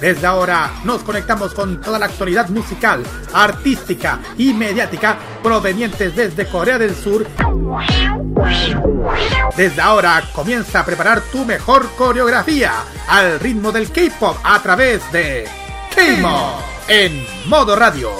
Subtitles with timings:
[0.00, 3.02] Desde ahora nos conectamos con toda la actualidad musical,
[3.32, 7.26] artística y mediática provenientes desde Corea del Sur.
[9.56, 12.72] Desde ahora comienza a preparar tu mejor coreografía
[13.08, 15.46] al ritmo del K-pop a través de
[15.94, 18.12] K-Mod en modo radio.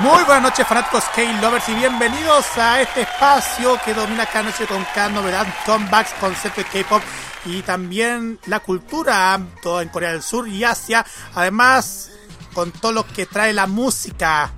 [0.00, 4.84] Muy buenas noches fanáticos K-Lovers y bienvenidos a este espacio que domina cada noche con
[4.92, 7.00] cada novedad, comebacks, concepto de K-Pop
[7.44, 12.10] y también la cultura, todo en Corea del Sur y Asia, además
[12.54, 14.52] con todo lo que trae la música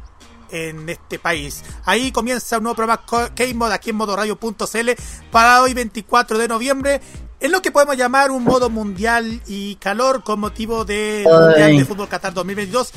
[0.51, 1.63] en este país.
[1.85, 4.91] Ahí comienza un nuevo programa K-Mod aquí en modoradio.cl
[5.31, 7.01] para hoy 24 de noviembre.
[7.41, 11.85] En lo que podemos llamar un modo mundial y calor con motivo del Mundial de
[11.85, 12.93] Fútbol Qatar 2022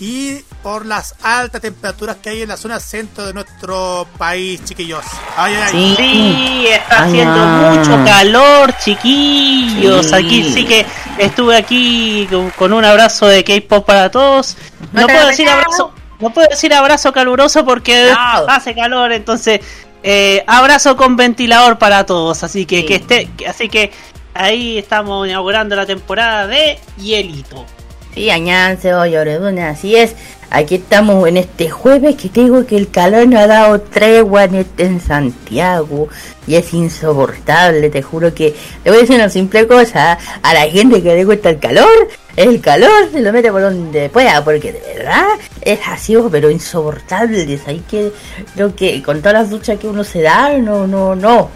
[0.00, 5.04] y por las altas temperaturas que hay en la zona centro de nuestro país, chiquillos.
[5.36, 5.54] Ay.
[5.70, 10.10] Sí, está haciendo mucho calor, chiquillos.
[10.14, 10.86] Aquí sí que
[11.18, 12.26] estuve aquí
[12.56, 14.56] con, un abrazo de K-pop para todos.
[14.92, 18.10] No, puedo decir abrazo, no puedo decir abrazo caluroso porque
[18.48, 19.60] hace calor, entonces
[20.02, 22.42] eh, abrazo con ventilador para todos.
[22.42, 23.92] Así que que esté, así que
[24.32, 27.66] ahí estamos inaugurando la temporada de hielito.
[28.14, 30.14] Sí, añánseo, llorebuna, así es.
[30.52, 34.44] Aquí estamos en este jueves que te digo que el calor no ha dado tregua
[34.44, 36.08] en, este, en Santiago
[36.44, 40.62] y es insoportable, te juro que te voy a decir una simple cosa, a la
[40.62, 44.72] gente que le gusta el calor, el calor se lo mete por donde pueda, porque
[44.72, 45.28] de verdad
[45.60, 48.10] es así, pero insoportable, es ahí que
[48.54, 51.48] creo que con todas las duchas que uno se da, no, no, no,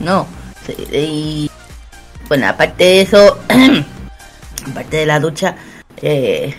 [0.00, 0.26] no.
[0.92, 1.48] Y
[2.26, 3.38] bueno, aparte de eso,
[4.70, 5.54] aparte de la ducha,
[6.02, 6.54] eh,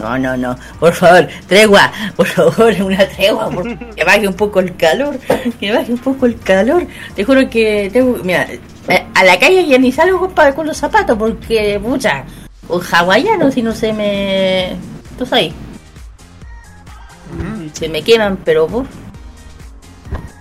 [0.00, 0.56] no, no, no.
[0.78, 1.92] Por favor, tregua.
[2.16, 3.50] Por favor, una tregua.
[3.94, 5.18] que baje un poco el calor.
[5.58, 6.86] Que baje un poco el calor.
[7.14, 8.16] Te juro que tengo.
[8.24, 8.46] Mira,
[8.88, 12.24] eh, a la calle ya ni salgo con, con los zapatos porque, pucha,
[12.68, 14.76] un hawaiano si no se me.
[15.18, 15.52] Pues ahí.
[17.74, 18.68] Se me queman, pero.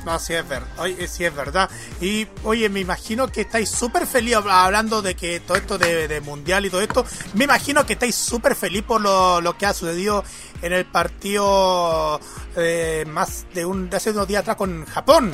[0.05, 0.67] No, sí es, verdad.
[0.77, 1.69] Oye, sí es verdad.
[1.99, 6.65] Y oye, me imagino que estáis súper feliz hablando de que todo esto de, mundial
[6.65, 7.05] y todo esto.
[7.33, 10.23] Me imagino que estáis súper feliz por lo, lo, que ha sucedido
[10.61, 12.19] en el partido
[12.55, 15.33] eh, más de, un, de hace unos días atrás con Japón.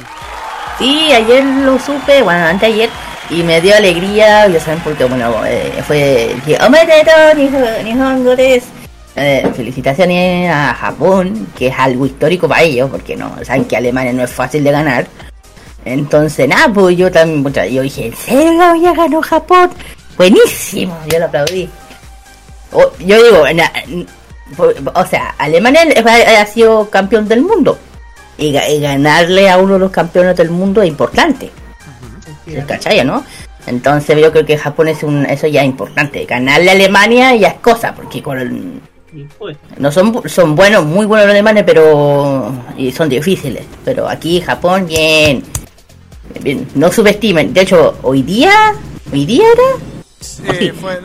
[0.77, 2.89] Sí, ayer lo supe, bueno, antes ayer,
[3.29, 8.35] y me dio alegría, ya saben, porque bueno, eh, fue el Nihongo
[9.15, 14.11] eh, felicitaciones a Japón, que es algo histórico para ellos, porque no saben que Alemania
[14.11, 15.07] no es fácil de ganar.
[15.85, 19.69] Entonces, nada, pues yo también, yo dije, ¿en serio ya ganó Japón?
[20.17, 21.69] Buenísimo, yo lo aplaudí.
[22.99, 23.43] yo digo,
[24.93, 25.83] o sea, Alemania
[26.41, 27.77] ha sido campeón del mundo.
[28.37, 31.51] Y, ganarle a uno de los campeones del mundo es importante.
[32.67, 33.23] ¿Cachai, no?
[33.65, 36.25] Entonces yo creo que Japón es un, eso ya es importante.
[36.25, 38.81] Ganarle a Alemania ya es cosa, porque con el,
[39.77, 43.65] no son, son buenos, muy buenos los alemanes, pero y son difíciles.
[43.83, 45.43] Pero aquí Japón, bien.
[46.41, 46.67] bien.
[46.75, 47.53] No subestimen.
[47.53, 48.73] De hecho, hoy día,
[49.11, 49.95] hoy día era.
[50.19, 50.99] Sí, fue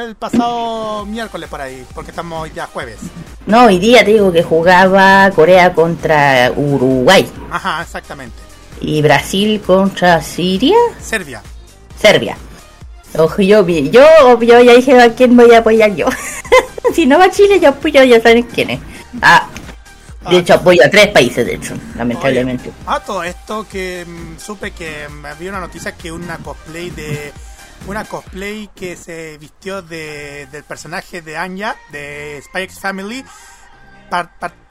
[0.00, 2.98] el, pasado miércoles por ahí, porque estamos hoy día jueves.
[3.46, 7.26] No, hoy día te digo que jugaba Corea contra Uruguay.
[7.50, 8.36] Ajá, exactamente.
[8.80, 10.76] Y Brasil contra Siria.
[11.00, 11.42] Serbia.
[11.98, 12.36] Serbia.
[13.16, 16.06] Ojo, yo, yo, yo ya dije a quién voy a apoyar yo.
[16.94, 18.80] si no va a Chile, yo apoyo, ya saben quién es.
[19.22, 19.48] Ah,
[20.30, 22.72] de hecho, apoyo a tres países, de hecho, lamentablemente.
[22.86, 27.32] a todo esto que mm, supe que me había una noticia que una cosplay de.
[27.86, 33.22] Una cosplay que se vistió de, del personaje de Anya, de Spy Family,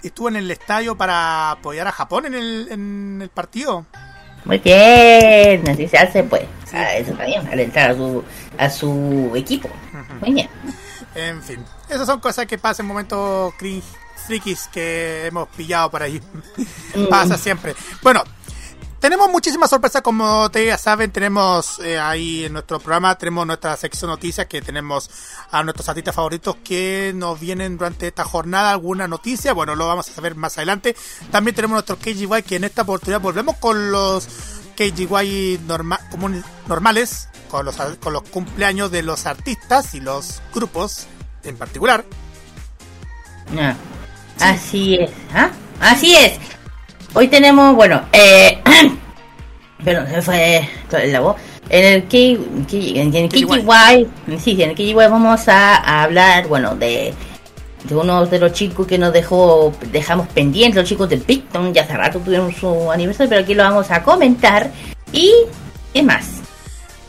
[0.01, 3.85] estuvo en el estadio para apoyar a Japón en el, en el partido.
[4.43, 6.43] Muy bien, así se hace, pues.
[6.73, 8.23] Ah, eso está bien, alentar a su,
[8.57, 9.69] a su equipo.
[10.21, 10.49] Muy bien.
[11.15, 13.85] En fin, esas son cosas que pasan en momentos cringe,
[14.27, 16.21] frikis que hemos pillado por ahí.
[16.95, 17.07] Mm.
[17.07, 17.75] Pasa siempre.
[18.01, 18.23] Bueno,
[19.05, 23.77] tenemos muchísimas sorpresas, como ustedes ya saben, tenemos eh, ahí en nuestro programa, tenemos nuestra
[23.77, 25.11] sección noticias, que tenemos
[25.51, 30.09] a nuestros artistas favoritos que nos vienen durante esta jornada, alguna noticia, bueno, lo vamos
[30.09, 30.95] a saber más adelante.
[31.29, 34.27] También tenemos nuestro KGY, que en esta oportunidad volvemos con los
[34.75, 35.59] KGY
[36.67, 41.07] normales, con los, con los cumpleaños de los artistas y los grupos
[41.43, 42.05] en particular.
[44.39, 45.49] Así es, ¿ah?
[45.79, 46.33] Así es.
[47.13, 48.61] Hoy tenemos, bueno, eh,
[49.83, 50.69] pero se fue
[51.07, 51.35] la voz.
[51.69, 54.07] En el K, en el KGY,
[54.37, 57.13] sí, en el KGY vamos a, hablar, bueno, de,
[57.83, 61.83] de uno de los chicos que nos dejó, dejamos pendientes, los chicos de Picton, ya
[61.83, 64.69] hace rato tuvieron su aniversario, pero aquí lo vamos a comentar.
[65.11, 65.31] Y,
[65.93, 66.44] ¿qué más?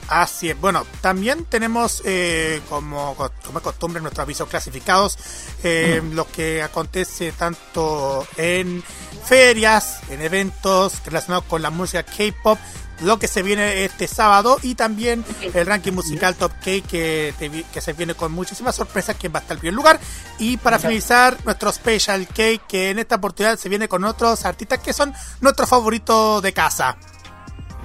[0.09, 0.61] Así es.
[0.61, 5.19] Bueno, también tenemos, eh, como, como costumbre, nuestros avisos clasificados,
[5.65, 8.85] eh, lo que acontece tanto en
[9.25, 12.59] ferias, en eventos relacionados con la música K-pop,
[13.01, 17.35] lo que se viene este sábado y también el ranking musical Top K que,
[17.73, 20.01] que se viene con muchísimas sorpresas que va a estar en primer lugar.
[20.39, 24.79] Y para finalizar nuestro Special K que en esta oportunidad se viene con otros artistas
[24.79, 26.97] que son nuestros favoritos de casa.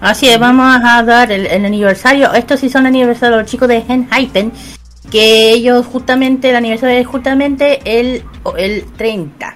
[0.02, 2.34] Así es, vamos a dar el, aniversario.
[2.34, 4.52] Estos sí son aniversarios los chicos de Henhypen.
[5.12, 8.24] Que ellos justamente, el aniversario es justamente el,
[8.58, 9.56] el 30.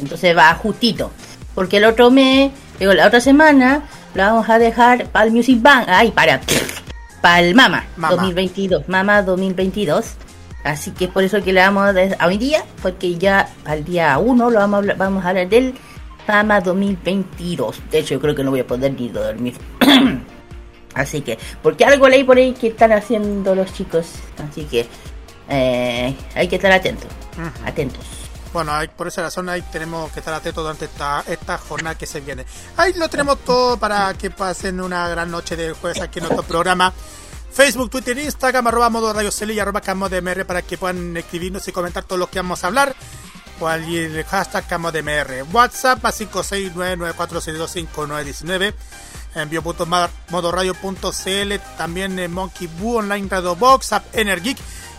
[0.00, 1.10] Entonces va justito.
[1.54, 3.82] Porque el otro mes, digo, la otra semana,
[4.14, 5.84] lo vamos a dejar para el Music Bank.
[5.88, 6.40] Ay, para.
[7.20, 8.88] Para el Mama, 2022.
[8.88, 10.14] Mama 2022.
[10.64, 12.64] Así que es por eso que le vamos a dar hoy día.
[12.80, 15.74] Porque ya al día 1 lo vamos a vamos a hablar del
[16.26, 17.90] Fama 2022.
[17.90, 19.54] De hecho, yo creo que no voy a poder ni dormir.
[20.94, 24.12] Así que, porque algo leí por ahí que están haciendo los chicos.
[24.38, 24.86] Así que
[25.48, 27.10] eh, hay que estar atentos.
[27.64, 28.04] Atentos.
[28.52, 32.06] Bueno, hay, por esa razón ahí tenemos que estar atentos durante esta, esta jornada que
[32.06, 32.46] se viene.
[32.78, 36.42] Ahí lo tenemos todo para que pasen una gran noche de jueves aquí en nuestro
[36.44, 36.92] programa.
[37.52, 41.68] Facebook, Twitter, Instagram, arroba modo radio y arroba camo de MR para que puedan escribirnos
[41.68, 42.96] y comentar todo lo que vamos a hablar
[43.60, 45.44] o el hashtag CamoDMR.
[45.52, 48.74] WhatsApp a 56994625919.
[49.34, 51.54] Envío.modoradio.cl.
[51.76, 54.58] También en Monkey Boo Online Radio Box, App Energic.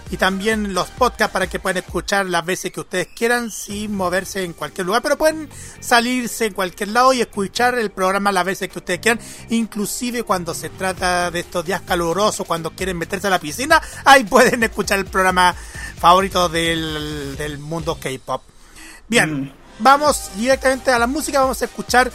[0.10, 4.44] Y también los podcasts para que puedan escuchar las veces que ustedes quieran sin moverse
[4.44, 5.02] en cualquier lugar.
[5.02, 5.50] Pero pueden
[5.80, 9.20] salirse en cualquier lado y escuchar el programa las veces que ustedes quieran.
[9.50, 14.24] Inclusive cuando se trata de estos días calurosos, cuando quieren meterse a la piscina, ahí
[14.24, 15.54] pueden escuchar el programa
[16.00, 18.44] favorito del, del mundo K-pop.
[19.10, 19.52] Bien, mm.
[19.80, 21.42] vamos directamente a la música.
[21.42, 22.12] Vamos a escuchar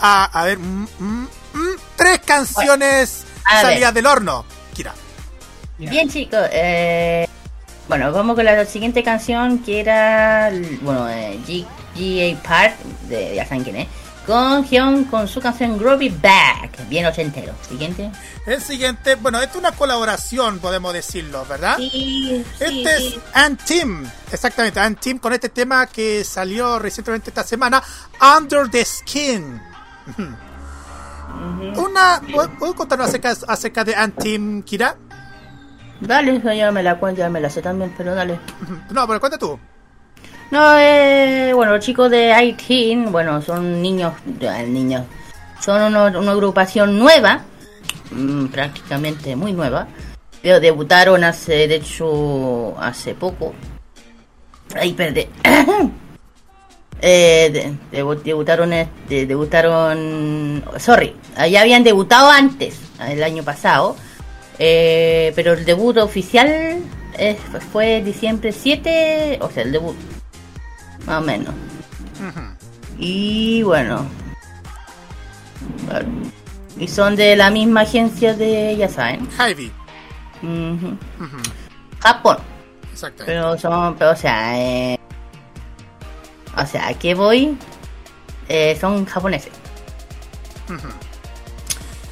[0.00, 1.28] a, a ver, mm, mm,
[1.94, 4.44] tres canciones salidas del horno.
[4.74, 4.94] Kira.
[5.78, 6.46] Bien, chicos.
[6.52, 7.28] Eh,
[7.88, 10.50] bueno, vamos con la siguiente canción que era,
[10.82, 11.38] bueno, eh,
[11.96, 12.42] G.A.
[12.42, 12.76] Park,
[13.08, 13.88] de, ya saben quién es
[14.26, 17.54] con Hyun con su canción Groovy Back, bien ochentero.
[17.66, 18.10] Siguiente.
[18.44, 21.76] El siguiente, bueno, esta es una colaboración, podemos decirlo, ¿verdad?
[21.76, 22.44] Sí.
[22.58, 27.82] Este es Antim, exactamente, Antim con este tema que salió recientemente esta semana,
[28.36, 29.62] Under the Skin.
[31.76, 32.20] Una,
[32.58, 34.96] ¿puedo contarnos acerca, acerca de Antim, Kira?
[36.00, 38.38] Dale, ya me la cuento, ya me la sé también, pero dale.
[38.90, 39.58] No, pero cuenta tú.
[40.50, 44.12] No, eh, bueno, los chicos de ITIN, bueno, son niños,
[44.68, 45.04] niños,
[45.60, 47.40] son una agrupación nueva,
[48.12, 49.88] mm, prácticamente muy nueva,
[50.42, 53.54] pero debutaron hace, de hecho, hace poco.
[54.76, 55.26] Ahí, perdí.
[57.00, 61.16] eh, debutaron, este, debutaron, sorry,
[61.50, 63.96] ya habían debutado antes, el año pasado,
[64.58, 66.82] eh, pero el debut oficial
[67.18, 67.38] eh,
[67.72, 69.96] fue diciembre 7, o sea, el debut
[71.06, 71.54] más o menos.
[72.98, 74.06] Y bueno.
[76.78, 79.28] Y son de la misma agencia de, ya saben.
[79.32, 79.70] Heavy.
[82.00, 82.38] Japón.
[82.92, 83.24] Exacto.
[83.26, 84.98] Pero son, pero, o sea, eh,
[86.56, 87.56] o sea, ¿a qué voy?
[88.48, 89.52] Eh, son japoneses.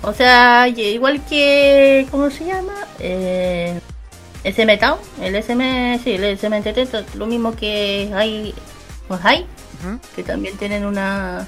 [0.07, 2.75] O sea, igual que, ¿cómo se llama?
[2.99, 3.81] Eh,
[4.45, 6.63] SM Town, el SM, sí, el SM
[7.15, 8.55] lo mismo que hay
[9.09, 9.47] pues hay,
[10.17, 11.47] que también tienen una...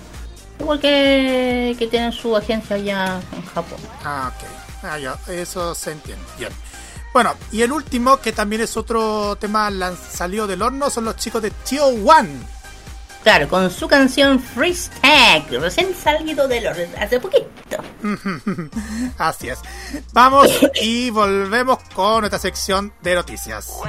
[0.58, 3.78] Igual que, que tienen su agencia allá en Japón.
[4.04, 4.48] Ah, ok.
[4.82, 6.24] Ah, ya, eso se entiende.
[6.38, 6.50] Bien.
[7.12, 11.42] Bueno, y el último, que también es otro tema salido del horno, son los chicos
[11.42, 12.30] de Tio One.
[13.22, 17.48] Claro, con su canción Freestyle, recién salido del horno hace poquito.
[19.18, 19.58] Así es.
[20.12, 20.48] Vamos
[20.80, 23.80] y volvemos con nuestra sección de noticias.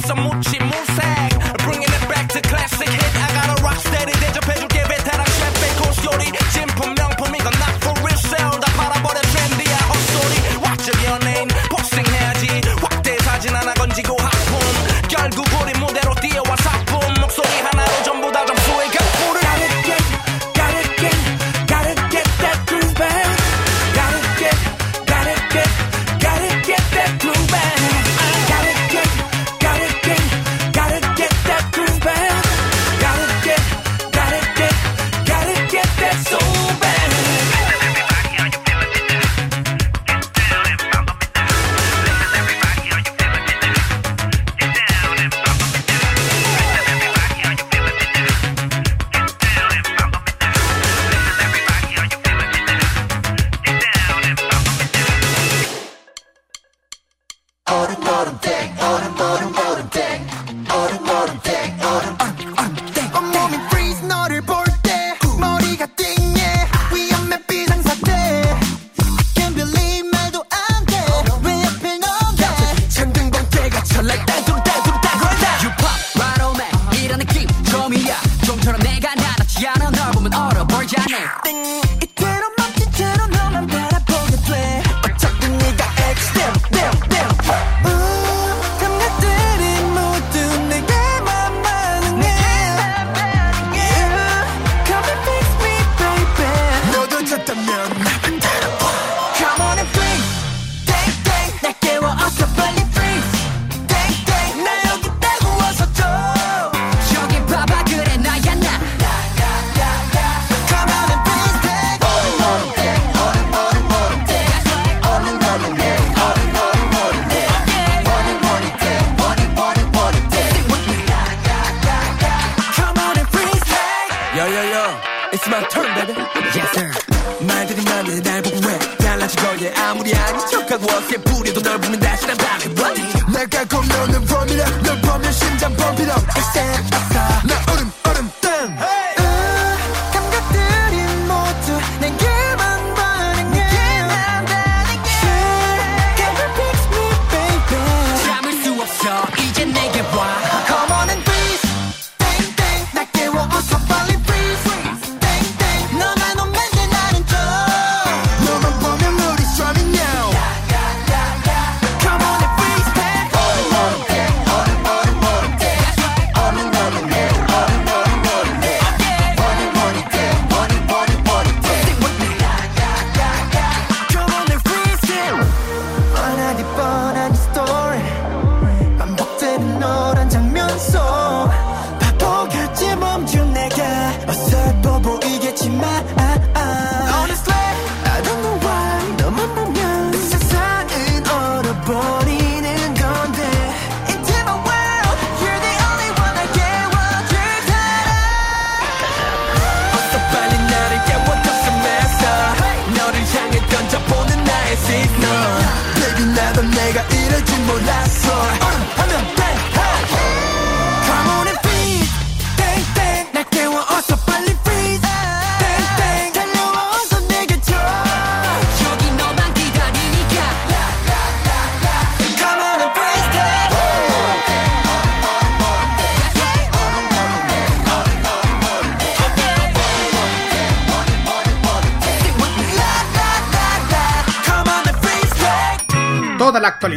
[0.00, 0.57] Some more.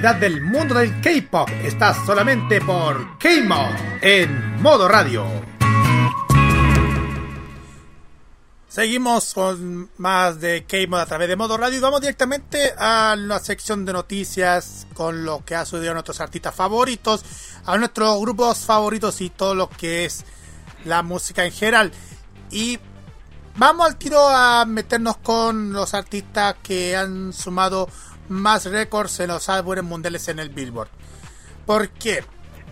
[0.01, 5.27] Del mundo del K-pop está solamente por K-Mod en modo radio.
[8.67, 13.37] Seguimos con más de K-Mod a través de modo radio y vamos directamente a la
[13.37, 17.23] sección de noticias con lo que ha sucedido a nuestros artistas favoritos,
[17.65, 20.25] a nuestros grupos favoritos y todo lo que es
[20.83, 21.91] la música en general.
[22.49, 22.79] Y
[23.57, 27.89] Vamos al tiro a meternos con los artistas que han sumado
[28.31, 30.89] más récords en los álbumes mundiales en el Billboard.
[31.65, 32.23] ¿Por qué?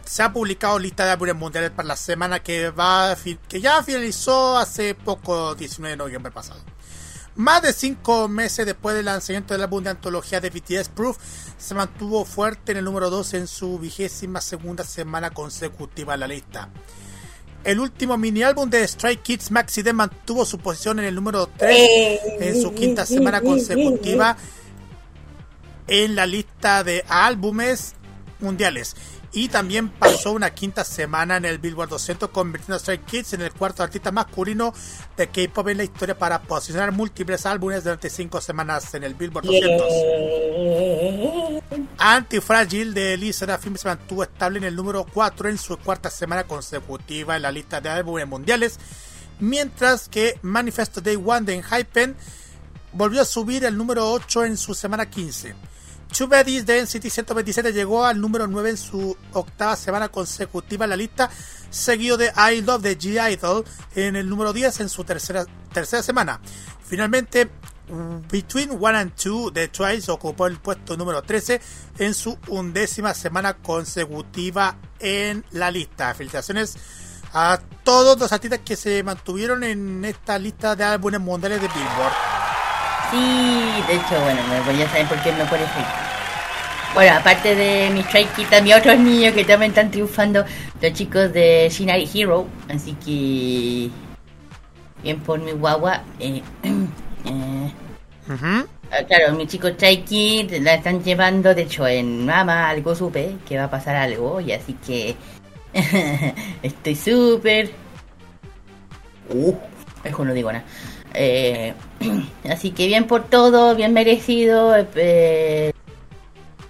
[0.06, 3.16] Se ha publicado lista de álbumes mundiales para la semana que va
[3.48, 6.62] que ya finalizó hace poco, 19 de noviembre pasado.
[7.36, 11.18] Más de 5 meses después del lanzamiento del álbum de antología de BTS Proof,
[11.58, 16.28] se mantuvo fuerte en el número 2 en su vigésima segunda semana consecutiva en la
[16.28, 16.70] lista.
[17.64, 21.48] El último mini álbum de Stray Kids Maxi D mantuvo su posición en el número
[21.48, 24.36] 3 en su quinta semana consecutiva
[25.90, 27.96] en la lista de álbumes
[28.40, 28.96] mundiales.
[29.32, 33.42] Y también pasó una quinta semana en el Billboard 200, convirtiendo a Stray Kids en
[33.42, 34.74] el cuarto artista masculino
[35.16, 39.46] de K-pop en la historia para posicionar múltiples álbumes durante cinco semanas en el Billboard
[39.46, 39.88] 200.
[42.00, 46.46] Antifragile de Lee Serafim se mantuvo estable en el número 4 en su cuarta semana
[46.46, 48.80] consecutiva en la lista de álbumes mundiales,
[49.40, 52.16] mientras que Manifesto Day One de Enhypen
[52.94, 55.54] volvió a subir el número 8 en su semana 15.
[56.16, 60.90] Two Baddies de NCT 127 llegó al número 9 en su octava semana consecutiva en
[60.90, 61.30] la lista,
[61.70, 63.64] seguido de I Love de G-Idol
[63.96, 66.42] en el número 10 en su tercera, tercera semana.
[66.84, 67.50] Finalmente,
[68.32, 71.62] Between One and Two de Twice ocupó el puesto número 13
[71.98, 76.14] en su undécima semana consecutiva en la lista.
[76.14, 76.78] Felicitaciones
[77.34, 82.39] a todos los artistas que se mantuvieron en esta lista de álbumes mundiales de Billboard.
[83.12, 85.88] Sí, de hecho, bueno, me voy a saber por qué me pone feliz.
[86.94, 90.44] Bueno, aparte de mis Stray Kids, también otros niños que también están triunfando,
[90.82, 93.90] los chicos de Shinari Hero, así que...
[95.02, 96.04] Bien por mi guagua.
[96.20, 96.42] Eh,
[97.26, 97.74] eh,
[98.30, 103.38] ah, claro, mis chicos Stray Kids la están llevando, de hecho, en Mama algo supe,
[103.48, 105.16] que va a pasar algo, y así que...
[106.64, 107.72] estoy súper...
[109.30, 109.56] Uh,
[110.04, 110.66] mejor no digo nada.
[111.22, 111.74] Eh,
[112.50, 114.74] así que bien por todo, bien merecido.
[114.96, 115.74] eh,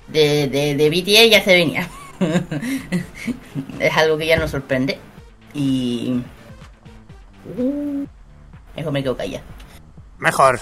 [0.07, 1.87] de, de, de BTS ya se venía.
[3.79, 4.97] es algo que ya nos sorprende.
[5.53, 6.19] Y.
[8.75, 9.43] Mejor me quedo callada.
[10.17, 10.59] Mejor.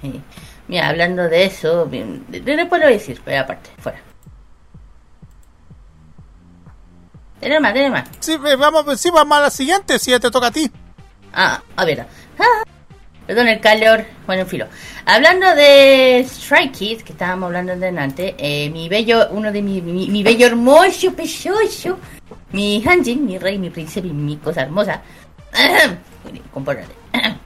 [0.00, 0.20] Sí.
[0.68, 3.98] Mira, hablando de eso, bien, de- de- después lo voy a decir, pero aparte, fuera.
[7.40, 8.08] Tenemos más, tenemos más.
[8.20, 10.70] Sí, eh, vamos, sí, vamos a la siguiente, si ya te toca a ti.
[11.32, 12.06] Ah, a ver.
[12.38, 12.62] Ah,
[13.32, 14.04] perdón el calor.
[14.26, 14.66] Bueno, en filo.
[15.06, 20.22] Hablando de Strike Kids, que estábamos hablando delante, eh, mi bello, uno de mi, mi,
[20.22, 21.98] bello hermoso, precioso,
[22.52, 25.00] mi Hanjin, mi rey, mi príncipe mi cosa hermosa.
[26.52, 26.92] Compórtate.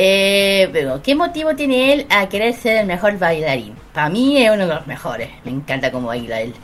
[0.00, 0.70] Eh,
[1.02, 3.74] ¿qué motivo tiene él a querer ser el mejor bailarín?
[3.94, 5.30] Para mí es uno de los mejores.
[5.44, 6.54] Me encanta cómo baila él.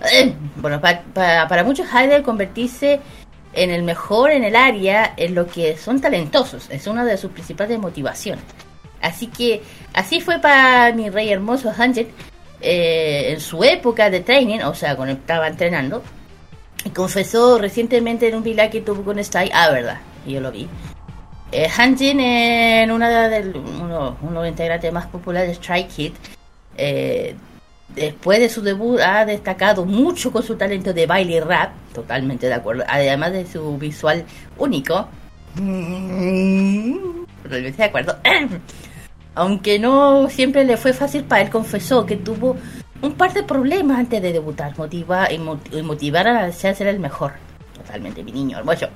[0.56, 3.00] Bueno, pa- pa- para muchos Idol convertirse
[3.52, 6.68] en el mejor en el área en lo que son talentosos.
[6.70, 8.44] Es una de sus principales motivaciones.
[9.00, 9.62] Así que
[9.94, 12.08] así fue para mi rey hermoso Hanjet
[12.60, 16.02] eh, en su época de training, o sea, cuando estaba entrenando.
[16.84, 20.68] Y confesó recientemente en un vila que tuvo con Style, ah, verdad, yo lo vi.
[21.50, 26.12] Eh, Hanjin, en una de los integrantes más populares Strike Kid,
[26.76, 27.34] eh,
[27.94, 32.46] después de su debut ha destacado mucho con su talento de baile y rap, totalmente
[32.46, 34.24] de acuerdo, además de su visual
[34.56, 35.08] único.
[37.42, 38.16] Totalmente de acuerdo.
[39.34, 42.56] Aunque no siempre le fue fácil para él, confesó que tuvo
[43.02, 46.98] un par de problemas antes de debutar, motiva, y, mo- y motivar a ser el
[46.98, 47.32] mejor.
[47.76, 48.88] Totalmente, mi niño hermoso.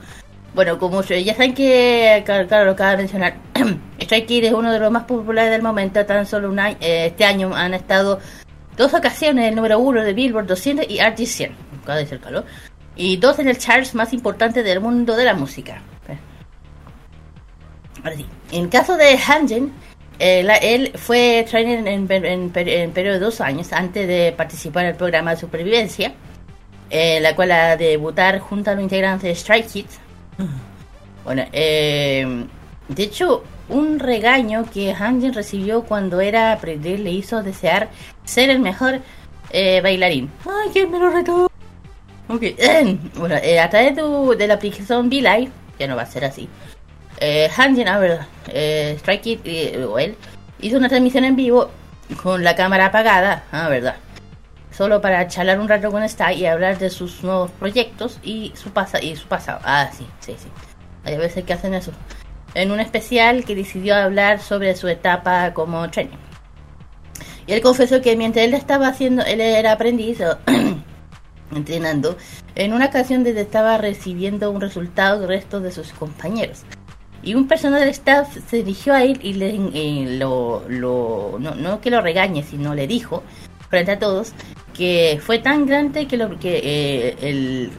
[0.55, 3.37] Bueno, como ya saben que, claro, claro, lo acaba de mencionar,
[4.01, 6.05] Strike Kid es uno de los más populares del momento.
[6.05, 8.19] Tan solo un año, eh, este año han estado
[8.77, 11.53] dos ocasiones en el número uno de Billboard 200 y RT 100.
[11.83, 12.45] Acaba de calor.
[12.97, 15.83] Y dos en el charts más importante del mundo de la música.
[16.09, 16.19] Eh.
[18.03, 18.27] Ahora sí.
[18.51, 19.73] En caso de Hanjin,
[20.19, 24.85] eh, él fue trainer en, en, en en periodo de dos años antes de participar
[24.85, 26.13] en el programa de supervivencia,
[26.91, 29.99] eh, la cual a debutar junto a los integrantes de Strike Kids.
[31.25, 32.47] Bueno, eh,
[32.89, 37.89] de hecho, un regaño que Hanjin recibió cuando era aprendiz le hizo desear
[38.25, 39.01] ser el mejor
[39.51, 40.31] eh, bailarín.
[40.45, 41.51] ¡Ay, quién me lo retó!
[42.29, 42.43] Ok,
[43.17, 46.49] bueno, eh, a través de, la aplicación Be que no va a ser así,
[47.25, 50.17] eh, Hanjin, a ver, eh, Strike Kid, eh, él,
[50.61, 51.71] hizo una transmisión en vivo
[52.21, 53.95] con la cámara apagada, ah, verdad,
[54.73, 58.71] solo para charlar un rato con Sty y hablar de sus nuevos proyectos y su,
[58.71, 59.61] pasa y su pasado.
[59.63, 60.49] Ah, sí, sí, sí.
[61.05, 61.93] Hay veces que hacen eso.
[62.55, 66.19] En un especial que decidió hablar sobre su etapa como trainer.
[67.47, 70.19] Y él confesó que mientras él estaba haciendo, él era aprendiz,
[71.55, 72.17] entrenando,
[72.55, 76.63] en una ocasión desde estaba recibiendo un resultado del resto de sus compañeros.
[77.23, 81.55] Y un personal del staff se dirigió a él y le eh, lo, lo no,
[81.55, 83.23] no que lo regañe, sino le dijo
[83.69, 84.33] frente a todos
[84.75, 87.71] que fue tan grande que lo que eh, el,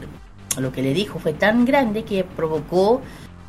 [0.58, 3.02] lo que le dijo fue tan grande que provocó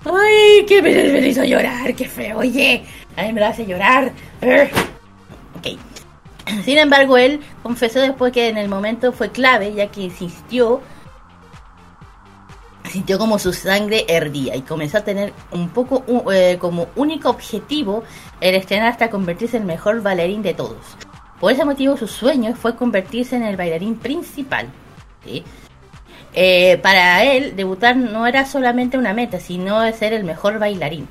[0.05, 2.83] ay que me, me hizo llorar qué feo oye
[3.15, 4.11] a mí me lo hace llorar
[5.57, 5.79] ok
[6.63, 10.81] sin embargo él confesó después que en el momento fue clave ya que insistió
[12.95, 18.03] sintió como su sangre hervía y comenzó a tener un poco eh, como único objetivo
[18.39, 20.77] el estrenar hasta convertirse en el mejor bailarín de todos.
[21.39, 24.69] Por ese motivo su sueño fue convertirse en el bailarín principal.
[25.25, 25.43] ¿sí?
[26.37, 31.07] Eh, para él, debutar no era solamente una meta, sino ser el mejor bailarín.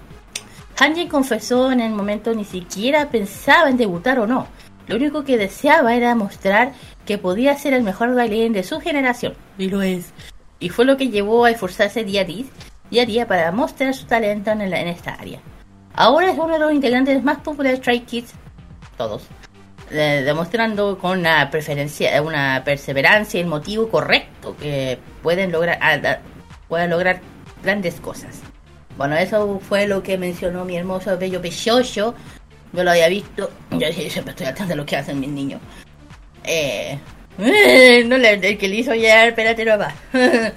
[0.79, 4.47] Hanjin confesó en el momento ni siquiera pensaba en debutar o no.
[4.87, 6.73] Lo único que deseaba era mostrar
[7.07, 9.35] que podía ser el mejor bailarín de su generación.
[9.57, 10.13] Y lo es.
[10.61, 14.61] Y fue lo que llevó a esforzarse día a día, para mostrar su talento en
[14.61, 15.41] esta área.
[15.95, 18.35] Ahora es uno de los integrantes más populares de Stray Kids,
[18.99, 19.23] todos,
[19.91, 26.87] eh, demostrando con una preferencia, una perseverancia y el motivo correcto que pueden lograr, ah,
[26.87, 27.21] lograr
[27.63, 28.41] grandes cosas.
[28.97, 32.15] Bueno, eso fue lo que mencionó mi hermoso bello pechocho.
[32.73, 33.51] Yo lo había visto.
[33.71, 35.61] Yo siempre estoy atento de lo que hacen mis niños.
[36.45, 36.99] Eh,
[38.07, 39.93] no le, el que le hizo llegar, espérate no va.
[40.13, 40.53] bueno,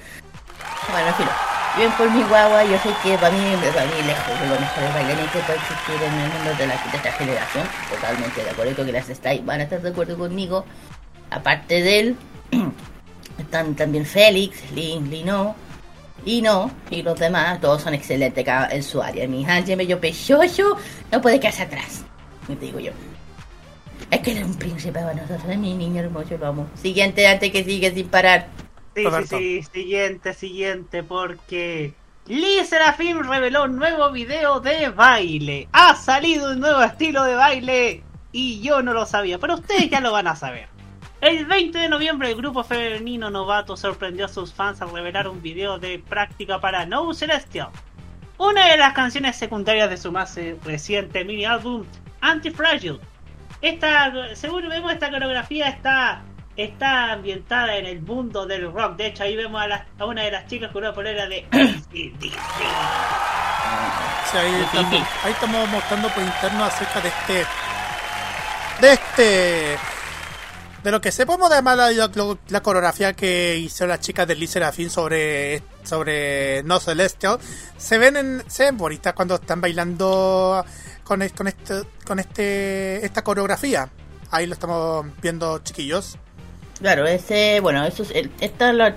[1.16, 1.57] filo.
[1.78, 3.38] Bien por mi guagua, yo sé que para mí,
[3.72, 6.74] para mí lejos de los mejores bailarines que puede existir en el mundo de, la,
[6.74, 7.68] de generación.
[7.88, 10.64] Totalmente de acuerdo, que las estáis, van a estar de acuerdo conmigo.
[11.30, 12.16] Aparte de él,
[13.38, 15.54] están también Félix, Lin, Lino,
[16.24, 19.28] y no, y los demás, todos son excelentes en su área.
[19.28, 20.76] Mi Hanji medio pechocho
[21.12, 22.02] no puede quedarse atrás.
[22.48, 22.90] Me digo yo.
[24.10, 26.66] Es que él es un príncipe para nosotros, mi niño hermoso, lo amo.
[26.74, 28.48] Siguiente, antes que sigue sin parar.
[28.98, 29.38] Sí, sí, Roberto.
[29.38, 31.94] sí, siguiente, siguiente, porque
[32.26, 35.68] Lee Serafim reveló un nuevo video de baile.
[35.72, 40.00] Ha salido un nuevo estilo de baile y yo no lo sabía, pero ustedes ya
[40.00, 40.66] lo van a saber.
[41.20, 45.42] El 20 de noviembre el grupo femenino Novato sorprendió a sus fans al revelar un
[45.42, 47.68] video de práctica para No Celestial,
[48.36, 51.84] una de las canciones secundarias de su más eh, reciente mini álbum
[52.20, 52.98] Anti-Fragile.
[53.62, 56.22] Esta, según vemos, esta coreografía está,
[56.64, 58.96] está ambientada en el mundo del rock.
[58.96, 61.46] De hecho, ahí vemos a, la- a una de las chicas con una polera de
[61.50, 62.30] AC/DC.
[64.30, 64.92] Sí, ahí, estamos,
[65.24, 67.46] ahí estamos mostrando por interno acerca de este
[68.82, 69.78] de este
[70.82, 74.46] De lo que sepamos, además, la, la- la coreografía que hicieron las chicas de Lee
[74.46, 77.38] Serafin sobre, sobre No Celestial,
[77.78, 80.62] se ven, en, se ven bonitas cuando están bailando
[81.04, 83.88] con, con, este, con este, esta coreografía.
[84.30, 86.18] Ahí lo estamos viendo, chiquillos.
[86.80, 88.96] Claro, ese, bueno, eso es, esta es la,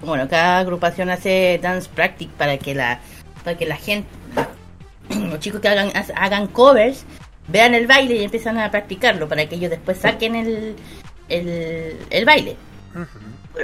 [0.00, 3.00] bueno, cada agrupación hace dance practice para que la,
[3.44, 4.08] para que la gente,
[5.10, 7.04] los chicos que hagan, hagan covers,
[7.48, 10.76] vean el baile y empiezan a practicarlo para que ellos después saquen el,
[11.28, 12.56] el, el baile.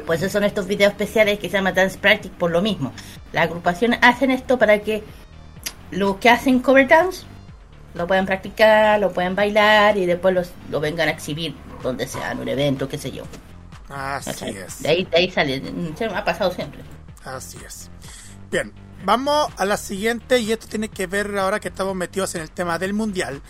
[0.06, 2.92] Pues esos son estos videos especiales que se llama Dance Practice por lo mismo.
[3.32, 5.04] Las agrupaciones hacen esto para que
[5.90, 7.24] los que hacen cover dance
[7.94, 12.32] lo puedan practicar, lo puedan bailar y después los, lo vengan a exhibir donde sea,
[12.32, 13.22] en un evento, qué sé yo.
[13.88, 14.56] Así ¿Cachai?
[14.56, 14.82] es.
[14.82, 16.82] De ahí, de ahí sale, mm, ha pasado siempre.
[17.24, 17.90] Así es.
[18.50, 18.72] Bien,
[19.04, 22.50] vamos a la siguiente y esto tiene que ver ahora que estamos metidos en el
[22.50, 23.40] tema del mundial.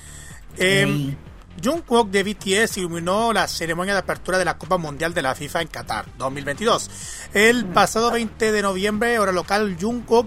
[0.57, 1.17] Eh, Sí.
[1.63, 5.63] Jungkook de BTS iluminó la ceremonia de apertura de la Copa Mundial de la FIFA
[5.63, 6.91] en Qatar 2022.
[7.33, 10.27] El pasado 20 de noviembre, hora local, Jungkook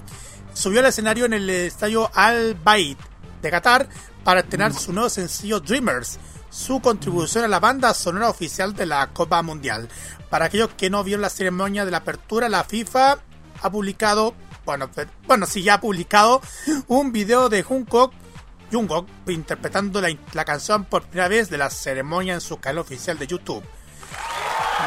[0.54, 2.98] subió al escenario en el estadio Al Bayt
[3.42, 3.90] de Qatar
[4.24, 6.18] para estrenar su nuevo sencillo Dreamers,
[6.58, 9.88] su contribución a la banda sonora oficial de la Copa Mundial.
[10.30, 13.20] Para aquellos que no vieron la ceremonia de la apertura, la FIFA
[13.62, 14.34] ha publicado,
[14.66, 14.90] bueno,
[15.28, 16.42] bueno, sí ya ha publicado
[16.88, 18.12] un video de Jungkook
[18.72, 23.18] Jungkook interpretando la, la canción por primera vez de la ceremonia en su canal oficial
[23.20, 23.64] de YouTube.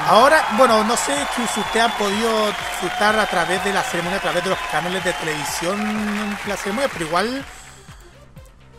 [0.07, 4.23] Ahora, bueno, no sé si usted ha podido disfrutar a través de la ceremonia, a
[4.23, 7.45] través de los canales de televisión la ceremonia, pero igual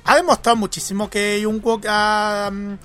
[0.06, 2.78] ha demostrado muchísimo que Jungkook ha, mm,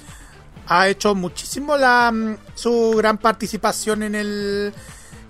[0.68, 4.74] ha hecho muchísimo la, mm, su gran participación en el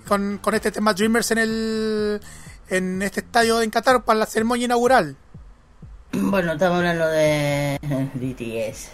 [0.09, 2.21] con, con este tema Dreamers en el
[2.69, 5.17] en este estadio en Qatar para la ceremonia inaugural.
[6.13, 7.79] Bueno, estamos hablando de
[8.15, 8.89] BTS.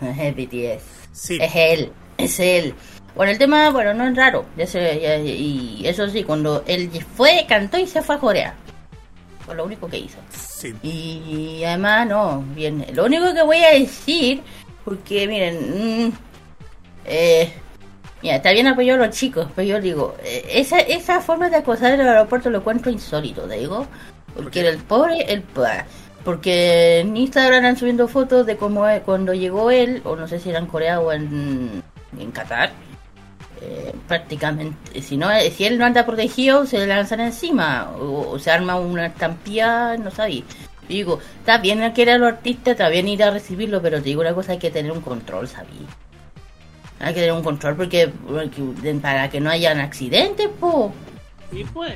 [0.18, 0.82] Es BTS.
[1.12, 1.38] Sí.
[1.40, 2.74] Es él, es él.
[3.14, 4.46] Bueno, el tema, bueno, no es raro.
[4.56, 8.54] Ya sé, ya- y eso sí, cuando él fue, cantó y se fue a Corea.
[9.48, 10.18] Fue lo único que hizo.
[10.30, 10.74] Sí.
[10.82, 12.84] Y además, no, bien.
[12.92, 14.42] Lo único que voy a decir,
[14.84, 16.12] porque miren, mm,
[17.06, 17.50] eh,
[18.22, 21.56] mira, está bien apoyado a los chicos, pero yo digo, eh, esa, esa forma de
[21.56, 23.86] acosar en el aeropuerto lo encuentro insólito, te digo.
[24.36, 25.86] Porque el pobre, el pa-
[26.26, 30.38] porque en Instagram han subiendo fotos de cómo es- cuando llegó él, o no sé
[30.40, 31.82] si era en Corea o en,
[32.20, 32.70] en Qatar.
[33.60, 38.38] Eh, prácticamente, si no, si él no anda protegido, se le lanzan encima, o, o
[38.38, 40.42] se arma una estampía, no sabía.
[40.88, 44.04] Y digo, está bien que era los artistas, está bien ir a recibirlo, pero te
[44.04, 45.86] digo una cosa, hay que tener un control, ¿sabí?
[47.00, 48.62] Hay que tener un control porque, porque
[49.02, 50.92] para que no hayan accidentes, po.
[51.52, 51.94] Y pues.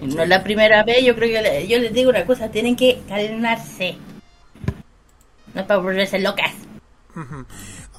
[0.00, 2.74] No es la primera vez, yo creo que le- yo les digo una cosa, tienen
[2.76, 3.96] que calmarse.
[5.54, 6.52] No es para volverse locas.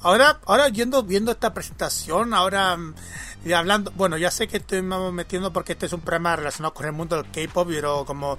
[0.04, 2.94] Ahora, ahora yendo, viendo esta presentación, ahora mm,
[3.46, 6.74] y hablando, bueno, ya sé que estoy me metiendo porque este es un programa relacionado
[6.74, 8.38] con el mundo del K-pop, pero como,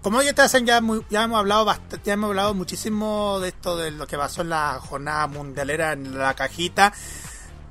[0.00, 3.76] como ya te hacen ya, ya hemos hablado bastante, ya hemos hablado muchísimo de esto
[3.76, 6.92] de lo que pasó en la jornada mundialera en la cajita.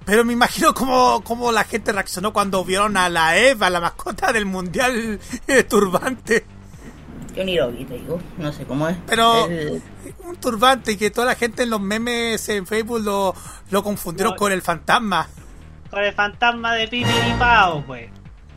[0.05, 4.31] Pero me imagino cómo, cómo la gente reaccionó cuando vieron a la Eva, la mascota
[4.31, 5.19] del mundial
[5.69, 6.45] turbante.
[7.35, 8.19] Yo ni lo vi, te digo.
[8.37, 8.95] No sé cómo es.
[9.07, 9.81] Pero El-
[10.23, 13.35] un turbante y que toda la gente en los memes en Facebook lo,
[13.71, 14.37] lo confundieron No.
[14.37, 15.27] con el fantasma.
[15.89, 18.09] Con el fantasma de Pipiripao, pues.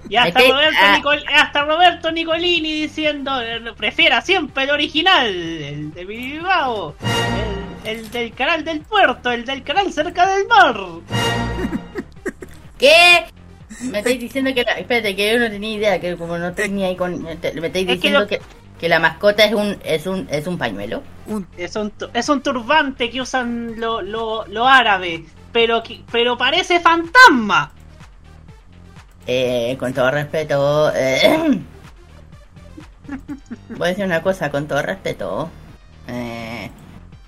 [0.08, 0.96] Y hasta Roberto, ah.
[0.98, 3.32] Nicol- hasta Roberto Nicolini diciendo,
[3.76, 6.94] prefiera siempre el original, el de Pipiripao,
[7.84, 10.76] el, el del canal del puerto, el del canal cerca del mar.
[12.78, 13.24] ¿Qué?
[13.82, 14.72] Me estáis diciendo que la...
[14.72, 17.22] Espérate, que yo no tenía idea, que como no tenía ahí con...
[17.22, 18.40] Me estáis Es que diciendo lo- que,
[18.78, 21.02] que la mascota es un, es un, es un pañuelo.
[21.26, 26.80] Un, Es un, es un turbante que usan lo, lo, lo árabe, pero, pero parece
[26.80, 27.72] fantasma.
[29.26, 30.90] Eh, con todo respeto...
[30.94, 31.60] Eh,
[33.70, 35.50] voy a decir una cosa, con todo respeto.
[36.06, 36.70] Eh,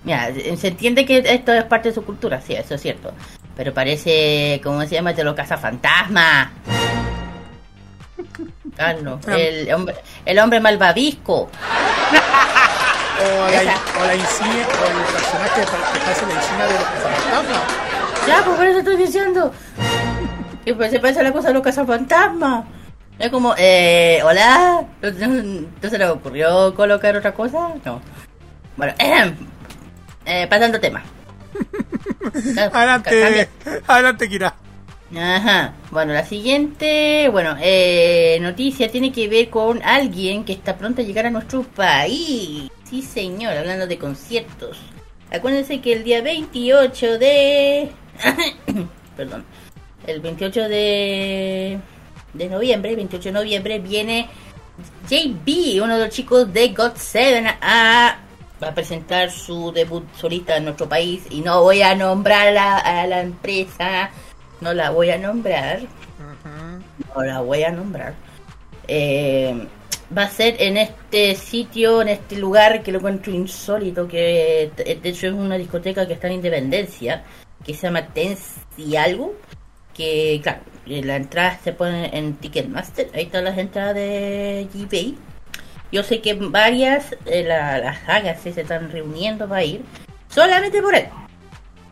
[0.04, 3.12] mira, se entiende que esto es parte de su cultura, sí, eso es cierto.
[3.56, 5.14] Pero parece, ¿cómo se llama?
[5.14, 5.58] Te lo caza
[8.36, 8.76] fantasma.
[8.76, 11.42] Carlos, el hombre, el hombre malvavisco.
[11.42, 11.50] o,
[13.50, 13.74] la, Esa.
[14.00, 15.66] o la insignia, o el personaje que
[16.00, 17.62] parece la insignia de los fantasmas.
[18.26, 19.52] Ya, pues por eso estoy diciendo.
[20.64, 22.64] Que pues se parece a la cosa de los cazafantasmas.
[23.18, 24.84] Es como, eh, hola.
[25.02, 27.68] ¿No, no- no se le ocurrió colocar otra cosa?
[27.84, 28.00] No.
[28.76, 28.94] Bueno,
[30.26, 31.02] eh, pasando tema.
[32.72, 33.48] Adelante,
[33.88, 34.54] adelante, Kira.
[35.16, 35.74] Ajá.
[35.90, 41.04] Bueno, la siguiente, bueno, eh, noticia tiene que ver con alguien que está pronto a
[41.04, 42.70] llegar a nuestro país.
[42.84, 44.78] Sí, señor, hablando de conciertos.
[45.32, 47.90] Acuérdense que el día 28 de...
[49.16, 49.44] perdón.
[50.06, 51.78] El 28 de,
[52.32, 54.28] de noviembre, 28 de noviembre, viene
[55.08, 58.18] JB, uno de los chicos de God 7, a,
[58.60, 61.24] a presentar su debut solista en nuestro país.
[61.30, 64.10] Y no voy a nombrar a a la empresa,
[64.60, 65.80] no la voy a nombrar.
[67.14, 68.14] No la voy a nombrar.
[68.86, 69.66] Eh,
[70.16, 75.08] va a ser en este sitio, en este lugar que lo encuentro insólito, que de
[75.08, 77.22] hecho es una discoteca que está en Independencia,
[77.64, 79.34] que se llama Tensi algo,
[79.94, 85.16] que claro, eh, la entrada se pone en Ticketmaster, ahí están las entradas de GBay.
[85.92, 89.82] Yo sé que varias, eh, la- las sagas se están reuniendo para ir,
[90.28, 91.06] solamente por él.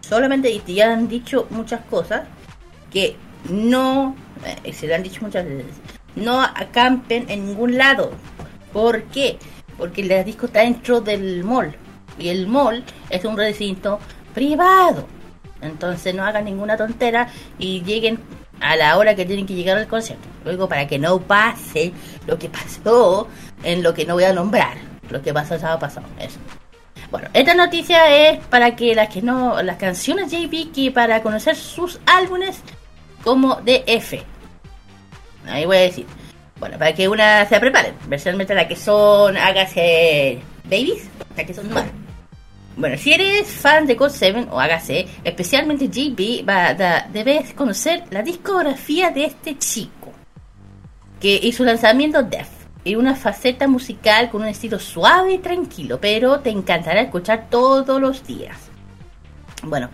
[0.00, 2.22] Solamente, y ya han dicho muchas cosas,
[2.90, 3.16] que
[3.48, 4.16] no,
[4.64, 5.66] eh, se le han dicho muchas veces,
[6.16, 8.12] no acampen en ningún lado.
[8.72, 9.38] ¿Por qué?
[9.76, 11.74] Porque la disco está dentro del mall.
[12.18, 13.98] Y el mall es un recinto
[14.34, 15.06] privado.
[15.60, 18.18] Entonces no hagan ninguna tontera y lleguen
[18.60, 20.28] a la hora que tienen que llegar al concierto.
[20.44, 21.92] Luego para que no pase
[22.26, 23.28] lo que pasó
[23.62, 24.76] en lo que no voy a nombrar.
[25.10, 26.06] Lo que pasó el sábado pasado.
[26.18, 26.38] Eso.
[27.10, 31.56] Bueno, esta noticia es para que las que no, las canciones JB que para conocer
[31.56, 32.60] sus álbumes
[33.28, 34.14] como DF.
[35.46, 36.06] Ahí voy a decir.
[36.58, 37.90] Bueno, para que una se prepare.
[38.00, 41.90] Especialmente la que son, hágase babies, la que son nuevas.
[42.74, 45.88] Bueno, si eres fan de God 7 o hágase, especialmente
[46.74, 50.12] da- debes conocer la discografía de este chico
[51.20, 52.48] que hizo lanzamiento Def
[52.82, 58.00] y una faceta musical con un estilo suave y tranquilo, pero te encantará escuchar todos
[58.00, 58.56] los días.
[59.64, 59.90] Bueno,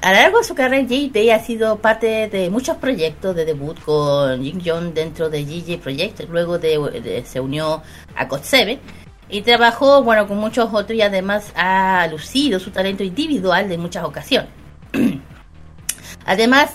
[0.00, 3.78] a lo largo de su carrera, JB ha sido parte de muchos proyectos de debut
[3.80, 7.82] con Jim John dentro de GJ Project, luego de, se unió
[8.14, 8.78] a God 7
[9.28, 14.04] y trabajó bueno con muchos otros y además ha lucido su talento individual de muchas
[14.04, 14.50] ocasiones.
[16.26, 16.70] además,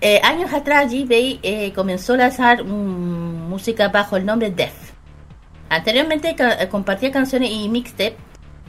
[0.00, 4.72] eh, años atrás, G-Bay eh, comenzó a lanzar mm, música bajo el nombre Def.
[5.68, 8.16] Anteriormente eh, compartía canciones y mixtape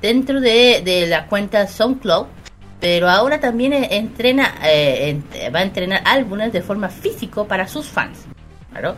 [0.01, 2.25] dentro de, de la cuenta SoundCloud,
[2.79, 5.21] pero ahora también eh, entrena, eh,
[5.53, 8.19] va a entrenar álbumes de forma físico para sus fans.
[8.71, 8.95] Claro.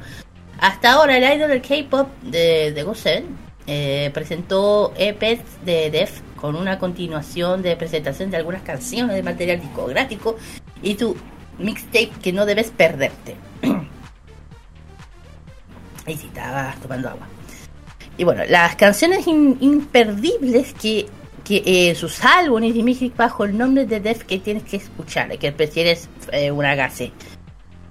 [0.60, 3.26] Hasta ahora el idol del K-pop de, de Gosen
[3.68, 9.62] eh, presentó EPs de Def con una continuación de presentación de algunas canciones de material
[9.62, 10.36] discográfico
[10.82, 11.16] y tu
[11.58, 13.36] mixtape que no debes perderte.
[16.06, 17.28] Ahí sí, estaba tomando agua.
[18.18, 21.08] Y bueno, las canciones imperdibles que,
[21.44, 25.38] que eh, sus álbumes y mixtape bajo el nombre de Def que tienes que escuchar,
[25.38, 27.12] que prefieres eh, una gase.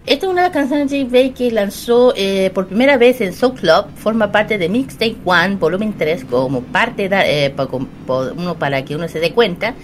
[0.07, 1.35] Esta es una de canciones de J.
[1.35, 3.87] que lanzó eh, por primera vez en Soul Club.
[3.97, 7.55] Forma parte de Mixtape One, volumen 3, como parte de, eh,
[8.37, 9.75] uno para que uno se dé cuenta.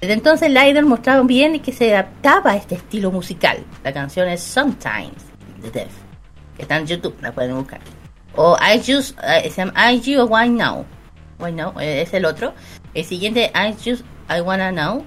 [0.00, 3.58] Desde entonces, el idol mostraba bien que se adaptaba a este estilo musical.
[3.84, 5.12] La canción es Sometimes
[5.62, 5.92] de Def,
[6.56, 7.80] que está en YouTube, la pueden buscar.
[8.34, 9.18] O I Just,
[9.56, 10.86] llama I You Why Now.
[11.38, 12.54] Why Now eh, es el otro.
[12.96, 15.04] El siguiente, I Just I Wanna Know.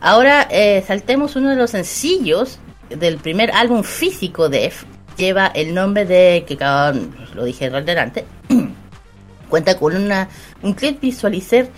[0.00, 4.86] Ahora eh, saltemos uno de los sencillos del primer álbum físico de F.
[5.18, 6.56] Lleva el nombre de, que
[7.34, 8.24] lo dije delante,
[9.50, 10.30] cuenta con una
[10.62, 11.70] un clip visualizer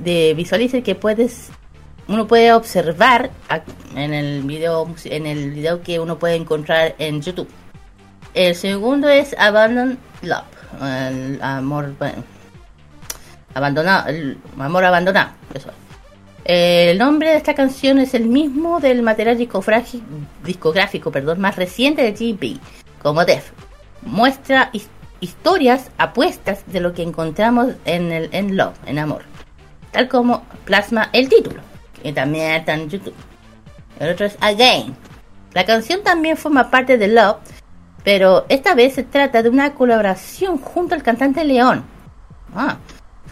[0.00, 1.50] de visualizer que puedes
[2.08, 3.30] uno puede observar
[3.94, 7.48] en el video en el video que uno puede encontrar en YouTube.
[8.34, 10.42] El segundo es Abandon Love,
[10.82, 12.24] el amor bueno,
[13.54, 15.74] abandonado, el amor abandonado, eso es.
[16.44, 19.38] El nombre de esta canción es el mismo del material
[20.44, 22.58] discográfico perdón, más reciente de GB,
[23.02, 23.52] como Def.
[24.02, 24.88] Muestra his-
[25.20, 29.22] historias apuestas de lo que encontramos en el en Love, en amor.
[29.92, 31.60] Tal como plasma el título,
[32.02, 33.14] que también está en YouTube.
[34.00, 34.96] El otro es Again.
[35.52, 37.36] La canción también forma parte de Love,
[38.02, 41.84] pero esta vez se trata de una colaboración junto al cantante León.
[42.56, 42.78] Ah,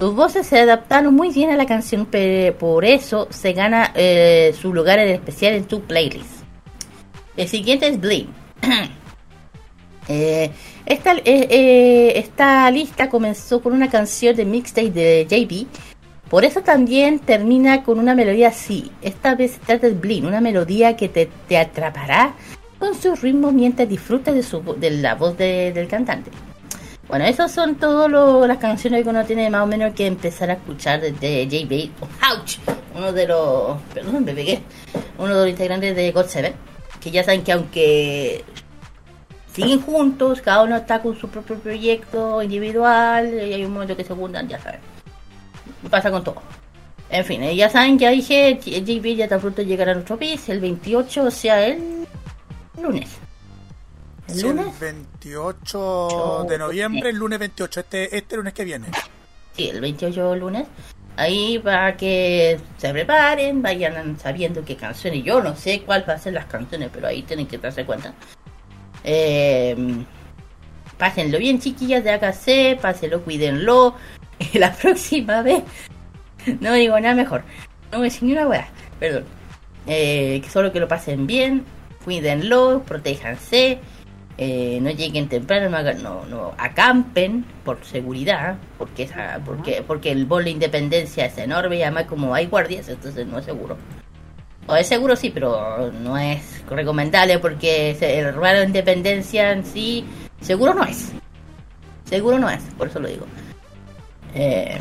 [0.01, 4.55] sus voces se adaptaron muy bien a la canción, pero por eso se gana eh,
[4.59, 6.43] su lugar en especial en tu playlist.
[7.37, 8.27] El siguiente es Bleed.
[10.13, 10.51] Eh,
[10.87, 15.67] esta, eh, eh, esta lista comenzó con una canción de mixtape de JB.
[16.29, 18.91] Por eso también termina con una melodía así.
[19.03, 22.35] Esta vez se trata de Bleed, una melodía que te, atrapará
[22.81, 26.33] con su ritmo mientras disfrutas de, su, de la voz de- del cantante.
[27.11, 28.09] Bueno, esas son todas
[28.47, 31.91] las canciones que uno tiene más o menos que empezar a escuchar desde JB.
[32.31, 32.59] ¡Ouch!
[32.95, 33.81] Uno de los.
[33.93, 34.63] Perdón, me pegué.
[35.19, 36.55] Uno de los integrantes de God 7.
[37.01, 38.45] Que ya saben que aunque
[39.53, 44.05] siguen juntos, cada uno está con su propio proyecto individual y hay un momento que
[44.05, 44.79] se juntan, ya saben.
[45.91, 46.41] Pasa con todo.
[47.09, 50.49] En fin, eh, ya saben, ya dije, JB ya tan pronto llegará a nuestro país
[50.49, 52.07] el 28, o sea, el
[52.81, 53.19] lunes.
[54.31, 54.67] ¿El Sí, lunes?
[54.67, 58.87] el 28 de noviembre, el lunes 28, este, este lunes que viene.
[59.57, 60.67] Sí, el 28 lunes.
[61.17, 65.23] Ahí para que se preparen, vayan sabiendo qué canciones.
[65.25, 68.15] Yo no sé cuál va a ser las canciones, pero ahí tienen que darse cuenta.
[69.05, 69.77] Eh,
[70.99, 73.95] pásenlo bien, chiquillas de AKC, pásenlo, cuídenlo.
[74.55, 75.63] Y la próxima vez,
[76.61, 77.43] no digo nada mejor.
[77.93, 78.69] No me enseñé una weá,
[78.99, 79.25] perdón.
[79.87, 81.65] Eh, solo que lo pasen bien,
[82.05, 83.81] cuídenlo, protéjanse.
[84.43, 90.25] Eh, no lleguen temprano, no, no, no acampen por seguridad, porque esa, porque, porque el
[90.25, 93.77] bol de independencia es enorme y además como hay guardias, entonces no es seguro.
[94.67, 100.07] O es seguro sí, pero no es recomendable porque el robar de independencia en sí,
[100.41, 101.13] seguro no es.
[102.07, 103.27] Seguro no es, por eso lo digo.
[104.35, 104.81] Eh,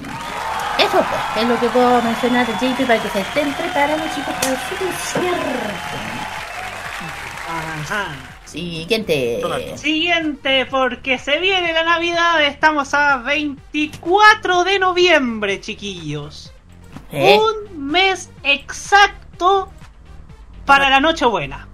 [0.77, 4.33] eso pues, es lo que puedo mencionar de JP para que se estén preparando chicos
[4.35, 5.73] para su cierre.
[7.49, 8.28] Ajá.
[8.49, 9.77] Siguiente.
[9.77, 16.51] Siguiente, porque se viene la Navidad, estamos a 24 de noviembre, chiquillos.
[17.11, 17.37] ¿Eh?
[17.37, 19.71] Un mes exacto
[20.65, 21.67] para la Nochebuena.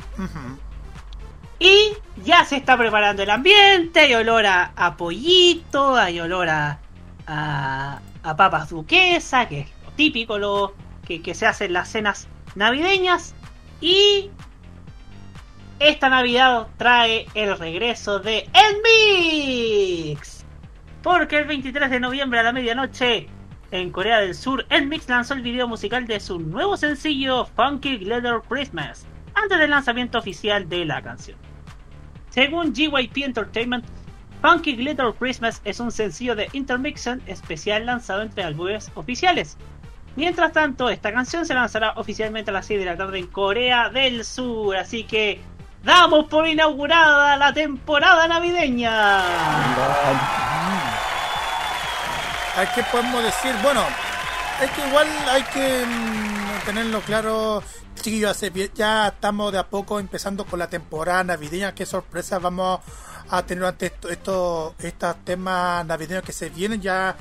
[1.60, 6.80] Y ya se está preparando el ambiente, hay olor a, a pollito, hay olor a,
[7.26, 10.76] a, a papas duquesa, que es lo típico lo
[11.08, 13.34] que, que se hace en las cenas navideñas.
[13.80, 14.30] Y
[15.80, 18.82] esta Navidad trae el regreso de El
[20.08, 20.46] Mix.
[21.04, 23.28] Porque el 23 de noviembre a la medianoche,
[23.72, 27.98] en Corea del Sur, El Mix lanzó el video musical de su nuevo sencillo Funky
[27.98, 31.38] Glitter Christmas, antes del lanzamiento oficial de la canción.
[32.30, 33.86] Según GYP Entertainment,
[34.42, 39.58] Funky Glitter Christmas es un sencillo de Intermixon especial lanzado entre álbumes oficiales.
[40.16, 43.90] Mientras tanto, esta canción se lanzará oficialmente a las 6 de la tarde en Corea
[43.90, 45.42] del Sur, así que
[45.86, 49.20] damos por inaugurada la temporada navideña.
[52.58, 53.54] ¿A qué podemos decir?
[53.62, 53.84] Bueno,
[54.62, 57.62] es que igual hay que mm, tenerlo claro,
[57.96, 58.42] chiquillos,
[58.74, 62.80] ya estamos de a poco empezando con la temporada navideña, qué sorpresas vamos
[63.30, 67.16] a tener ante esto, esto- estos temas navideños que se vienen, ya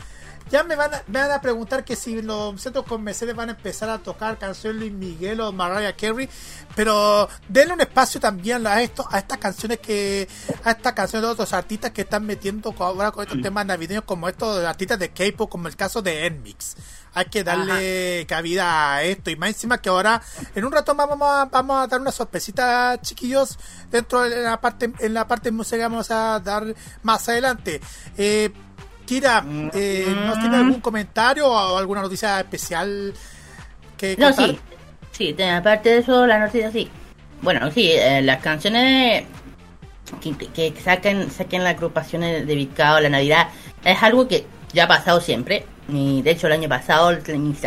[0.51, 3.53] ya me van, a, me van a preguntar que si los centros comerciales van a
[3.53, 6.29] empezar a tocar canciones Luis Miguel o Mariah Carey,
[6.75, 10.29] pero denle un espacio también a esto, a estas canciones que,
[10.63, 14.29] a estas canciones de otros artistas que están metiendo ahora con estos temas navideños como
[14.29, 16.77] estos de artistas de K-pop, como el caso de Enmix.
[17.17, 20.21] Hay que darle cabida a esto y más encima que ahora
[20.55, 23.57] en un rato más vamos a, vamos a dar una sorpresita chiquillos
[23.91, 27.81] dentro de la parte en la parte musical vamos a dar más adelante.
[28.17, 28.53] Eh,
[29.07, 29.45] Kira,
[29.75, 33.13] eh, ¿nos tiene algún comentario o alguna noticia especial
[33.97, 34.49] que No, contar?
[34.51, 34.59] sí.
[35.13, 36.89] Sí, de- aparte de eso, la noticia sí.
[37.43, 39.25] Bueno, sí, eh, las canciones
[40.21, 40.33] que,
[40.73, 43.49] que saquen, saquen las agrupaciones dedicadas a la Navidad
[43.85, 45.67] es algo que ya ha pasado siempre.
[45.89, 47.17] Y de hecho, el año pasado,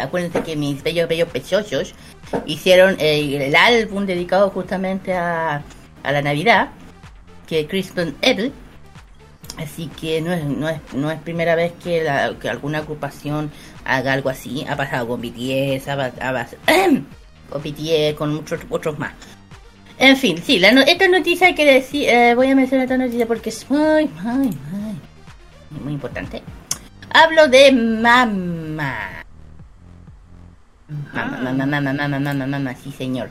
[0.02, 1.94] acuérdense que mis bellos, bellos pechosos
[2.48, 5.62] hicieron el álbum dedicado justamente a,
[6.04, 6.70] a la Navidad,
[7.46, 8.52] que Christmas Evil.
[9.58, 13.50] Así que no es, no es, no es primera vez que, la- que alguna agrupación
[13.86, 14.66] haga algo así.
[14.70, 16.12] Ha pasado con BTS, ha,
[17.50, 19.14] con BTS, con muchos otros más.
[20.00, 23.26] En fin, sí, la no- esta noticia que decir, eh, voy a mencionar esta noticia
[23.26, 24.48] porque es muy, muy,
[25.72, 26.44] muy, muy importante.
[27.10, 29.24] Hablo de mamá.
[31.14, 33.30] Mamá, mamá, mamá, mamá, mamá, mamá, mamá, sí señor.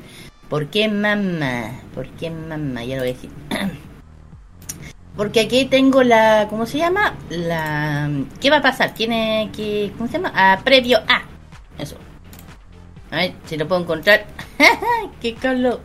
[0.48, 1.70] ¿Por qué mamá?
[1.94, 2.84] ¿Por qué mamá?
[2.84, 3.30] Ya lo voy a decir.
[5.16, 7.14] Porque aquí tengo la, ¿cómo se llama?
[7.30, 8.10] La,
[8.40, 8.92] ¿qué va a pasar?
[8.92, 10.32] Tiene que, ¿cómo se llama?
[10.34, 11.22] Ah, previo a.
[11.78, 11.96] Eso.
[13.10, 14.26] A ver si lo puedo encontrar.
[15.22, 15.80] ¡Qué calor!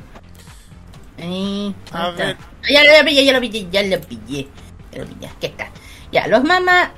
[1.18, 2.26] Ahí, A está.
[2.26, 2.38] ver.
[2.70, 4.48] Ya lo pillé, ya lo pillé, ya lo pillé.
[4.92, 5.70] Ya lo pillé, aquí está.
[6.12, 6.90] Ya, los mamas.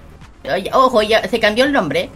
[0.52, 2.10] oye, Ojo, ya se cambió el nombre.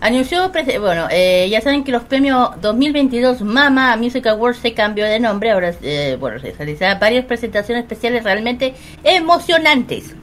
[0.00, 5.18] Anunció, bueno, eh, ya saben que los premios 2022 Mama Music Awards se cambió de
[5.18, 5.50] nombre.
[5.50, 10.14] Ahora, eh, bueno, se realizarán varias presentaciones especiales realmente emocionantes.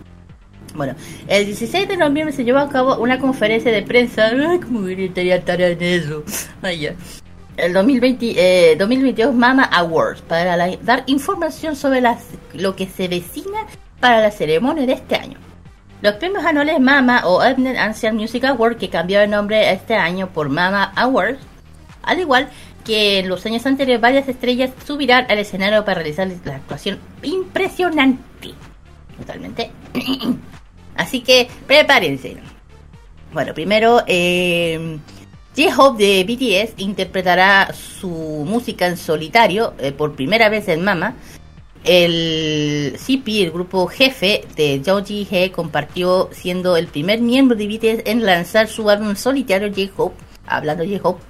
[0.73, 0.95] Bueno,
[1.27, 4.27] el 16 de noviembre se llevó a cabo una conferencia de prensa.
[4.27, 6.23] Ay, cómo gustaría estar en eso.
[6.61, 6.89] Ay.
[7.57, 8.33] El 2020,
[8.71, 12.23] eh, 2022 Mama Awards para la- dar información sobre las,
[12.53, 13.59] lo que se vecina
[14.01, 15.37] para la ceremonia de este año.
[16.05, 20.27] Los premios anuales Mama o Ethnic Ancient Music Award, que cambió de nombre este año
[20.27, 21.39] por Mama Awards,
[22.03, 22.47] al igual
[22.83, 28.53] que en los años anteriores, varias estrellas subirán al escenario para realizar la actuación impresionante.
[29.17, 29.71] Totalmente.
[30.95, 32.37] Así que prepárense.
[33.33, 34.99] Bueno, primero, eh,
[35.57, 38.09] J-Hope de BTS interpretará su
[38.47, 41.15] música en solitario eh, por primera vez en Mama.
[41.85, 48.03] El CP, el grupo jefe de Joji He, compartió siendo el primer miembro de BTS
[48.09, 50.15] en lanzar su álbum solitario J-Hope,
[50.47, 51.21] hablando J-Hope,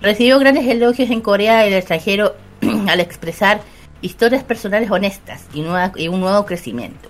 [0.00, 2.34] recibió grandes elogios en Corea y el extranjero
[2.88, 3.62] al expresar
[4.02, 7.08] historias personales honestas y, un nuevo crecimiento.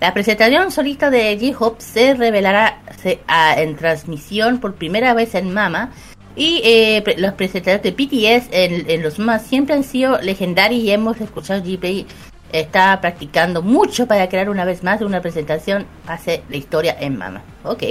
[0.00, 5.52] La presentación solista de J-Hope se revelará se- a- en transmisión por primera vez en
[5.54, 5.92] Mama
[6.36, 10.82] y eh, pre- los presentadores de BTS en, en los más siempre han sido legendarios
[10.82, 12.06] y hemos escuchado Ghibli
[12.52, 17.42] está practicando mucho para crear una vez más una presentación hace la historia en Mama.
[17.64, 17.82] Ok.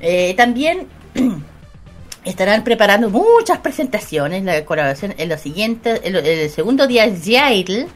[0.00, 0.86] Eh, también
[2.24, 7.86] estarán preparando muchas presentaciones, la colaboración en los siguientes, el segundo día Jail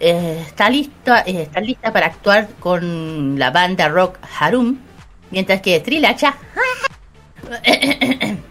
[0.00, 4.76] eh, está lista, eh, está lista para actuar con la banda rock Harum,
[5.30, 6.36] mientras que Trilacha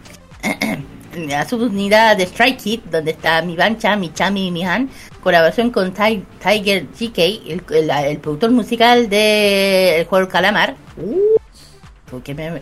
[1.35, 4.89] a su unidad de Strike Kid, donde está mi Bancha, mi Chami y mi Han,
[5.23, 10.75] colaboración con Ti- Tiger GK, el, el- el productor musical del juego Calamar.
[10.97, 11.37] Uh,
[12.33, 12.61] me-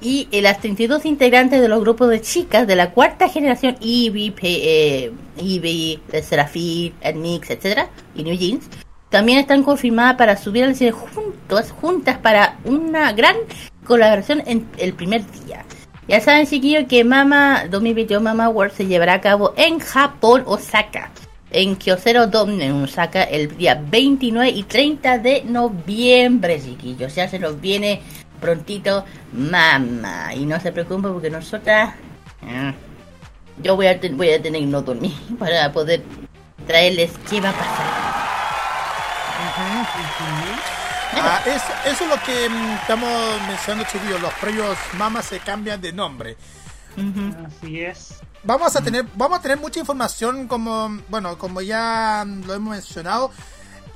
[0.00, 3.76] y eh, las 32 integrantes de los grupos de chicas de la cuarta generación
[4.30, 8.66] P- eh, Eevee, eh, Serafin, Mix, etcétera, y New Jeans,
[9.10, 13.34] también están confirmadas para subir al cine juntos, juntas para una gran
[13.84, 15.64] colaboración en el primer día.
[16.08, 21.10] Ya saben, chiquillos, que Mama 2021 Mama Award se llevará a cabo en Japón, Osaka,
[21.50, 27.14] en Kyocero Dome, en Osaka, el día 29 y 30 de noviembre, chiquillos.
[27.14, 28.00] Ya se nos viene
[28.40, 29.04] prontito
[29.34, 30.34] Mama.
[30.34, 31.94] Y no se preocupen porque nosotras...
[32.42, 32.72] ah,
[33.62, 36.02] yo voy a, voy a tener no dormir para poder
[36.66, 38.18] traerles qué va a pasar.
[41.20, 44.20] Ah, es- eso es lo que mm, estamos mencionando, chiquillos.
[44.20, 46.36] Los premios Mama se cambian de nombre.
[47.46, 48.14] Así es.
[48.42, 53.30] Vamos a tener, vamos a tener mucha información como, bueno, como ya lo hemos mencionado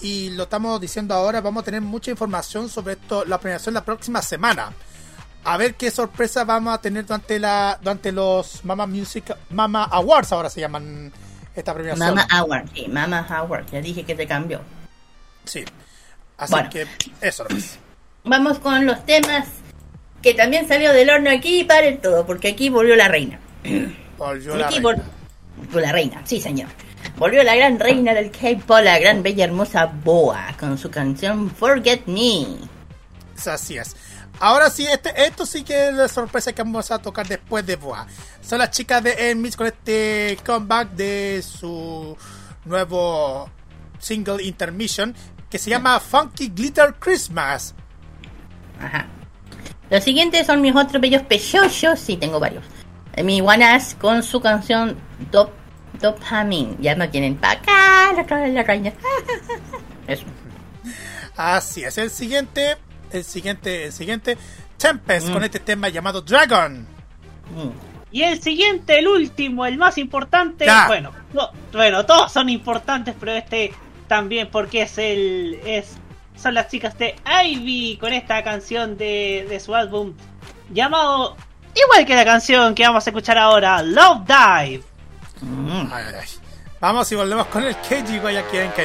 [0.00, 3.84] y lo estamos diciendo ahora, vamos a tener mucha información sobre esto, la premiación la
[3.84, 4.72] próxima semana.
[5.44, 10.30] A ver qué sorpresa vamos a tener durante la, durante los Mama Music, Mama Awards,
[10.32, 11.12] ahora se llaman
[11.54, 12.14] esta premiación.
[12.14, 14.60] Mama Award, sí, Mama Award, ya dije que te cambió.
[15.44, 15.64] Sí.
[16.42, 16.70] Así Bueno.
[16.70, 16.86] que
[17.20, 17.78] eso nomás.
[18.24, 19.48] Vamos con los temas
[20.22, 23.38] que también salió del horno aquí y paren todo, porque aquí volvió la reina.
[24.18, 24.88] Volvió la Aquí reina.
[24.90, 25.02] vol-
[25.56, 26.68] volvió la reina, sí señor.
[27.16, 32.06] Volvió la gran reina del K-pop, la gran bella hermosa Boa, con su canción Forget
[32.06, 32.46] Me.
[33.44, 33.96] Así es.
[34.38, 37.74] Ahora sí, este, esto sí que es la sorpresa que vamos a tocar después de
[37.76, 38.06] Boa.
[38.40, 42.16] Son las chicas de Enmix con este comeback de su
[42.64, 43.50] nuevo
[43.98, 45.14] single Intermission
[45.52, 47.74] que se llama Funky Glitter Christmas.
[48.80, 49.06] Ajá.
[49.90, 52.64] Los siguientes son mis otros bellos pechos, sí tengo varios.
[53.14, 54.96] Eh, Mi Wanas con su canción
[55.30, 55.50] Dop,
[56.00, 56.76] Dopamine.
[56.80, 58.94] Ya no tienen pa' acá, la, la, la reina.
[60.06, 60.24] Eso.
[61.36, 61.98] Así es.
[61.98, 62.78] El siguiente,
[63.10, 64.38] el siguiente, el siguiente,
[64.78, 66.80] Tempest con este tema llamado Dragon.
[67.54, 67.70] Mm.
[68.10, 70.64] Y el siguiente, el último, el más importante.
[70.64, 70.86] Ya.
[70.86, 73.74] Bueno, no, bueno, todos son importantes, pero este
[74.12, 75.96] también porque es el es
[76.36, 80.12] son las chicas de Ivy con esta canción de, de su álbum
[80.70, 81.34] llamado
[81.74, 84.82] igual que la canción que vamos a escuchar ahora, Love Dive.
[85.40, 85.90] Mm.
[86.78, 88.70] Vamos y volvemos con el KG Goy aquí en.
[88.72, 88.82] 처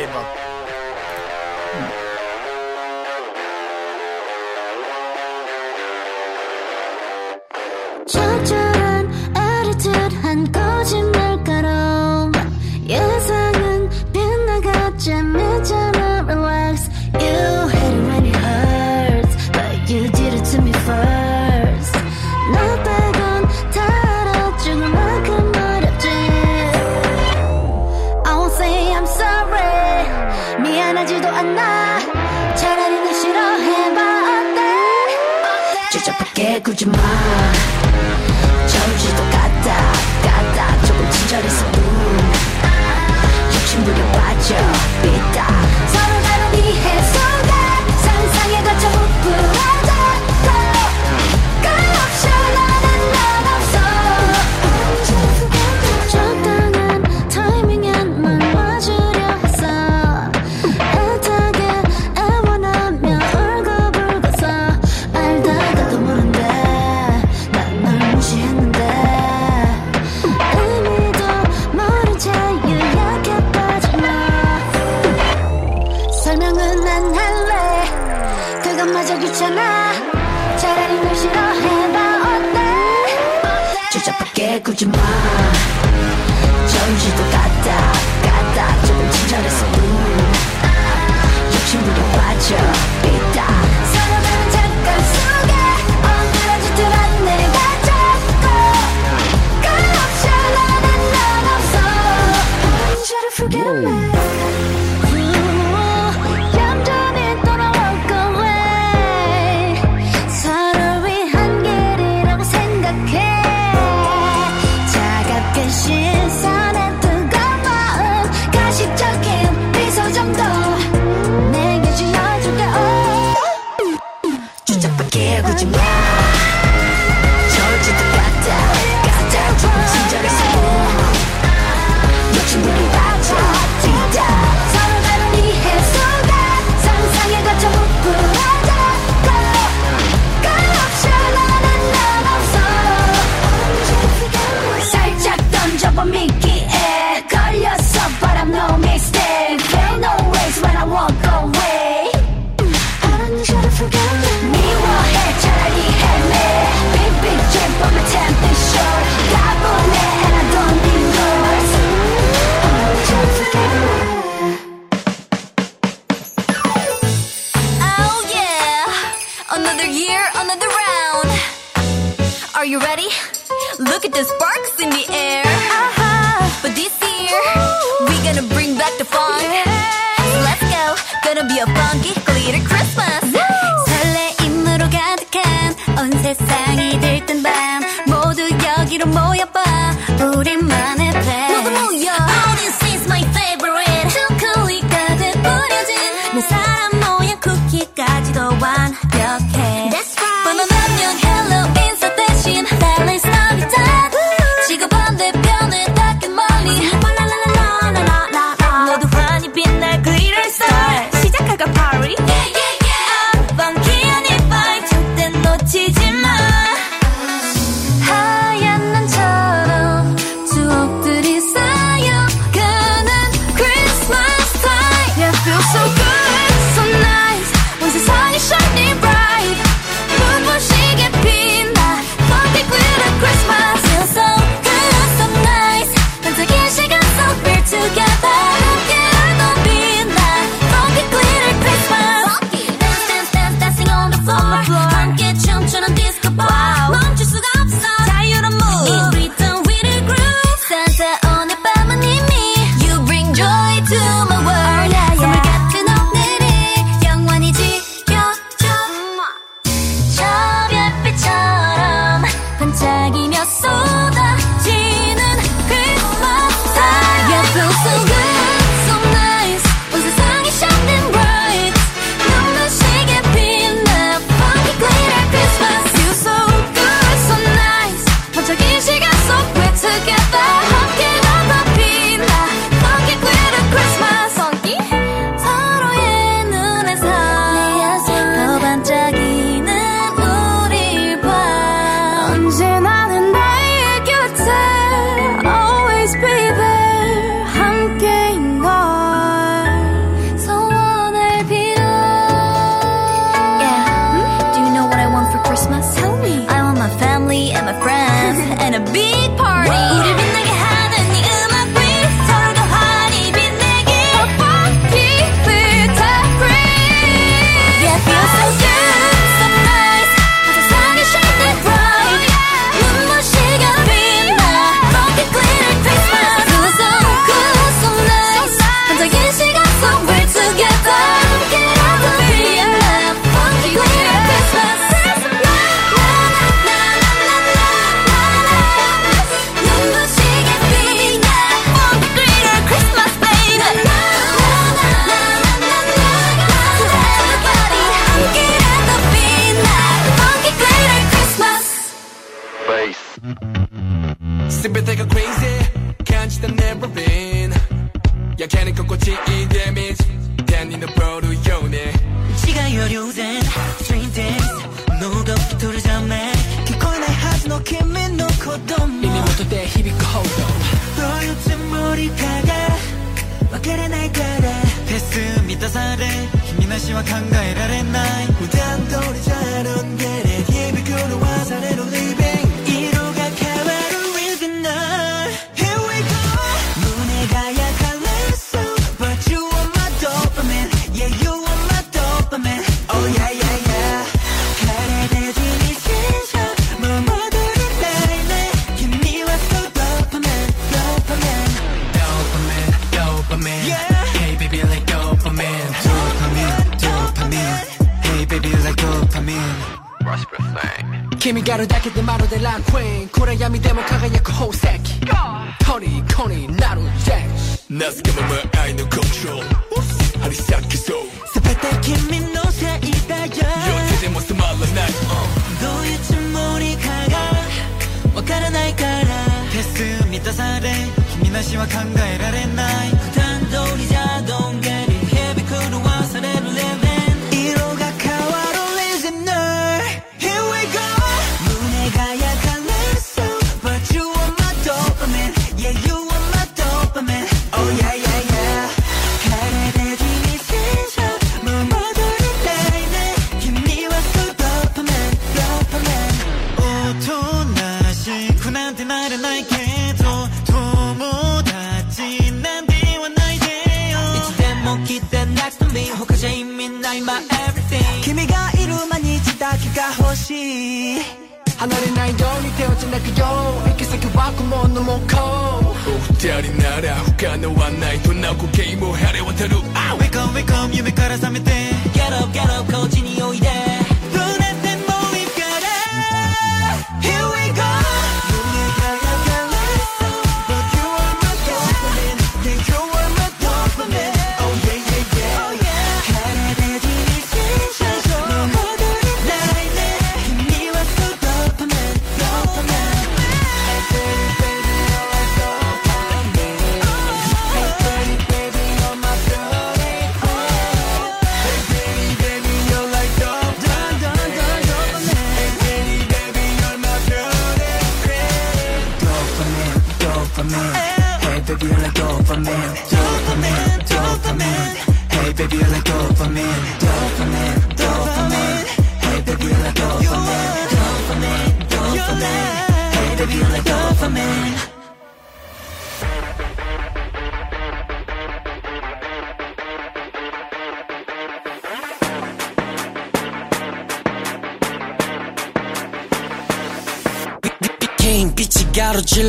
[173.97, 174.56] Look at this bar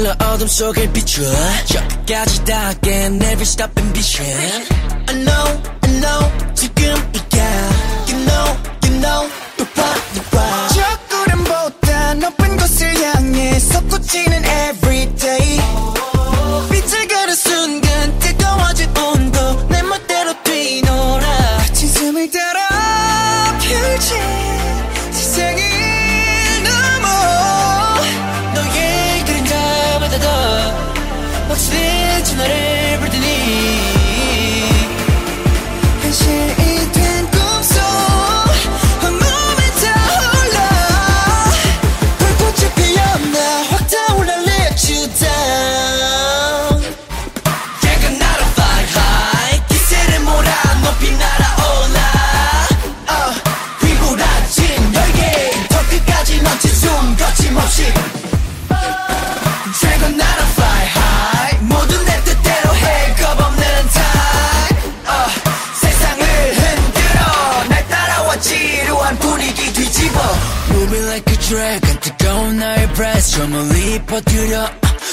[0.08, 1.30] 너 어둠 속을 비추어.
[1.66, 4.66] 저끝까지 닿게 Never stop ambition
[5.06, 5.67] I know
[73.38, 74.68] 점을 입어들여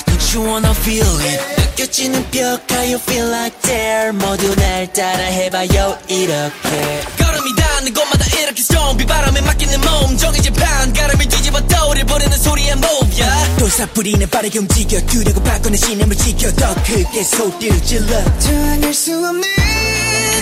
[0.08, 1.62] Don't you wanna feel it?
[1.78, 7.02] 느껴지는 벽화 you feel like there 모두 날 따라해봐요 이렇게.
[7.20, 10.18] 걸음이 닿는 곳마다 이렇게 strong 비바람에 맡기는 몸.
[10.18, 13.58] 정해진 판 가름이 뒤집어 떠오르버리는 소리의 move yeah.
[13.60, 18.40] 돌사뿌리는 빠르게 움직여 두려고 바꾸는 신념을 지켜 더 크게 소리를 질러.
[18.40, 19.44] 저항할 수 없는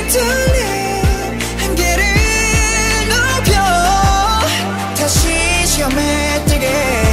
[0.08, 0.64] 둘리
[1.58, 2.04] 한계를
[3.10, 3.54] 높여
[4.96, 7.13] 다시 시험에 뜨게.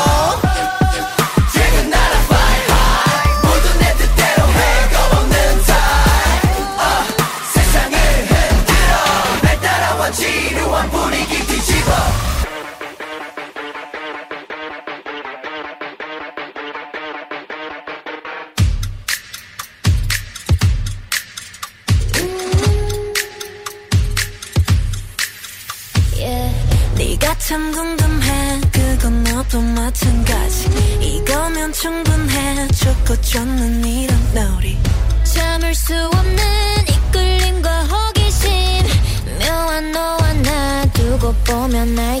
[41.85, 42.20] night.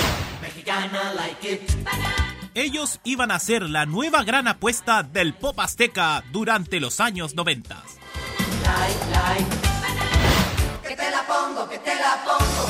[2.53, 7.81] Ellos iban a ser la nueva gran apuesta del pop azteca durante los años 90.
[10.87, 12.69] Que te la pongo, que te la pongo.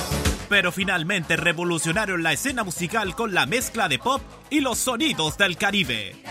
[0.50, 5.58] Pero finalmente revolucionaron la escena musical con la mezcla de pop y los sonidos del
[5.58, 6.22] Caribe.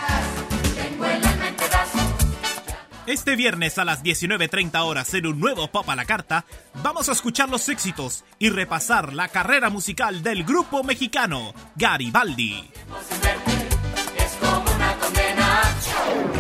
[3.11, 6.45] Este viernes a las 19.30 horas en un nuevo Pop a la Carta,
[6.81, 12.71] vamos a escuchar los éxitos y repasar la carrera musical del grupo mexicano Garibaldi.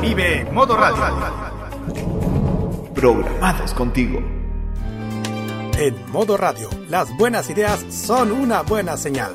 [0.01, 1.75] Vive Modo Radio.
[2.95, 4.21] Programados contigo.
[5.77, 9.35] En Modo Radio, las buenas ideas son una buena señal.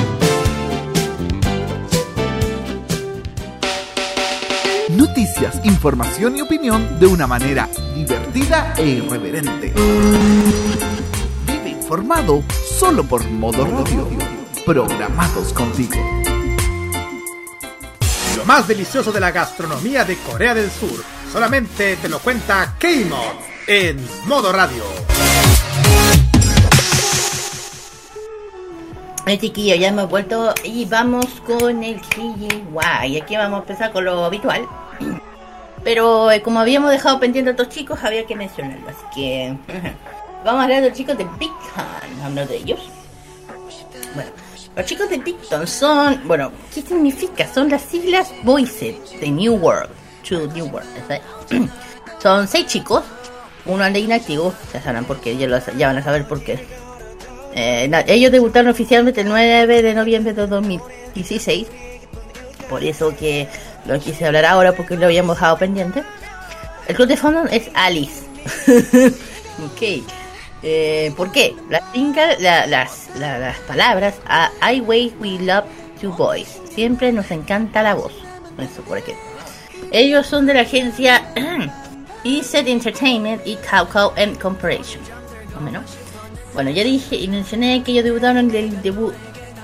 [4.97, 9.73] Noticias, información y opinión de una manera divertida e irreverente.
[11.45, 12.43] Vive informado
[12.77, 14.07] solo por Modo Radio.
[14.65, 15.95] Programados contigo.
[18.45, 21.01] más delicioso de la gastronomía de Corea del Sur.
[21.31, 23.35] Solamente te lo cuenta K-Mod
[23.67, 24.83] en modo radio.
[29.39, 32.01] Chiquillos, ya hemos vuelto y vamos con el
[33.07, 34.67] Y aquí vamos a empezar con lo habitual.
[35.83, 38.87] Pero eh, como habíamos dejado pendiente a otros chicos, había que mencionarlo.
[38.89, 39.55] Así que
[40.45, 42.79] vamos a hablar de los chicos de Big Time, hablar de ellos.
[44.13, 44.29] Bueno,
[44.75, 47.51] los chicos de Big Time son, bueno, ¿qué significa?
[47.51, 49.89] Son las siglas Voices de New World.
[50.29, 50.87] To New World.
[52.21, 53.03] Son seis chicos,
[53.65, 56.63] uno anda inactivo, ya sabrán por qué, ya, lo- ya van a saber por qué.
[57.55, 61.67] Eh, ellos debutaron oficialmente el 9 de noviembre de 2016.
[62.69, 63.47] Por eso que
[63.85, 66.03] lo quise hablar ahora porque lo habíamos dejado pendiente.
[66.87, 68.23] El club de fondo es Alice.
[69.65, 70.03] ok.
[70.63, 71.55] Eh, ¿Por qué?
[71.69, 75.65] Las, single- la- las, la- las palabras a I Way We Love
[75.99, 76.59] Two Boys.
[76.73, 78.13] Siempre nos encanta la voz.
[78.59, 79.13] Eso por aquí.
[79.91, 81.23] Ellos son de la agencia
[82.23, 85.01] ESET Entertainment y Cowcow and Corporation.
[85.47, 85.83] Más o menos.
[86.53, 89.13] Bueno, ya dije y mencioné que ellos debutaron en el debut,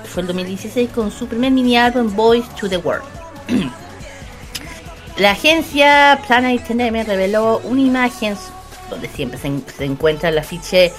[0.04, 3.04] fue el 2016, con su primer mini álbum Boys to the World.
[5.18, 8.36] La agencia Planet Entertainment reveló una imagen
[8.88, 10.92] donde siempre se, en- encuentra el afiche,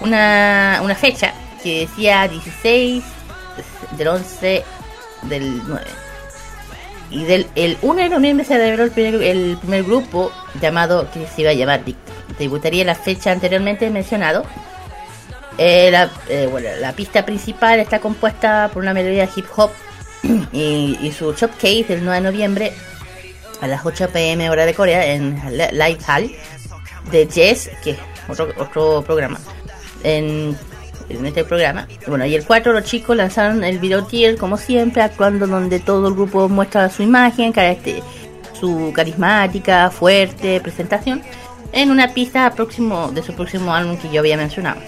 [0.00, 3.04] una, una fecha que decía 16
[3.98, 4.64] del 11
[5.22, 5.84] del 9.
[7.10, 11.26] Y del el 1 de noviembre se reveló el primer, el primer grupo llamado, que
[11.26, 12.14] se iba a llamar Victor.
[12.38, 14.44] Debutaría la fecha anteriormente mencionado.
[15.58, 19.70] Eh, la, eh, la pista principal está compuesta por una melodía hip hop
[20.52, 22.72] y, y su showcase del 9 de noviembre
[23.60, 25.40] a las 8 pm hora de Corea en
[25.72, 26.30] Light Hall
[27.10, 27.98] de Jess, que es
[28.28, 29.38] otro, otro programa.
[30.02, 30.56] En,
[31.08, 31.86] en este programa.
[32.06, 36.08] Bueno, y el 4 los chicos lanzaron el video tier como siempre, actuando donde todo
[36.08, 37.52] el grupo muestra su imagen,
[38.58, 41.22] su carismática, fuerte presentación
[41.72, 44.80] en una pista próximo de su próximo álbum que yo había mencionado.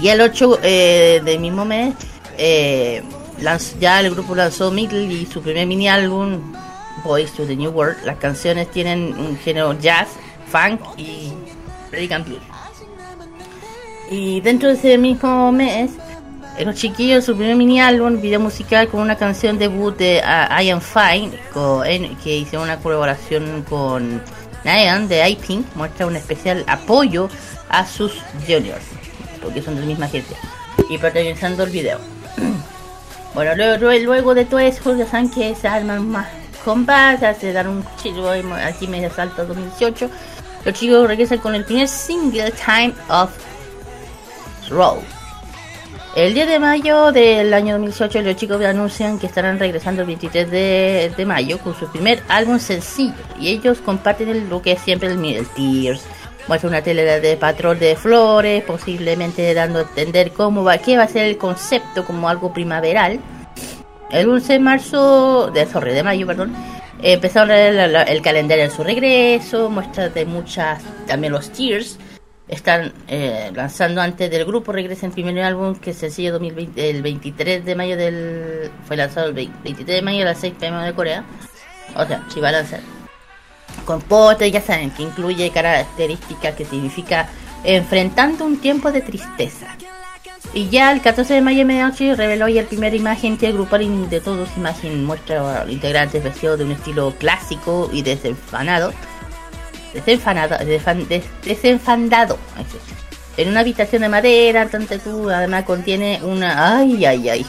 [0.00, 1.94] Y el 8 eh, del mismo mes,
[2.36, 3.02] eh,
[3.80, 6.52] ya el grupo lanzó Middle y su primer mini álbum,
[7.04, 7.96] Boys to the New World.
[8.04, 10.08] Las canciones tienen un género jazz,
[10.50, 11.32] funk y
[12.12, 12.40] and blues.
[14.10, 15.90] Y dentro de ese mismo mes,
[16.64, 20.70] los chiquillos, su primer mini álbum, video musical con una canción debut de ah, I
[20.70, 24.22] Am Fine, con- en- que hicieron una colaboración con
[24.64, 27.28] Nayan de iPink, muestra un especial apoyo
[27.68, 28.12] a sus
[28.46, 28.84] juniors,
[29.42, 30.34] porque son de la misma gente,
[30.90, 31.98] y protagonizando el video.
[33.34, 36.26] Bueno, luego, luego de todo eso, ya saben que se arman más
[36.68, 40.10] combates, se dan un chico aquí medio salto 2018.
[40.66, 43.30] Los chicos regresan con el primer single Time of
[44.68, 45.00] Roll.
[46.14, 50.50] El 10 de mayo del año 2018 los chicos anuncian que estarán regresando el 23
[50.50, 54.80] de, de mayo con su primer álbum sencillo y ellos comparten el- lo que es
[54.80, 56.02] siempre el, el Tears.
[56.48, 61.04] Muestra una tele de patrón de flores, posiblemente dando a entender cómo va, qué va
[61.04, 63.20] a ser el concepto como algo primaveral.
[64.10, 66.54] El 11 de marzo, de, sorry, de mayo, perdón,
[67.02, 71.98] empezaron el, el calendario de su regreso, muestras de muchas, también los Tears.
[72.48, 77.02] Están eh, lanzando antes del grupo, regresa el primer álbum que es sencillo 2020, el
[77.02, 78.70] 23 de mayo del...
[78.86, 81.24] Fue lanzado el 20 23 de mayo a las 6 pm de Corea.
[81.94, 82.80] O sea, si va a lanzar.
[83.84, 87.28] Con postre, ya saben, que incluye características que significa
[87.64, 89.76] enfrentando un tiempo de tristeza.
[90.54, 93.52] Y ya el 14 de mayo de medianoche reveló ya el primer imagen que el
[93.52, 98.92] grupo de todos imagen muestra integrantes vestidos de un estilo clásico y desenfanado.
[99.92, 102.38] Desenfanado, desenfan- des- desenfandado.
[102.56, 102.64] Ahí.
[103.36, 106.78] En una habitación de madera, tanto tú, además contiene una.
[106.78, 107.46] Ay, ay, ay.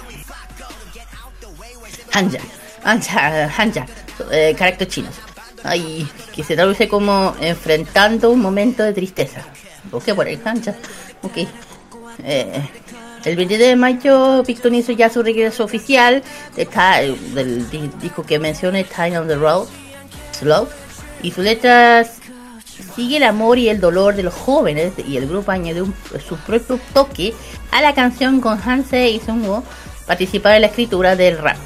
[2.13, 2.39] Hanja.
[2.83, 3.85] Hanja, Hanja.
[4.31, 5.15] Eh, carácter chinos.
[5.63, 9.41] Ay, que se traduce como enfrentando un momento de tristeza.
[9.91, 10.75] Ok, por el Hanja.
[11.23, 11.37] Ok.
[12.23, 12.61] Eh,
[13.26, 16.24] el 23 de mayo, Victor hizo ya su regreso oficial
[16.55, 19.67] de Ti- del di- disco que mencioné, Time on the Road,
[20.32, 20.67] Slow.
[21.22, 22.17] Y sus letras
[22.95, 25.95] sigue el amor y el dolor de los jóvenes y el grupo añadió un-
[26.28, 27.34] su propio toque
[27.72, 29.63] a la canción con Hanse y Sungwoo
[30.07, 31.57] participar en la escritura del rap.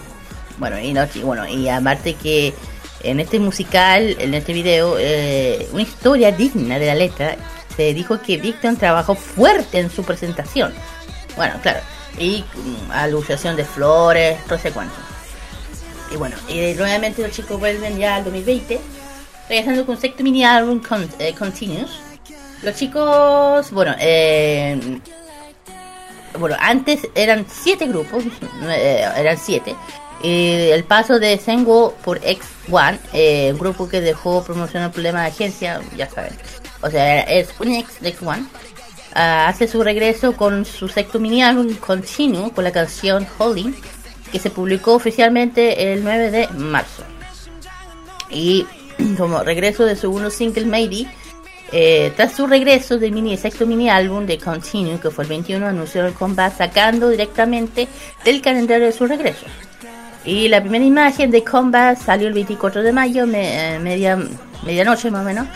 [0.57, 2.53] Bueno, y, no, y bueno, y aparte que
[3.03, 7.35] en este musical, en este video, eh, una historia digna de la letra,
[7.75, 10.73] se dijo que Victor trabajó fuerte en su presentación.
[11.35, 11.79] Bueno, claro,
[12.17, 14.95] y mm, alusión de flores, no sé cuánto.
[16.11, 18.79] Y bueno, y nuevamente los chicos vuelven ya al 2020,
[19.49, 21.99] regresando con sexto mini álbum con, eh, Continuous.
[22.61, 24.99] Los chicos, bueno, eh,
[26.39, 28.23] bueno, antes eran siete grupos,
[28.63, 29.75] eh, eran siete,
[30.25, 35.27] Eh, el paso de Sengo por X1, eh, un grupo que dejó promocionar problemas de
[35.27, 36.31] agencia, ya saben.
[36.81, 38.47] O sea, es un ex de X1.
[39.15, 43.73] Ah, hace su regreso con su sexto mini álbum Continue con la canción Holding,
[44.31, 47.03] que se publicó oficialmente el 9 de marzo.
[48.29, 48.65] Y
[49.17, 51.07] como regreso de su segundo single Maybe,
[51.71, 55.65] eh, tras su regreso del mini, sexto mini álbum de Continue, que fue el 21,
[55.67, 57.87] anunció el Combat sacando directamente
[58.23, 59.45] del calendario de su regreso.
[60.25, 64.17] Y la primera imagen de Combat salió el 24 de mayo, me- eh, media,
[64.63, 65.47] medianoche más o menos.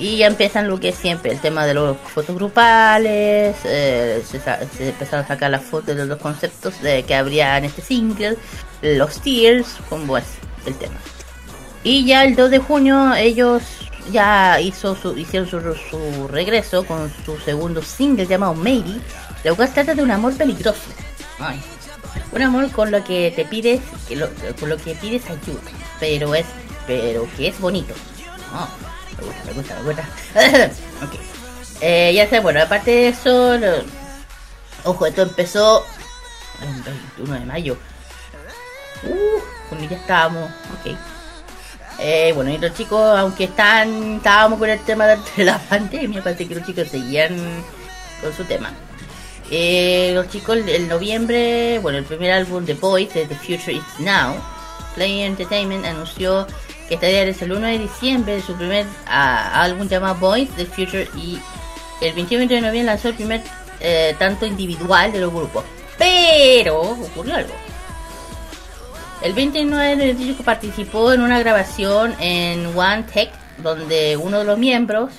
[0.00, 4.88] Y ya empiezan lo que siempre, el tema de los fotos grupales, eh, se, se
[4.90, 8.36] empezaron a sacar las fotos de los conceptos de que habría en este single,
[8.82, 10.24] los tears, como es
[10.66, 10.94] el tema.
[11.82, 13.62] Y ya el 2 de junio ellos
[14.12, 15.60] ya hizo su, hicieron su,
[15.90, 19.00] su regreso con su segundo single llamado Maybe,
[19.44, 20.80] lo cual trata de un amor peligroso.
[21.40, 21.60] Ay.
[22.32, 24.28] Un amor con lo que te pides, que lo-
[24.60, 25.60] con lo que pides ayuda,
[26.00, 26.46] pero es,
[26.86, 27.94] pero que es bonito.
[28.52, 28.68] Ah,
[29.18, 30.04] me gusta, me gusta, me gusta.
[31.04, 31.14] ok.
[31.80, 33.84] Eh, ya sé, bueno, aparte de eso, lo-
[34.84, 35.84] ojo, esto empezó
[36.62, 37.76] el 21 de mayo.
[39.04, 39.38] Uh,
[39.68, 40.50] cuando ya estábamos,
[40.80, 40.96] ok.
[42.00, 46.46] Eh, bueno, y los chicos, aunque están, estábamos con el tema de la pandemia, parece
[46.48, 47.36] que los chicos seguían
[48.20, 48.72] con su tema.
[49.50, 54.34] Eh, los chicos, el noviembre, bueno, el primer álbum de Boys, The Future Is Now,
[54.94, 56.46] Play Entertainment anunció
[56.88, 60.66] que estaría desde el 1 de diciembre de su primer ah, álbum llamado Boys, The
[60.66, 61.38] Future, y
[62.00, 63.42] el 21 de noviembre lanzó el primer
[63.80, 65.64] eh, tanto individual de los grupos.
[65.98, 67.52] Pero ocurrió algo.
[69.20, 74.58] El 29 de disco participó en una grabación en One Tech, donde uno de los
[74.58, 75.12] miembros,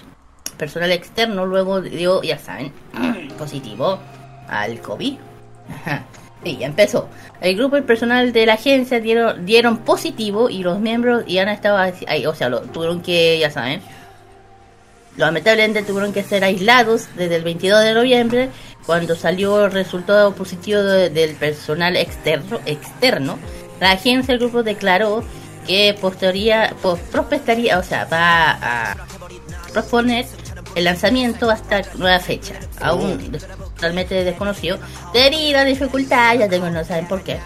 [0.57, 2.71] personal externo, luego dio, ya saben,
[3.37, 3.99] positivo
[4.47, 5.17] al COVID.
[6.43, 7.09] Y ya empezó.
[7.41, 11.49] El grupo y personal de la agencia dieron, dieron positivo y los miembros ya han
[11.49, 13.81] estado ahí, o sea, lo, tuvieron que, ya saben,
[15.17, 18.49] lamentablemente tuvieron que ser aislados desde el 22 de noviembre
[18.85, 23.37] cuando salió el resultado positivo de- del personal externo, externo.
[23.79, 25.23] La agencia del grupo declaró
[25.67, 28.51] que postería, pos- prospectaría, o sea, va
[28.91, 28.95] a
[29.73, 30.25] proponer
[30.75, 33.31] el lanzamiento hasta nueva fecha, aún
[33.79, 34.77] totalmente desconocido,
[35.13, 37.37] debido a dificultades, ya tengo, no saben por qué.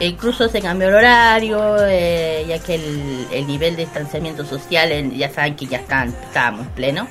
[0.00, 4.90] E incluso se cambió el horario, eh, ya que el, el nivel de distanciamiento social,
[4.90, 7.08] en- ya saben que ya están, estábamos en pleno.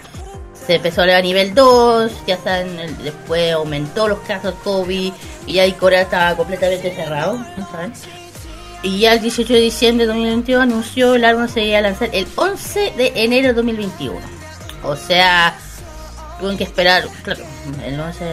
[0.53, 5.13] Se empezó a leer a nivel 2, ya saben, el- después aumentó los casos COVID
[5.45, 7.93] y ya ahí Corea estaba completamente cerrado, ¿no saben?
[8.83, 12.09] Y ya el 18 de diciembre de 2021 anunció el álbum se iba a lanzar
[12.13, 14.19] el 11 de enero de 2021.
[14.83, 15.55] O sea,
[16.39, 17.43] tuvieron que esperar, claro,
[17.85, 18.25] el 11,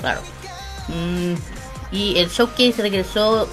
[0.00, 0.20] claro.
[0.88, 1.34] Mm,
[1.92, 3.48] y el showcase regresó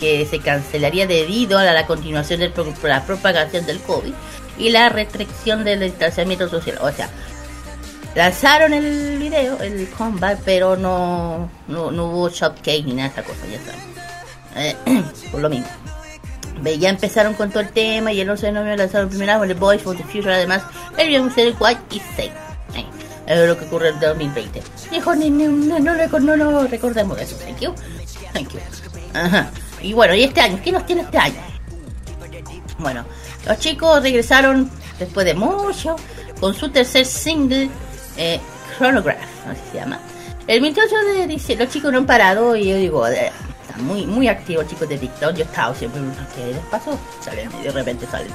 [0.00, 4.12] que se cancelaría debido a la, continuación de la propagación del COVID
[4.58, 6.78] y la restricción del distanciamiento social.
[6.80, 7.08] O sea,
[8.14, 13.22] lanzaron el video, el combat, pero no, no, no hubo showcase ni nada de esa
[13.22, 13.92] cosa, ya saben.
[14.56, 15.68] Eh, por lo mismo.
[16.78, 19.48] Ya empezaron con todo el tema y el 11 de noviembre lanzaron el primer álbum,
[19.48, 20.62] The Boys for the Future, además,
[20.96, 21.24] el video
[21.58, 22.51] White y Safe.
[23.32, 24.62] Es lo que ocurre en 2020.
[24.90, 27.36] Dijo, no, no, no, no, reco- no, no recordemos eso.
[27.36, 27.74] Thank you.
[28.32, 28.58] Thank you.
[29.14, 29.50] Ajá.
[29.80, 30.58] Y bueno, ¿y este año?
[30.62, 31.40] ¿Qué nos tiene este año?
[32.78, 33.04] Bueno,
[33.46, 35.96] los chicos regresaron después de mucho
[36.40, 37.68] con su tercer single,
[38.16, 38.40] eh,
[38.76, 39.18] Chronograph,
[39.48, 39.98] así se llama.
[40.46, 43.30] El 28 de diciembre, los chicos no han parado y yo digo, eh,
[43.68, 45.34] están muy, muy activos chicos de TikTok.
[45.34, 46.00] Yo he estado siempre,
[46.34, 46.98] ¿qué les pasó?
[47.24, 48.32] Salen y de repente salen.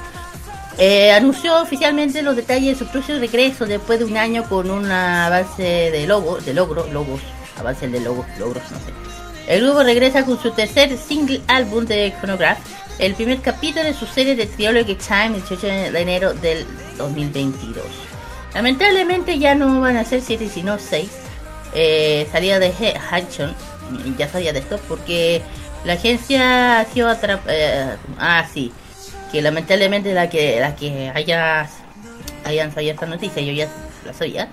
[0.78, 4.88] Eh, anunció oficialmente los detalles de su próximo regreso después de un año con un
[4.90, 7.20] avance de logo, de logro, logos,
[7.58, 8.92] avance de logos, logros, no sé.
[9.48, 12.58] El grupo regresa con su tercer single álbum de Chronograph,
[13.00, 16.64] el primer capítulo de su serie de Trilogy Time el 18 de enero del
[16.96, 17.84] 2022.
[18.54, 21.08] Lamentablemente ya no van a ser 7 sino 6.
[21.74, 23.54] Eh, salida de Hudson,
[24.16, 25.42] ya sabía de esto porque
[25.84, 27.98] la agencia ha sido atrapada.
[28.18, 28.72] ah, sí,
[29.32, 31.68] que lamentablemente la que la que haya
[32.44, 33.68] hayan sabido esta noticia, yo ya
[34.06, 34.48] la sabía,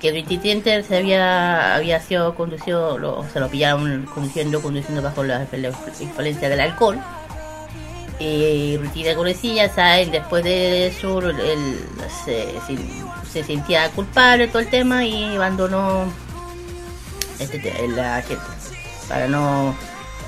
[0.00, 5.24] que el 23 se había había sido conducido, lo, se lo pillaron conduciendo, conduciendo bajo
[5.24, 5.46] la,
[6.00, 6.98] influencia del alcohol.
[8.18, 10.12] Y rutina Gorecilla, ¿saben?
[10.12, 11.80] Después de eso, él
[12.24, 12.78] se, se,
[13.32, 16.04] se sentía culpable todo el tema y abandonó
[17.40, 18.44] este, te- la gente
[19.08, 19.74] para no,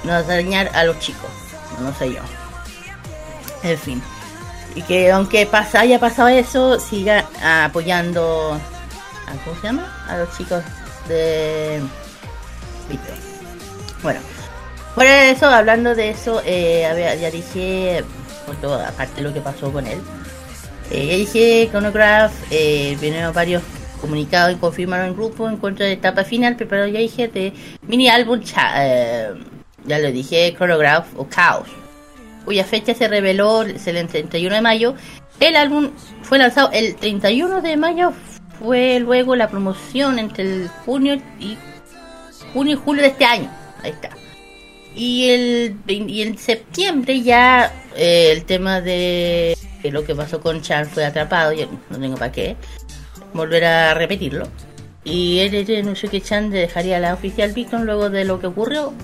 [0.03, 1.31] no dañar a los chicos,
[1.81, 2.21] no sé yo.
[3.65, 4.03] En fin.
[4.77, 8.53] Y que aunque pasa, haya pasado eso, siga apoyando
[9.27, 10.07] a, ¿cómo se llama?
[10.09, 10.62] A los chicos
[11.09, 11.81] de
[12.89, 13.15] Víctor.
[14.03, 14.20] Bueno.
[14.97, 18.05] De eso, hablando de eso, eh, ya dije,
[18.47, 20.01] por todo, aparte de lo que pasó con él,
[20.93, 23.62] eh, ya dije Chronograph, eh, vinieron varios
[24.01, 28.09] comunicados y confirmaron el grupo en contra de etapa final, pero ya dije de mini
[28.09, 28.41] álbum,
[28.77, 29.35] eh,
[29.85, 31.69] ya lo dije, Chronograph o Chaos,
[32.45, 34.95] cuya fecha se reveló el 31 de mayo.
[35.41, 35.91] El álbum
[36.23, 38.12] fue lanzado el 31 de mayo,
[38.59, 41.57] fue luego la promoción entre el junio y
[42.53, 43.51] junio y julio de este año.
[43.83, 44.11] Ahí está.
[44.95, 50.62] Y el y en septiembre ya eh, el tema de, de lo que pasó con
[50.62, 52.57] Chan fue atrapado, yo no tengo para qué
[53.33, 54.49] volver a repetirlo.
[55.05, 58.95] Y él anunció que Chan dejaría la oficial Victon luego de lo que ocurrió.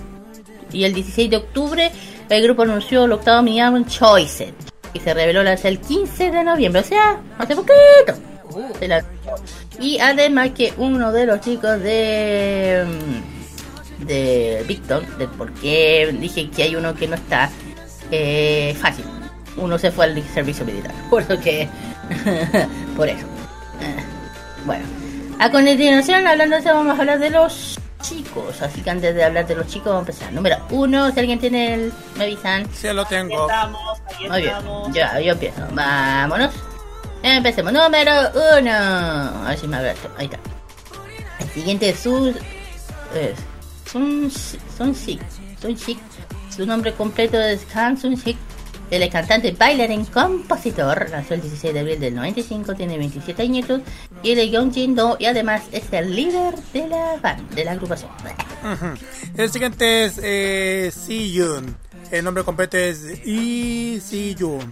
[0.73, 1.91] Y el 16 de octubre
[2.37, 4.53] el grupo anunció el octavo mini álbum Choices,
[4.93, 7.73] que se reveló hasta el 15 de noviembre, o sea, hace poquito.
[9.79, 16.49] Y además que uno de los chicos de mm, de Victor, de por qué dije
[16.49, 17.49] que hay uno que no está
[18.11, 19.05] eh, fácil.
[19.57, 21.67] Uno se fue al servicio militar, por lo que
[22.95, 23.25] por eso.
[23.81, 24.03] Eh,
[24.65, 24.85] Bueno,
[25.39, 29.55] a continuación hablando vamos a hablar de los chicos, así que antes de hablar de
[29.55, 30.33] los chicos vamos a empezar.
[30.33, 32.67] Número uno, si alguien tiene el, me avisan.
[32.73, 33.47] Sí, lo tengo.
[33.47, 34.93] Estamos, ahí Muy bien, estamos.
[34.93, 35.61] ya, yo empiezo.
[35.73, 36.53] Vámonos.
[37.23, 37.71] Empecemos.
[37.73, 38.11] Número
[38.59, 38.71] uno.
[38.71, 40.09] A ver si me abre esto.
[40.17, 40.39] Ahí está.
[41.39, 42.29] El siguiente es su.
[43.13, 43.37] Es
[43.91, 44.31] Sun,
[44.77, 45.21] Sun Sik.
[45.61, 45.99] Sun Sik.
[46.55, 48.37] Su nombre completo es Han Sun Sik.
[48.91, 51.09] Es cantante, bailarín, compositor.
[51.09, 53.81] Nació el 16 de abril del 95, tiene 27 añitos.
[54.21, 57.71] Y él es Yeonjin Do y además es el líder de la band, de la
[57.71, 58.11] agrupación.
[58.11, 58.97] Ujú.
[59.37, 61.73] El siguiente es eh, Si Yoon.
[62.11, 64.69] El nombre completo es Lee Si Yoon.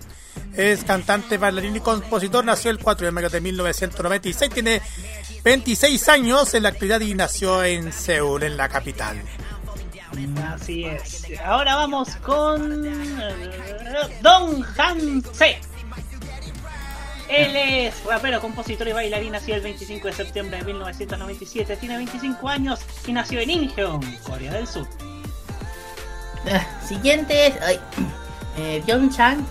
[0.54, 2.44] Es cantante, bailarín y compositor.
[2.44, 4.52] Nació el 4 de mayo de 1996.
[4.52, 4.82] Tiene
[5.46, 9.18] 26 años en la actividad y nació en Seúl, en la capital.
[10.48, 11.26] Así es.
[11.44, 15.58] Ahora vamos con eh, Don Han Se.
[17.30, 19.32] Él es rapero, compositor y bailarín.
[19.32, 21.78] Nació el 25 de septiembre de 1997.
[21.78, 24.88] Tiene 25 años y nació en Incheon, Corea del Sur.
[26.52, 27.80] Ah, Siguiente es ay,
[28.58, 29.46] eh, Byung Chan.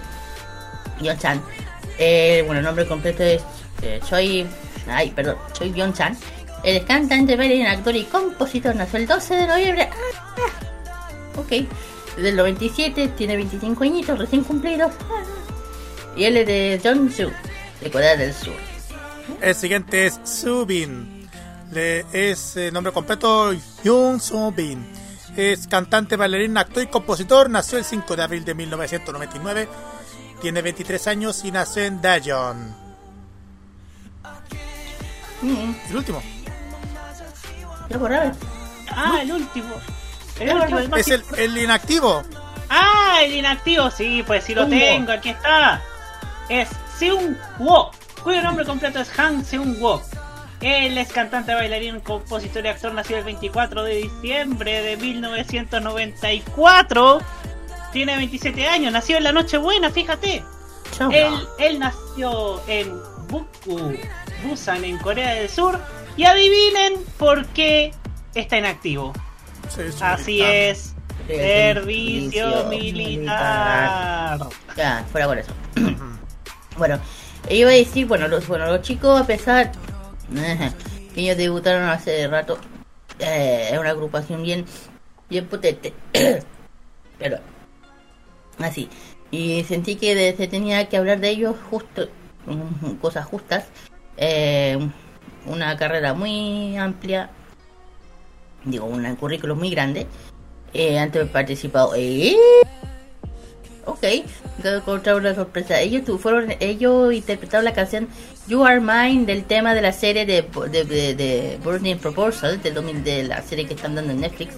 [1.19, 1.41] Chan.
[1.99, 3.43] Eh, bueno, el nombre completo es
[3.83, 4.45] eh, Choi.
[4.89, 6.17] Ay, perdón, Choi Byung Chan.
[6.63, 8.75] Es cantante, bailarín, actor y compositor.
[8.75, 9.91] Nació el 12 de noviembre.
[9.93, 11.39] Ah.
[11.39, 11.69] Ok.
[12.17, 14.93] Del 97, tiene 25 añitos recién cumplidos.
[15.11, 15.23] Ah.
[16.17, 17.31] Y él es de Jeonju,
[17.81, 18.55] de Corea del Sur.
[19.41, 21.29] El siguiente es Subin.
[21.71, 23.53] Le, es eh, nombre completo
[23.85, 24.85] Yoon Subin.
[25.37, 27.49] Es cantante, bailarín, actor y compositor.
[27.49, 29.69] Nació el 5 de abril de 1999.
[30.43, 32.75] Tiene 23 años y nació en Daejeon.
[35.43, 36.23] Mm, El último.
[37.95, 38.33] Ahora.
[38.91, 39.75] Ah, el último.
[40.41, 42.23] El Es último, el Es el, el inactivo.
[42.71, 45.83] Ah, el inactivo, sí, pues sí lo Un tengo, aquí está.
[46.49, 47.91] Es Seung Wo,
[48.23, 50.01] cuyo nombre completo es Han Seung Wo.
[50.61, 57.21] Él es cantante, bailarín, compositor y actor, nació el 24 de diciembre de 1994.
[57.93, 60.43] Tiene 27 años, nació en la Nochebuena, fíjate.
[61.13, 62.93] Él, él nació en
[63.29, 63.97] Bukgu,
[64.45, 65.79] Busan, en Corea del Sur.
[66.19, 67.93] Y adivinen por qué
[68.35, 69.13] está inactivo.
[69.69, 70.53] Sí, es Así militar.
[70.55, 70.95] es.
[71.29, 74.39] Servicio militar.
[74.77, 75.53] Ya, fuera con eso.
[76.77, 76.99] bueno,
[77.51, 79.71] iba a decir, bueno, los, bueno, los chicos, a pesar
[81.15, 82.59] que ellos debutaron hace rato,
[83.21, 84.65] eh, es una agrupación bien,
[85.31, 85.93] bien potente.
[87.19, 87.39] Pero,
[88.59, 88.89] así.
[89.31, 92.09] Y sentí que de- se tenía que hablar de ellos justo,
[92.47, 93.67] mm, cosas justas.
[94.17, 94.79] Eh,
[95.47, 97.31] una carrera muy amplia,
[98.65, 100.07] digo, un currículum muy grande.
[100.75, 101.93] Eh, antes he participado.
[101.97, 102.37] ¿Eh?
[103.87, 104.05] Ok,
[104.63, 105.81] encontrar una sorpresa.
[105.81, 108.07] Ellos tu- fueron, ellos interpretaron la canción
[108.47, 112.75] You Are Mine del tema de la serie de, de, de, de Burning Proposal, del
[112.75, 114.55] 2000 de la serie que están dando en Netflix.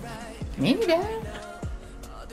[0.58, 0.98] Mira.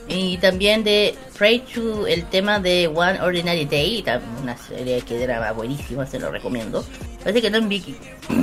[0.08, 4.04] Y también de Pray to el tema de One Ordinary Day,
[4.42, 6.84] una serie que era buenísima, se lo recomiendo.
[7.22, 7.96] Parece que no en Vicky.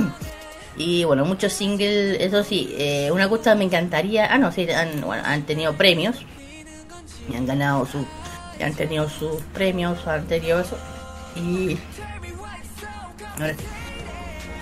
[0.78, 4.26] Y bueno, muchos singles, eso sí, eh, una cosa me encantaría.
[4.30, 6.16] Ah, no, sí, han, han tenido premios.
[7.30, 8.06] Y han ganado su.
[8.62, 10.78] Han tenido sus premios, eso.
[11.34, 11.78] Y.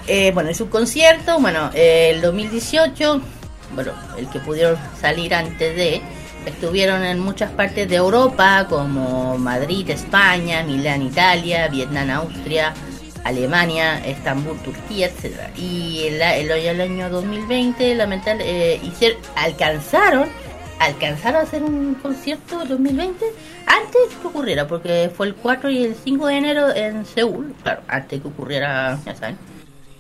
[0.07, 3.21] Eh, bueno, en su concierto, bueno, el 2018,
[3.75, 6.03] bueno, el que pudieron salir antes de,
[6.47, 12.75] estuvieron en muchas partes de Europa, como Madrid, España, Milán, Italia, Vietnam, Austria,
[13.25, 15.51] Alemania, Estambul, Turquía, etcétera.
[15.57, 18.45] Y el, el, el año 2020, lamentable,
[18.77, 18.81] eh,
[19.37, 20.29] alcanzaron
[20.79, 23.25] alcanzar a hacer un concierto en 2020
[23.67, 27.83] antes que ocurriera, porque fue el 4 y el 5 de enero en Seúl, claro,
[27.89, 29.39] antes que ocurriera, ya saben.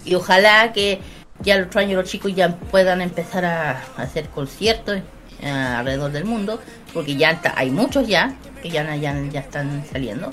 [0.04, 1.00] Y ojalá que
[1.40, 5.00] ya el otro año los chicos ya puedan empezar a, hacer conciertos
[5.43, 6.61] alrededor del mundo,
[6.93, 10.31] porque ya está- hay muchos ya, que ya, ya, ya están saliendo.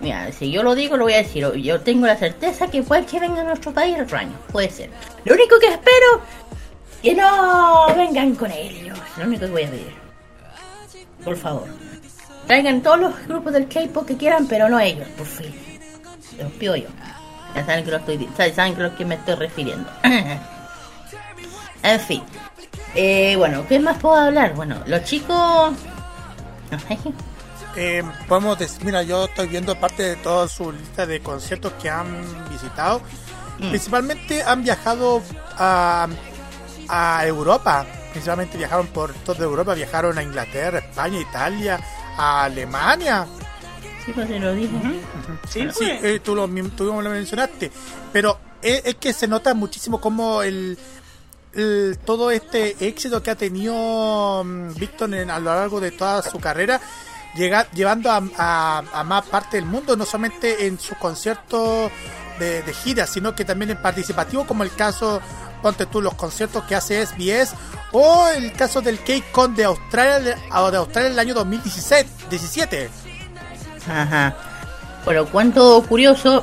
[0.00, 1.50] Mira, si yo lo digo, lo voy a decir.
[1.54, 4.32] Yo tengo la certeza que puede que venga a nuestro país el otro año.
[4.52, 4.90] Puede ser.
[5.24, 6.20] Lo único que espero
[7.02, 8.98] que no vengan con ellos.
[9.16, 9.94] Lo único que voy a pedir.
[11.24, 11.68] Por favor.
[12.46, 15.54] Traigan todos los grupos del K-pop que quieran, pero no ellos, por fin.
[16.38, 16.88] Los pido yo.
[17.54, 19.88] Ya saben que lo estoy saben que lo que me estoy refiriendo.
[21.82, 22.22] en fin.
[22.94, 24.54] Eh, bueno, ¿qué más puedo hablar?
[24.54, 25.74] Bueno, los chicos.
[27.76, 31.90] Eh, podemos decir, mira, yo estoy viendo parte de toda su lista de conciertos que
[31.90, 32.06] han
[32.48, 33.00] visitado.
[33.58, 33.70] Mm.
[33.70, 35.20] Principalmente han viajado
[35.58, 36.06] a,
[36.88, 37.84] a Europa.
[38.12, 39.74] Principalmente viajaron por toda Europa.
[39.74, 41.80] Viajaron a Inglaterra, España, Italia,
[42.16, 43.26] a Alemania.
[44.06, 44.78] Sí, pues se lo dije.
[45.48, 47.72] Sí, eh, tú, lo, tú lo mencionaste.
[48.12, 50.78] Pero es, es que se nota muchísimo como el,
[51.56, 56.22] el- todo este éxito que ha tenido mm, Víctor en- a lo largo de toda
[56.22, 56.80] su carrera,
[57.36, 58.22] llega, llevando a,
[58.92, 61.90] a- más parte del mundo, no solamente en sus conciertos
[62.38, 65.20] de, de gira, sino que también en participativo, como el caso,
[65.62, 67.54] ponte tú, los conciertos que hace SBS,
[67.92, 72.08] o el caso del K-Con de Australia, de Australia en el año 2017.
[72.30, 72.90] 17.
[73.88, 74.36] Ajá.
[75.04, 76.42] Bueno, cuánto curioso.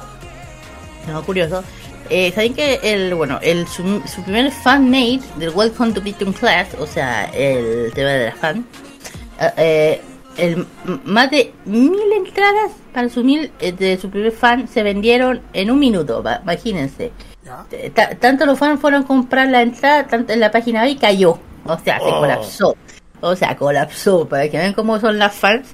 [1.08, 1.64] No, curioso.
[2.14, 6.34] Eh, ¿Saben que el, bueno, el, su, su primer fan made del Welcome to Victim
[6.34, 8.66] Class, o sea, el tema de la fan,
[9.40, 10.02] eh, eh,
[10.38, 10.68] el,
[11.06, 15.72] más de mil entradas para su mil eh, de su primer fan se vendieron en
[15.72, 17.14] un minuto, va- imagínense.
[17.72, 20.98] Eh, ta- tanto los fans fueron a comprar la entrada, tanto en la página y
[20.98, 21.40] cayó.
[21.66, 22.20] O sea, se Oh.
[22.20, 22.76] colapsó.
[23.22, 24.28] O sea, colapsó.
[24.28, 25.70] Para que vean cómo son las fans.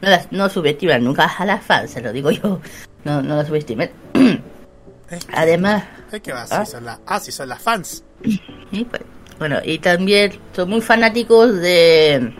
[0.00, 2.60] No, las, no subestiman nunca a las fans, se lo digo yo.
[3.04, 3.90] No, no las subestimen.
[5.32, 5.84] Además,
[6.22, 6.64] que va, ¿Ah?
[6.64, 8.04] si son las, ah, si son las fans.
[8.70, 9.02] y pues,
[9.38, 12.34] bueno, y también son muy fanáticos de.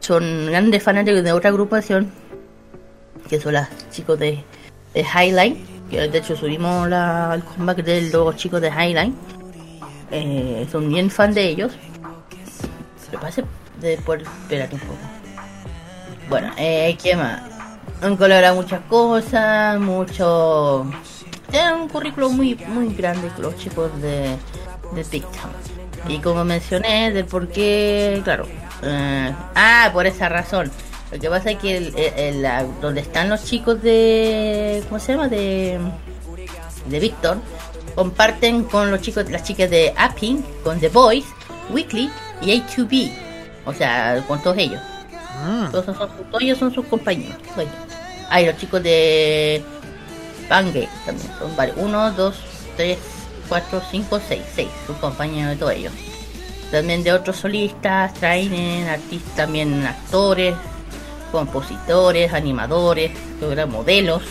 [0.00, 2.10] Son grandes fanáticos de otra agrupación,
[3.28, 4.42] que son los chicos de,
[4.94, 5.76] de Highline.
[5.90, 9.14] Que de hecho subimos la, el comeback de los chicos de Highline.
[10.10, 11.72] Eh, son bien fan de ellos.
[13.10, 13.44] Se pase
[13.80, 13.94] de.
[13.94, 14.98] Espérate un poco.
[16.28, 17.42] Bueno, eh, ¿qué más?
[18.02, 20.86] Han colaborado muchas cosas, mucho.
[21.50, 24.36] Tienen un currículum muy, muy grande los chicos de,
[24.94, 25.24] de Time.
[26.08, 28.46] Y como mencioné, del por qué, claro.
[28.82, 30.70] eh, ah, por esa razón.
[31.12, 32.46] Lo que pasa es que el, el-
[32.80, 34.82] donde están los chicos de.
[34.88, 35.28] ¿Cómo se llama?
[35.28, 35.78] De.
[36.86, 37.38] De Victor.
[37.94, 41.24] Comparten con los chicos, las chicas de Apping, con The Boys,
[41.70, 42.10] Weekly
[42.42, 43.12] y A2B.
[43.64, 44.80] O sea, con todos ellos.
[45.70, 47.36] Todos, son, son- todos ellos son sus compañeros.
[48.28, 49.64] Ah, y los chicos de
[50.48, 51.30] Bangay también.
[51.38, 51.76] Son varios.
[51.78, 52.36] Uno, dos,
[52.76, 52.98] tres,
[53.48, 54.42] cuatro, cinco, seis.
[54.54, 54.68] Seis.
[54.86, 55.92] Sus compañeros de todos ellos.
[56.70, 60.54] También de otros solistas, trainen, artistas, también actores,
[61.30, 63.12] compositores, animadores,
[63.68, 64.22] modelos,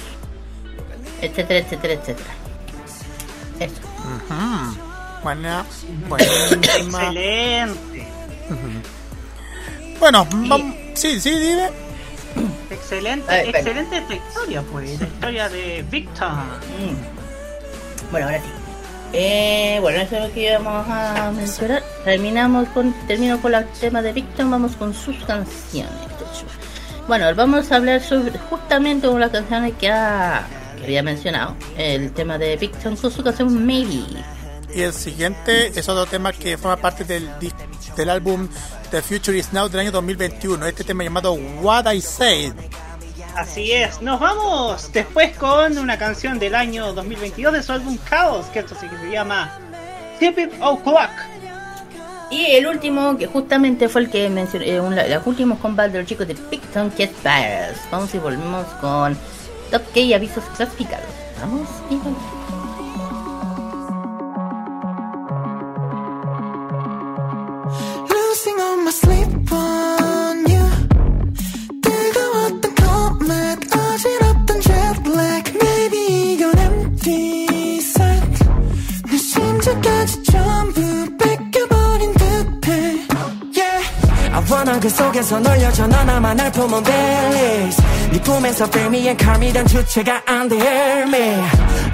[1.21, 2.33] etcétera, etcétera, etcétera.
[3.59, 3.81] Eso.
[5.23, 5.65] Buena,
[6.07, 7.09] buenísima.
[7.09, 8.07] Excelente.
[9.99, 10.75] Bueno, vamos.
[10.93, 11.84] Sí, sí, dime.
[12.75, 14.99] Excelente, Ay, excelente esta historia, pues.
[14.99, 16.29] La historia de Victor.
[18.11, 18.49] Bueno, ahora sí.
[19.13, 21.83] Eh, bueno, eso es lo que íbamos a mencionar.
[22.03, 25.91] Terminamos con, termino con el tema de Victor, vamos con sus canciones.
[27.07, 30.45] Bueno, vamos a hablar sobre justamente una de las canciones que, ha,
[30.77, 31.55] que había mencionado.
[31.77, 34.03] El tema de Victor con su canción Maybe.
[34.73, 37.53] Y el siguiente es otro tema que forma parte del, dis-
[37.95, 38.47] del álbum
[38.91, 40.65] The Future Is Now del año 2021.
[40.65, 42.53] Este tema llamado What I Said.
[43.35, 48.45] Así es, nos vamos después con una canción del año 2022 de su álbum Chaos,
[48.47, 49.59] que esto sí que se llama
[50.15, 51.09] Stupid O'Clock.
[52.31, 55.99] Y el último, que justamente fue el que mencioné, eh, un- los últimos combates de
[55.99, 57.11] los chicos de Picton Cat.
[57.91, 59.17] Vamos y volvemos con
[59.69, 61.05] Top K y avisos clasificados.
[61.41, 62.44] Vamos y volvemos.
[84.85, 89.52] 그 속에서 널려 전화 나 만날 품은 벨리스 네 품에서 feel me and call me
[89.52, 91.38] 단 주체가 안 돼 hear me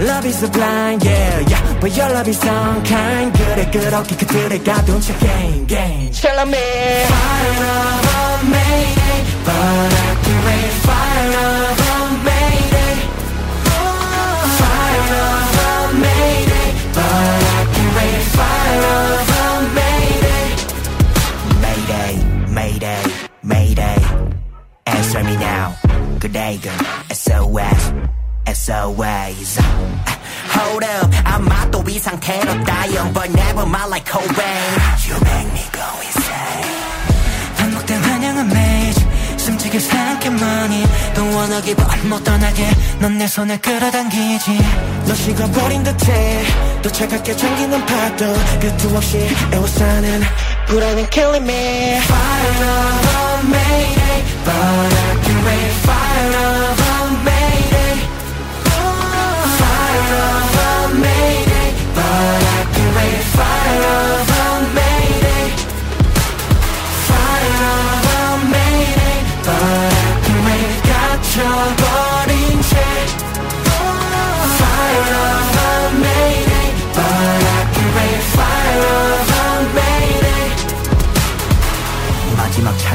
[0.00, 5.14] Love is blind yeah yeah But your love is unkind 그래 그렇게 그들의 가둔 채
[5.18, 6.58] game game Tell me
[7.06, 9.99] Fire of a mayday But
[26.31, 26.71] Good.
[27.11, 27.91] SOS,
[28.47, 29.59] SOS.
[30.55, 34.79] Hold up, 아마 또이 상태로 dying, but never mind like Cobain.
[35.03, 36.71] You make me go insane.
[37.57, 38.93] 반복된 환영은 매일
[39.37, 40.85] 숨지게 생각해만이
[41.15, 41.75] 또 원하기
[42.07, 44.57] 못 떠나게 넌 내 손을 끌어당기지
[45.07, 46.43] 너 식어버린 듯해
[46.81, 50.21] 또 차갑게 잠기는 파도 끝도 없이 애워싸는
[50.67, 56.80] 불안은 killing me Fire a mayday But I can wait Fire of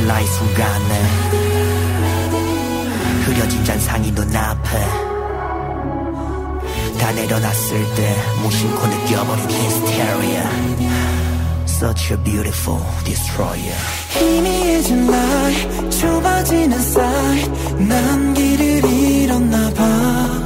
[0.07, 1.03] 찰나의 순간에
[3.25, 4.81] 흐려진 잔상이 눈앞에
[6.99, 10.49] 다 내려놨을 때 무심코 느껴버린 hysteria.
[11.67, 13.77] Such a beautiful destroyer.
[14.11, 17.49] 희미해진 light 좁아지는 사이
[17.87, 20.46] 난 길을 잃었나 봐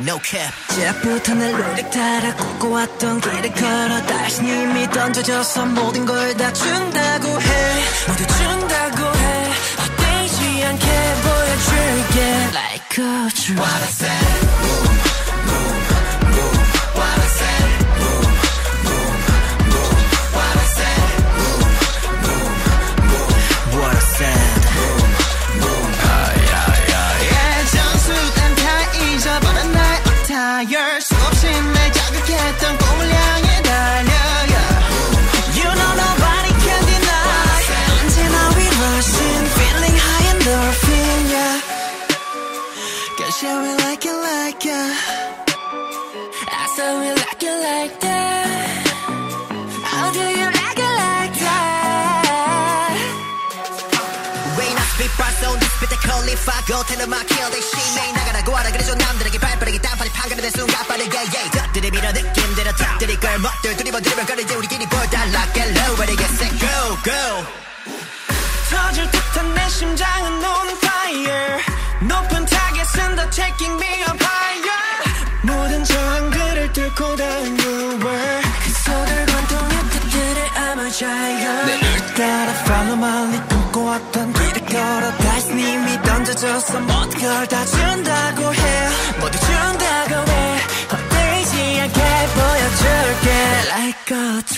[0.00, 0.52] no cap.
[0.70, 7.84] 시작부터 내 노력 따라 걷고왔던 길을 걸어 다시 이미 던져져서 모든 걸 다 준다고 해.
[8.08, 9.50] 모두 준다고 해.
[9.78, 10.86] 헛되지 않게
[11.22, 12.20] 보여줄게.
[12.52, 14.51] Like a dream What I said
[56.41, 58.95] spit the curly fire go tell them I kill they shit 내 나가라고 하라 그래줘
[58.95, 64.25] 남들에게 발빠르게 딴판이 판가는 순간 빠르게 yeah 덕들이 밀어 느낌대로 탁들이 걸 멋들 두리번 두리번
[64.25, 67.45] 거리지 우리끼리 볼달라 get low ready get set go go
[68.69, 71.61] 터질 듯한 내 심장은 on fire
[72.01, 74.87] 높은 타겟은 더 taking me up higher
[75.43, 76.30] 모든 저항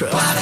[0.02, 0.33] Electro.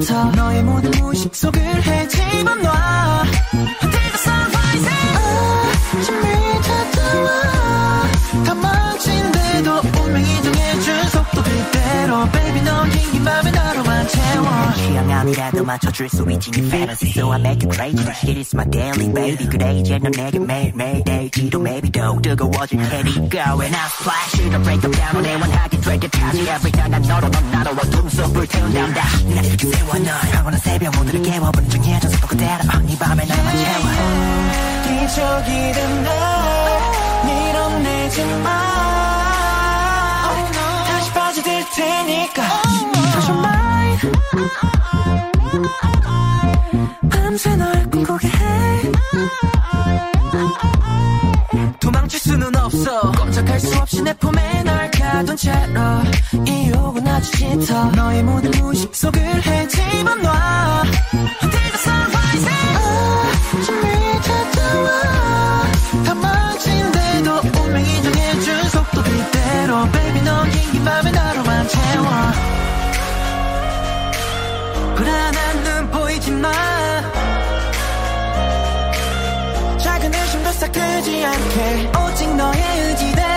[0.00, 3.24] 짙어 너의 모든 무식 속을 헤집어 놔.
[3.52, 4.88] Until the sun rises
[5.98, 7.28] 아침이 찾아와
[8.44, 12.30] 다 망친데도 운명이 정해준 속도 그대로.
[12.30, 14.72] Baby 넌긴 맘에 나로만 채워.
[14.76, 18.55] 취향 아니라도 맞 춰줄 수 있지 네 fantasy So I make it crazy It is
[18.55, 23.85] my daily baby 그래 이제 넌 내게 매일매일 데이지도 maybe 더 뜨거워질 테니까 When I
[23.87, 28.09] splash it'll break them down 애원하게 될 때까지 Every time 난 너로 넌 나로 어둠
[28.09, 29.01] 속 불태운단다
[29.35, 33.57] 날 이렇게 세워 널 영원한 새벽 오늘을 깨워버린 중에 전 속도 그대로 이 밤에 날만
[33.57, 33.83] 채워
[34.83, 36.13] 기적이던 날
[37.25, 38.49] 밀어내지 마
[40.87, 42.96] 다시 빠져들 테니까
[47.38, 48.92] 밤새 널 꿈꾸게 해.
[51.78, 53.12] 도망칠 수는 없어.
[53.12, 55.80] 꼼짝할 수 없이 내 품에 널 가둔 채로.
[56.44, 57.92] 이 욕은 아주 짙어.
[57.92, 60.82] 너의 모든 무식 속을 헤집어놔
[61.14, 62.48] Until the sun rises
[63.54, 64.90] 아침이 찾아와
[66.06, 69.88] 다 망친데도 운명이 정해준 속도 그대로.
[69.92, 72.17] Baby 넌긴긴 맘에 나로만 채워
[74.98, 76.50] 불안한 눈 보이지 마
[79.78, 83.27] 작은 의심도 싹 들지 않게 오직 너의 의지대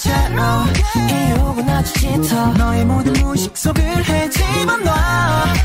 [0.00, 0.42] 채로
[1.10, 2.52] 이 욕은 아주 짙어.
[2.54, 5.59] 너의 모든 무식 속을 헤집어 놔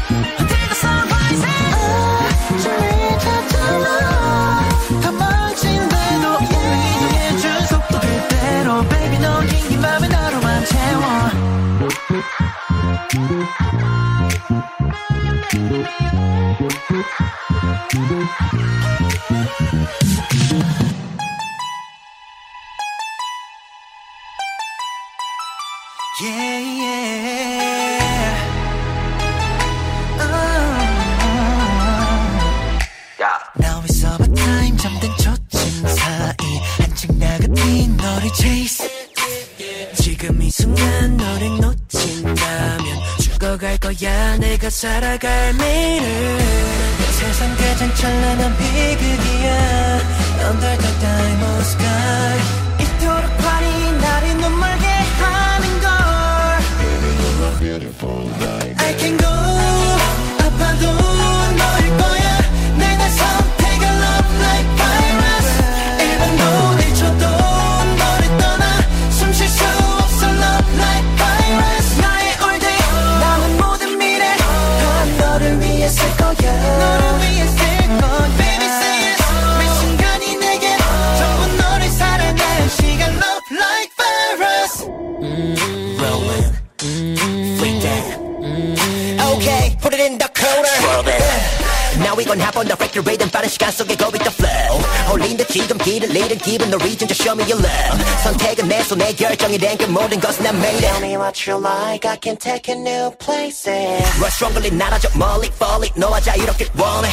[101.95, 106.67] like I can take you new places Rush strongly 날아줘 멀리 fall it 너와 자유롭게
[106.77, 107.09] 원해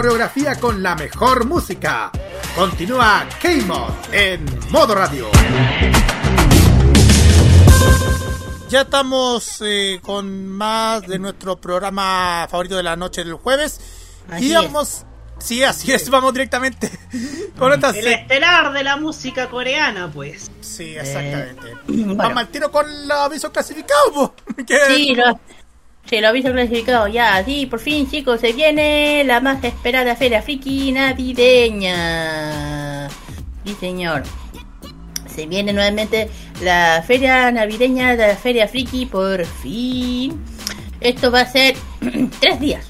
[0.00, 2.10] Coreografía con la mejor música.
[2.56, 5.28] Continúa K-Mod en modo radio.
[8.70, 13.78] Ya estamos eh, con más de nuestro programa favorito de la noche del jueves.
[14.30, 14.54] Así y es.
[14.54, 15.04] vamos.
[15.38, 16.90] Sí, así es, vamos directamente
[17.58, 20.50] con esta El estelar de la música coreana, pues.
[20.62, 21.76] Sí, exactamente.
[21.88, 22.14] bueno.
[22.14, 24.30] Vamos al tiro con los avisos clasificados.
[24.88, 25.39] Sí, lo,
[26.10, 27.42] sí, lo habéis clasificado ya.
[27.44, 31.98] Sí, por fin, chicos, se viene la más esperada Feria Friki navideña.
[33.64, 34.24] Sí, señor.
[35.32, 36.28] Se viene nuevamente
[36.60, 40.42] la Feria Navideña de la Feria Friki, por fin.
[41.00, 41.76] Esto va a ser
[42.40, 42.88] tres días.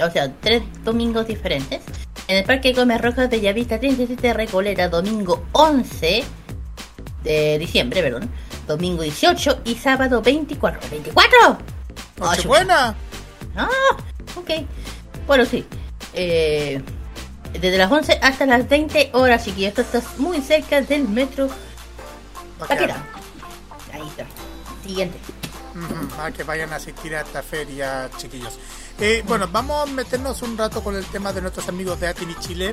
[0.00, 1.82] O sea, tres domingos diferentes.
[2.28, 6.24] En el Parque Gómez Rojas de Llavista 37 Recoleta, domingo 11
[7.22, 8.30] de diciembre, perdón.
[8.66, 10.80] Domingo 18 y sábado 24.
[10.80, 11.58] ¿24?
[12.18, 12.94] Nochebuena.
[13.56, 13.68] Ah,
[14.36, 14.50] ok.
[15.26, 15.66] Bueno, sí.
[16.14, 16.82] Eh,
[17.52, 21.48] desde las 11 hasta las 20 horas, y esto está muy cerca del metro
[22.58, 22.96] Paquera.
[23.92, 24.26] Ahí está.
[24.84, 25.18] Siguiente.
[25.74, 28.58] Ujú, Para que vayan a asistir a esta feria, chiquillos.
[29.00, 32.34] Eh, bueno, vamos a meternos un rato con el tema de nuestros amigos de Atini
[32.40, 32.72] Chile.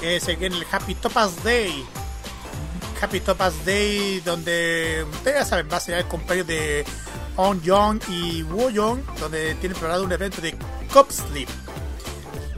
[0.00, 1.84] Que se viene el Happy Topas Day.
[3.02, 6.84] Happy Topas Day, donde ustedes ya saben, va a ser el cumpleaños de
[7.42, 10.54] On Young y Woo Young, donde tienen preparado un evento de
[10.92, 11.48] Cop Sleep.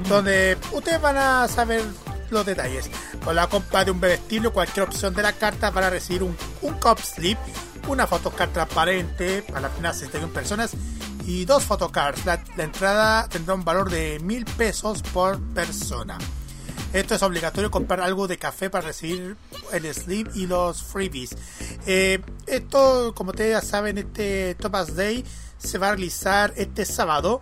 [0.09, 1.85] Donde ustedes van a saber
[2.31, 2.91] los detalles.
[3.25, 6.25] Con la compra de un bebestible o cualquier opción de la carta van a recibir
[6.25, 7.39] un, un Cop Sleep,
[7.87, 10.73] una photocard transparente para las primeras 61 personas
[11.27, 12.27] y dos photocards.
[12.27, 16.19] La, la entrada tendrá un valor de mil pesos por persona.
[16.93, 19.37] Esto es obligatorio comprar algo de café para recibir
[19.73, 21.31] el sleep y los freebies.
[21.87, 25.25] Eh, esto, como ustedes ya saben, este Topas Day
[25.59, 27.41] se va a realizar este sábado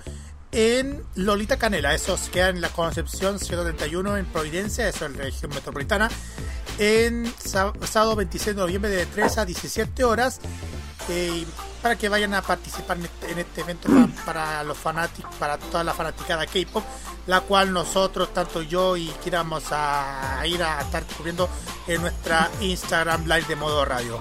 [0.52, 1.94] en Lolita Canela.
[1.94, 6.08] Eso se queda en la Concepción 131 en Providencia, eso es la región metropolitana.
[6.78, 10.40] En sá- sábado 26 de noviembre de 3 a 17 horas.
[11.82, 15.82] Para que vayan a participar en este, este evento pa- para, los fanáticos, para toda
[15.84, 16.84] la fanaticada K-pop,
[17.26, 21.48] la cual nosotros, tanto yo y Kira, vamos a ir a estar cubriendo
[21.86, 24.20] en nuestra Instagram Live de modo radio.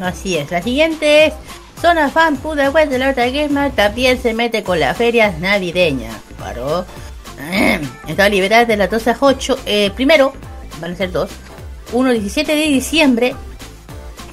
[0.00, 0.50] Así es.
[0.50, 1.34] La siguiente es
[1.80, 6.14] Zona Fan Puda West de la Horta Gamer también se mete con las ferias navideñas.
[6.36, 6.84] Claro.
[8.06, 9.58] Está liberada de las 12 a 8.
[9.66, 10.32] Eh, primero,
[10.80, 11.30] van a ser dos.
[11.92, 13.34] Uno 17 de diciembre,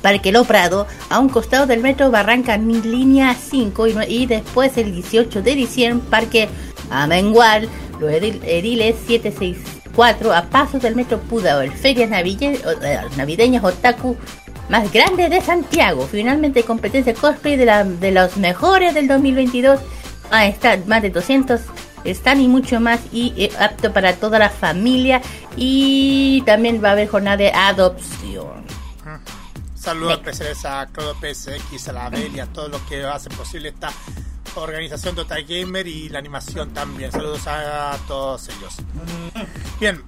[0.02, 5.41] Parque Lo Prado, a un costado del metro Barranca línea 5 y, después el 18
[5.41, 6.49] de diciembre, Parque
[6.90, 7.64] a menguar
[7.99, 12.60] los edil- ediles 764 a pasos del metro Pudahuel, ferias eh,
[13.18, 14.15] navideñas otaku
[14.69, 16.07] más grandes de Santiago.
[16.11, 19.80] Finalmente competencia cosplay de, la, de los mejores del 2022.
[20.30, 21.61] Ah, está más de 200
[22.03, 25.22] están y mucho más y eh, apto para toda la familia
[25.57, 28.57] y también va a haber jornada de adopción.
[29.88, 33.70] Saludos especiales a Claudio PSX, a la Bel y a todos los que hacen posible
[33.70, 33.90] esta
[34.56, 37.10] organización de Otaku Gamer y la animación también.
[37.10, 38.76] Saludos a todos ellos.
[39.80, 40.04] Bien,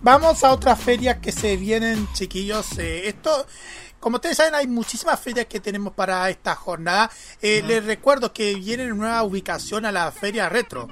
[0.00, 2.78] vamos a otras ferias que se vienen, chiquillos.
[2.78, 3.46] Eh, esto,
[4.00, 7.10] como ustedes saben, hay muchísimas ferias que tenemos para esta jornada.
[7.42, 10.88] Eh, Les recuerdo que viene una nueva ubicación a la feria retro.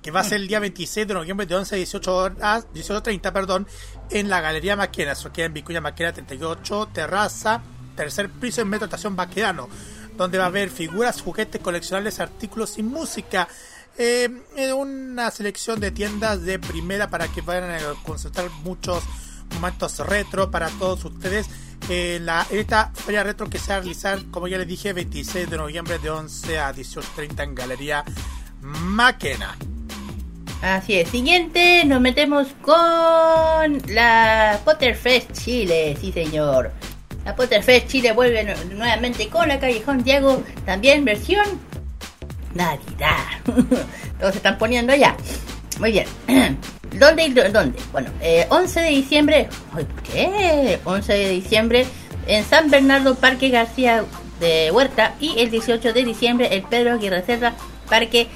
[0.00, 3.32] Que va a ser el día 26 de noviembre de 11 a 18 horas, 18.30,
[3.32, 3.66] perdón,
[4.10, 5.12] en la Galería Maquena.
[5.12, 7.60] Eso queda en Vicuña Maquena 38, terraza,
[8.00, 9.68] tercer piso en Metro Estación Baquedano,
[10.16, 13.46] donde va a haber figuras, juguetes, coleccionables, artículos y música.
[13.98, 14.30] Eh,
[14.74, 19.04] una selección de tiendas de primera para que vayan a consultar muchos
[19.52, 21.50] momentos retro para todos ustedes.
[21.90, 25.50] Eh, la, esta feria retro que se va a realizar, como ya les dije, 26
[25.50, 28.04] de noviembre de 11 a 18.30 en Galería
[28.62, 29.58] Maquena.
[30.62, 31.10] Así es.
[31.10, 36.72] Siguiente, nos metemos con la Potterfest Chile, sí señor.
[37.24, 41.44] La Potterfest Chile vuelve nu- nuevamente con la Callejón Diego, también versión
[42.54, 43.16] Navidad.
[44.18, 45.16] Todos se están poniendo ya.
[45.78, 46.06] Muy bien.
[46.98, 47.78] ¿Dónde dónde?
[47.92, 49.48] Bueno, eh, 11 de diciembre.
[50.12, 50.80] ¿Qué?
[50.84, 51.86] 11 de diciembre
[52.26, 54.04] en San Bernardo, Parque García
[54.40, 55.14] de Huerta.
[55.20, 57.54] Y el 18 de diciembre, el Pedro Aguirre Cerda,
[57.88, 58.26] Parque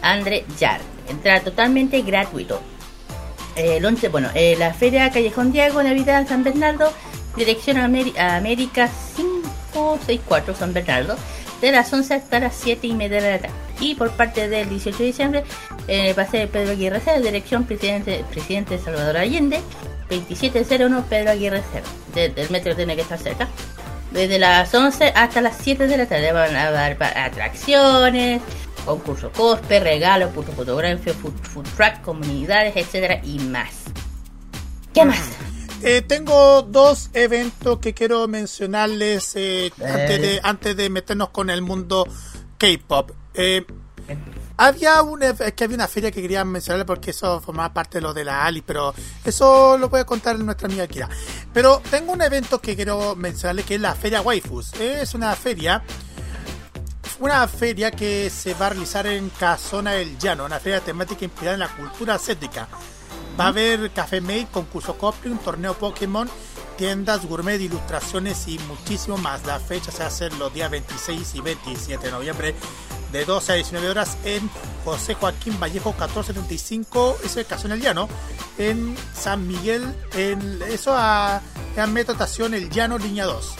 [0.00, 0.80] André Yar.
[1.08, 2.60] Entrada totalmente gratuito.
[3.56, 6.92] Eh, el 11, bueno, eh, la Feria Callejón Diego, Navidad, San Bernardo,
[7.36, 11.16] dirección Ameri- América 564, San Bernardo,
[11.60, 13.54] de las 11 hasta las 7 y media de la tarde.
[13.80, 15.44] Y por parte del 18 de diciembre,
[15.86, 19.60] eh, va a ser Pedro Aguirre Cerda, dirección Presidente, Presidente Salvador Allende,
[20.10, 21.88] 2701 Pedro Aguirre Cerda.
[22.14, 23.46] De- del metro tiene que estar cerca.
[24.10, 28.40] Desde las 11 hasta las 7 de la tarde van a haber atracciones,
[28.84, 33.70] concurso cosplay, regalos, punto fotografía, food, food truck, comunidades, etcétera y más.
[34.94, 35.20] ¿Qué más?
[35.82, 41.62] Eh, tengo dos eventos que quiero mencionarles eh, antes, de, antes de meternos con el
[41.62, 42.06] mundo
[42.58, 43.12] K-pop.
[43.34, 43.64] Eh,
[44.56, 48.02] había una, es que había una feria que quería mencionarle porque eso formaba parte de
[48.02, 48.92] lo de la Ali, pero
[49.24, 51.08] eso lo puede contar nuestra amiga Kira.
[51.52, 54.72] Pero tengo un evento que quiero mencionarle que es la Feria Waifus.
[54.80, 55.84] Es una feria
[57.20, 61.54] una feria que se va a realizar en Casona del Llano, una feria temática inspirada
[61.54, 62.68] en la cultura asiática.
[63.38, 64.96] Va a haber café made, concurso
[65.26, 66.28] un torneo Pokémon,
[66.76, 69.46] tiendas gourmet, ilustraciones y muchísimo más.
[69.46, 72.54] La fecha se hacer los días 26 y 27 de noviembre
[73.12, 74.50] de 12 a 19 horas en
[74.84, 78.08] José Joaquín Vallejo 1475, eso es Casona del Llano,
[78.58, 81.40] en San Miguel, en eso a, a
[81.96, 83.54] Estación El Llano, línea 2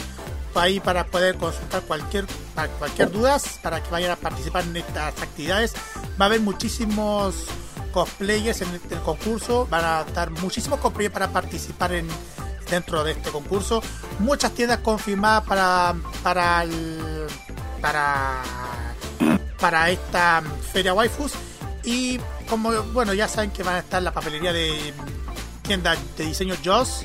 [0.54, 5.22] ahí para poder consultar cualquier para cualquier dudas para que vayan a participar en estas
[5.22, 5.74] actividades.
[6.20, 7.46] Va a haber muchísimos
[7.92, 12.08] cosplayers en el concurso van a estar muchísimos cosplayers para participar en
[12.70, 13.82] dentro de este concurso.
[14.18, 17.26] Muchas tiendas confirmadas para para el-
[17.80, 18.42] para
[19.58, 20.42] para esta
[20.72, 21.32] feria waifus.
[21.84, 24.92] Y como bueno ya saben que van a estar la papelería de
[25.62, 27.04] tienda de diseño Joss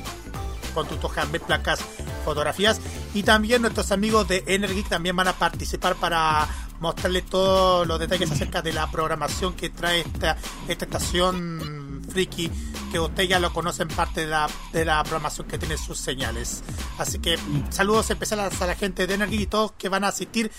[0.74, 1.80] con tus handmade placas,
[2.24, 2.80] fotografías.
[3.14, 6.48] Y también nuestros amigos de Energeek también van a participar para
[6.84, 10.36] mostrarles todos los detalles acerca de la programación que trae esta,
[10.68, 12.50] esta estación friki
[12.92, 16.62] que ustedes ya lo conocen parte de la, de la programación que tiene sus señales.
[16.98, 17.38] Así que
[17.70, 20.52] saludos especiales a la gente de Energeek y todos que van a asistir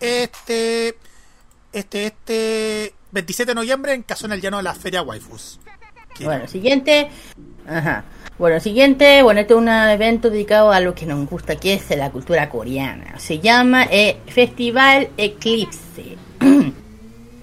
[0.00, 0.98] este
[1.72, 5.60] este este 27 de noviembre en Casona del Llano de la Feria Waifus
[6.24, 7.08] Bueno, siguiente.
[7.66, 8.04] Ajá.
[8.38, 9.22] Bueno, siguiente.
[9.22, 12.48] Bueno, este es un evento dedicado a lo que nos gusta, que es la cultura
[12.48, 13.18] coreana.
[13.18, 16.16] Se llama eh, Festival Eclipse.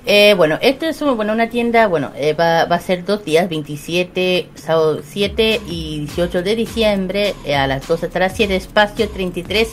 [0.08, 3.50] Eh, bueno, esto es bueno, una tienda, bueno, eh, va, va a ser dos días,
[3.50, 9.68] 27, sábado 7 y 18 de diciembre, a las 12 hasta las 7, espacio 33,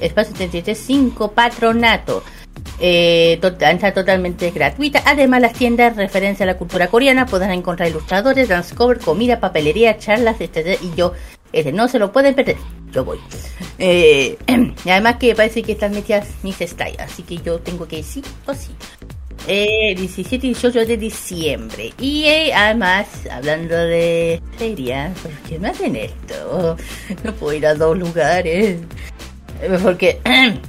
[0.00, 2.24] espacio 33, 5, patronato.
[2.78, 5.02] Eh, tota- entrada totalmente gratuita.
[5.04, 9.98] Además, las tiendas referencia a la cultura coreana podrán encontrar ilustradores, dance cover, comida, papelería,
[9.98, 10.78] charlas, etc.
[10.82, 11.12] Y yo,
[11.52, 12.56] este, no se lo pueden perder.
[12.92, 13.18] Yo voy.
[13.78, 14.36] Eh,
[14.86, 18.22] además que parece que están metidas mis style, así que yo tengo que ir sí
[18.46, 18.70] o sí.
[19.46, 21.92] Eh, 17 y 18 de diciembre.
[21.98, 26.76] Y eh, además, hablando de ferias, ¿por qué me hacen esto?
[27.24, 28.80] No puedo ir a dos lugares.
[29.82, 30.20] Porque,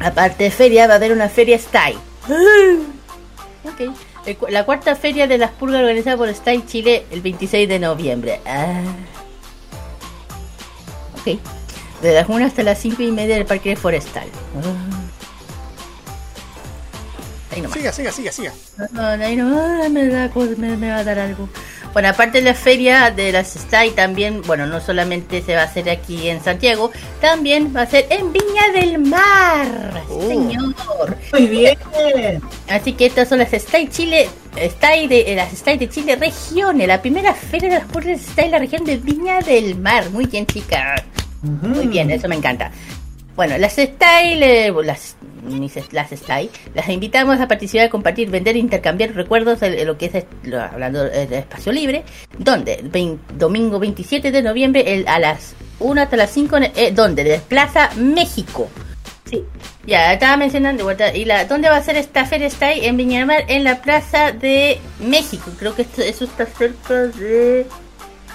[0.00, 1.98] aparte de feria, va a haber una feria style.
[3.62, 3.94] Ok.
[4.26, 7.78] El cu- La cuarta feria de las pulgas organizada por Style Chile el 26 de
[7.78, 8.40] noviembre.
[8.46, 8.80] Ah.
[11.20, 11.38] Ok.
[12.02, 14.28] De las 1 hasta las 5 y media del Parque Forestal.
[14.56, 15.19] Ah.
[17.52, 17.76] Ahí nomás.
[17.78, 18.52] Siga, siga, siga, siga.
[18.92, 21.48] No, ahí no, ah, me, da, cosa- me, me va a dar algo.
[21.92, 25.64] Bueno, aparte de la feria de las Style, también, bueno, no solamente se va a
[25.64, 29.66] hacer aquí en Santiago, también va a ser en Viña del Mar.
[30.08, 30.74] Sí, Señor.
[31.32, 31.76] Muy bien.
[32.68, 36.86] Así que estas son las Style Chile, Style de, eh, las Style de Chile regiones,
[36.86, 40.08] la primera feria de las puertas Style en la región de Viña del Mar.
[40.10, 41.02] Muy bien, chicas.
[41.42, 42.70] Muy bien, eso me encanta.
[43.40, 49.14] Bueno, las Style, eh, las, mis- las Style, las invitamos a participar, compartir, vender intercambiar
[49.14, 52.04] recuerdos de, de lo que es, lo- hablando eh, de espacio libre,
[52.36, 52.84] donde,
[53.38, 57.88] domingo 27 de noviembre el- a las 1 hasta las 5, eh, donde, de Plaza
[57.96, 58.68] México.
[59.24, 59.42] Sí,
[59.86, 62.84] ya estaba mencionando, de vuelta, y la, ¿dónde va a ser esta feria Style?
[62.84, 65.50] En Viña del Mar, en la Plaza de México.
[65.58, 67.64] Creo que esto, eso está cerca de,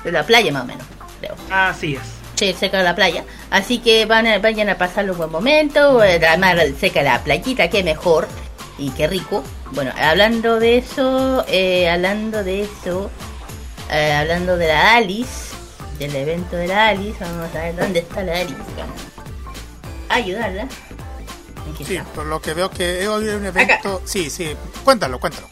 [0.04, 0.84] de la playa más o menos,
[1.20, 1.36] creo.
[1.52, 2.25] Así es.
[2.36, 3.24] Sí, cerca de la playa.
[3.50, 6.04] Así que van a, vayan a pasar un buen momento.
[6.04, 8.28] eh, Además, cerca de la playita, que mejor.
[8.78, 9.42] Y qué rico.
[9.72, 13.10] Bueno, hablando de eso, eh, hablando de eso,
[13.90, 15.56] eh, hablando de la Alice,
[15.98, 18.56] del evento de la Alice, vamos a ver dónde está la Alice.
[20.10, 20.68] A ayudarla.
[21.86, 22.04] Sí, está.
[22.12, 24.02] por lo que veo que hoy hay un evento.
[24.06, 25.48] Sí, sí, cuéntalo, cuéntalo.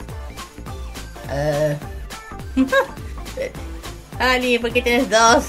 [1.31, 1.77] Eh,
[4.19, 5.45] Ali, ¿por qué tienes dos?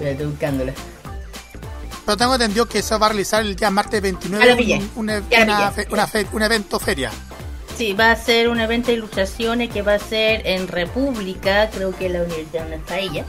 [0.00, 0.72] Estoy buscándola.
[2.04, 4.76] Pero tengo entendido que eso va a realizar el día martes 29 Ya lo pillé.
[4.96, 7.10] un, un- una fe- una fe- un evento feria.
[7.78, 11.96] Sí, va a ser un evento de ilustraciones que va a ser en República, creo
[11.96, 13.24] que la universidad donde está ella.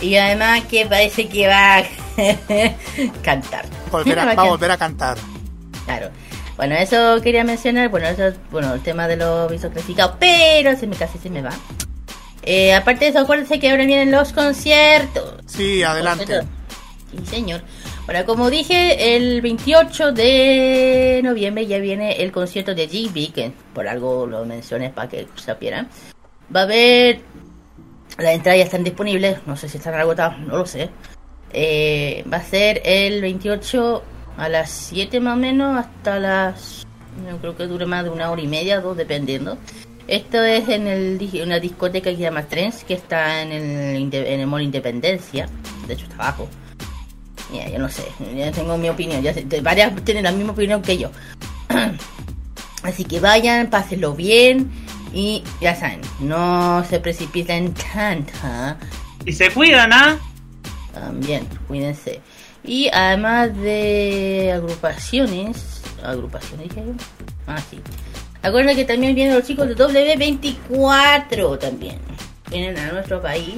[0.00, 1.82] Y además que parece que va a
[3.22, 3.66] cantar.
[3.90, 5.18] Volver a- va a volver a cantar.
[5.84, 6.10] Claro.
[6.56, 10.76] Bueno, eso quería mencionar, bueno, eso es, bueno, el tema de los visos clasificados, pero
[10.76, 11.50] se me casi se me va.
[12.50, 15.34] Eh, aparte de eso, acuérdense que ahora vienen los conciertos.
[15.44, 16.40] Sí, adelante.
[17.10, 17.60] Sí, señor.
[18.06, 23.86] Bueno, como dije, el 28 de noviembre ya viene el concierto de GB, que por
[23.86, 25.90] algo lo mencioné para que supieran.
[26.54, 27.20] Va a haber...
[28.16, 30.88] Las entradas ya están disponibles, no sé si están agotadas, no lo sé.
[31.52, 34.02] Eh, va a ser el 28
[34.38, 36.86] a las 7 más o menos hasta las...
[37.30, 39.58] No creo que dure más de una hora y media, dos, dependiendo.
[40.08, 44.40] Esto es en el, una discoteca que se llama Trends, que está en el, en
[44.40, 45.46] el Mall Independencia.
[45.86, 46.48] De hecho, está abajo.
[47.52, 48.04] Mira, yo no sé,
[48.34, 49.22] ya tengo mi opinión.
[49.22, 51.10] Ya sé, varias tienen la misma opinión que yo.
[52.82, 54.70] Así que vayan, pásenlo bien.
[55.12, 58.32] Y ya saben, no se precipiten tanto.
[58.44, 58.76] ¿ah?
[59.26, 60.18] Y se cuidan, ¿ah?
[60.94, 62.20] También, cuídense.
[62.64, 66.92] Y además de agrupaciones, agrupaciones dije yo.
[67.46, 67.78] Ah, sí.
[68.42, 71.98] Acuérdense que también vienen los chicos de W24 también.
[72.50, 73.56] Vienen a nuestro país.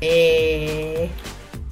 [0.00, 1.10] Eh,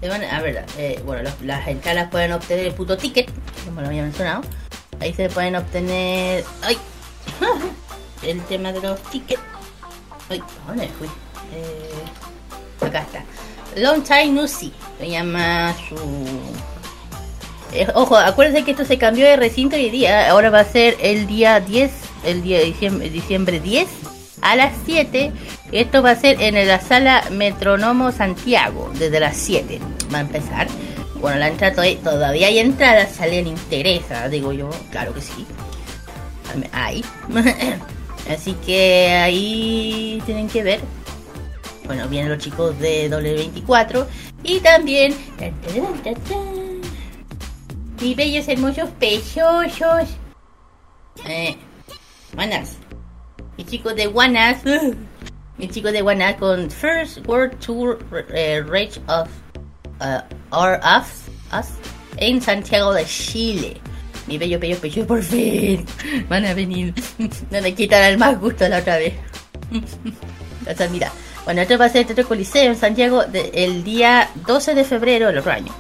[0.09, 3.31] van a ver, eh, bueno, las, entradas pueden obtener el puto ticket,
[3.65, 4.43] como lo había mencionado.
[5.01, 6.45] Ahí se pueden obtener.
[6.63, 6.79] ¡Ay!
[8.23, 9.41] el tema de los tickets.
[10.29, 10.41] ¡Ay!
[10.41, 11.09] ¿a ¿Dónde fui?
[11.55, 13.25] Eh, acá está.
[13.77, 14.49] Long Time.
[14.49, 14.71] Se
[15.09, 15.97] llama su.
[17.73, 20.31] Eh, ojo, acuérdense que esto se cambió de recinto hoy día.
[20.31, 21.91] Ahora va a ser el día 10,
[22.27, 23.89] el día de diciembre, diciembre 10
[24.43, 25.33] a las 7.
[25.73, 29.81] Esto va a ser en la sala Metronomo Santiago, desde las 7.
[30.13, 30.69] Va a empezar.
[31.21, 35.47] Bueno, la entrada todavía, hay entradas, si alguien interesa, digo yo, claro que sí.
[36.73, 37.05] Ahí.
[38.31, 40.81] Así que ahí tienen que ver.
[41.87, 44.07] Bueno, vienen los chicos de W24
[44.43, 45.15] y también
[48.01, 50.09] mis bellos hermosos pechosos.
[51.25, 51.57] Eh,
[52.37, 52.77] Guanas.
[53.57, 54.59] Mis chicos de Guanas.
[55.57, 57.99] Mis chicos de Guanas con First World Tour
[58.35, 59.29] eh, Rage of
[60.01, 61.69] uh, or Us, Us
[62.19, 63.81] en Santiago de Chile.
[64.27, 65.87] Mi bello, bello, bello, por fin.
[66.29, 66.93] Van a venir.
[67.51, 69.15] No me quitarán el más gusto la otra vez.
[70.71, 71.11] O sea, mira.
[71.45, 75.29] Bueno, esto va a ser el Teatro Coliseo en Santiago el día 12 de febrero
[75.29, 75.73] del otro año.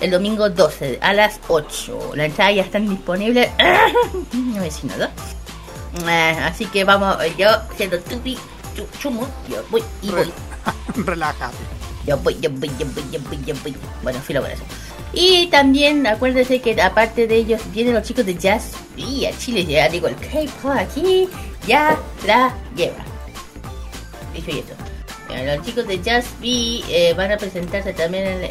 [0.00, 2.12] El domingo 12 a las 8.
[2.16, 3.48] La entrada ya están disponibles.
[4.32, 5.10] No es nada.
[6.06, 8.36] Ah, Así que vamos, yo siendo tupi,
[8.76, 10.32] chu- chumo, yo voy y voy.
[11.04, 11.56] Relájate.
[12.06, 13.74] Yo voy, yo voy, yo voy, yo voy, yo voy.
[14.02, 14.62] Bueno, filo con eso.
[15.12, 19.64] Y también acuérdense que aparte de ellos vienen los chicos de jazz y a Chile
[19.66, 21.28] ya digo el K-pop aquí
[21.66, 23.04] ya la lleva.
[24.32, 24.74] Dicho y esto.
[25.44, 28.44] Los chicos de Jazz B eh, van a presentarse también el,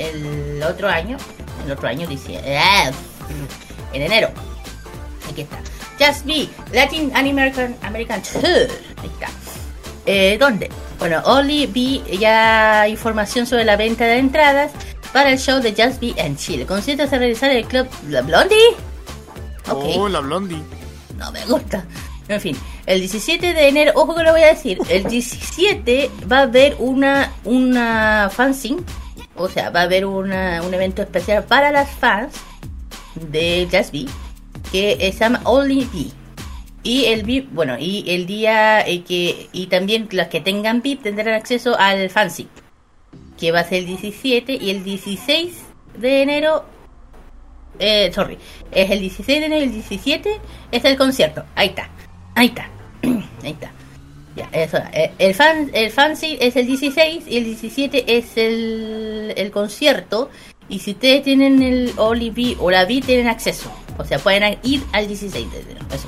[0.56, 1.18] el otro año.
[1.66, 2.38] El otro año dice.
[2.58, 2.90] ah,
[3.94, 4.30] En enero.
[5.30, 5.58] Aquí está.
[6.00, 8.44] Just Be, Latin American, American Tour.
[9.02, 9.30] Ahí está.
[10.06, 10.70] Eh, ¿Dónde?
[10.98, 14.72] Bueno, Only Be ya información sobre la venta de entradas
[15.14, 16.62] para el show de Just Be en Chile.
[16.62, 18.58] El concierto se realizará en el club La Blondie.
[19.70, 19.84] Ok.
[19.98, 20.62] Oh, la Blondie.
[21.18, 21.86] No me gusta.
[22.30, 22.56] En fin,
[22.86, 26.76] el 17 de enero, ojo que lo voy a decir, el 17 va a haber
[26.78, 28.84] una, una fanzine,
[29.36, 32.36] o sea, va a haber una, un evento especial para las fans
[33.16, 34.06] de Just Be,
[34.72, 36.12] que eh, se llama Only Be.
[36.82, 41.04] Y el VIP, bueno, y el día eh, que, y también los que tengan VIP
[41.04, 42.50] tendrán acceso al fanzine,
[43.38, 45.58] que va a ser el 17 y el 16
[45.98, 46.64] de enero
[47.80, 48.38] eh, sorry,
[48.72, 50.40] es el 16 de enero y el 17
[50.72, 51.44] es el concierto.
[51.56, 51.90] Ahí está,
[52.36, 52.70] ahí está,
[53.44, 53.72] ahí está.
[54.36, 59.34] Ya, eso, eh, el fan, el fanzine es el 16 y el 17 es el,
[59.36, 60.30] el concierto.
[60.68, 63.72] Y si ustedes tienen el Oli V o la V, tienen acceso.
[64.00, 65.86] O sea, pueden ir al 16 de enero.
[65.94, 66.08] Eso.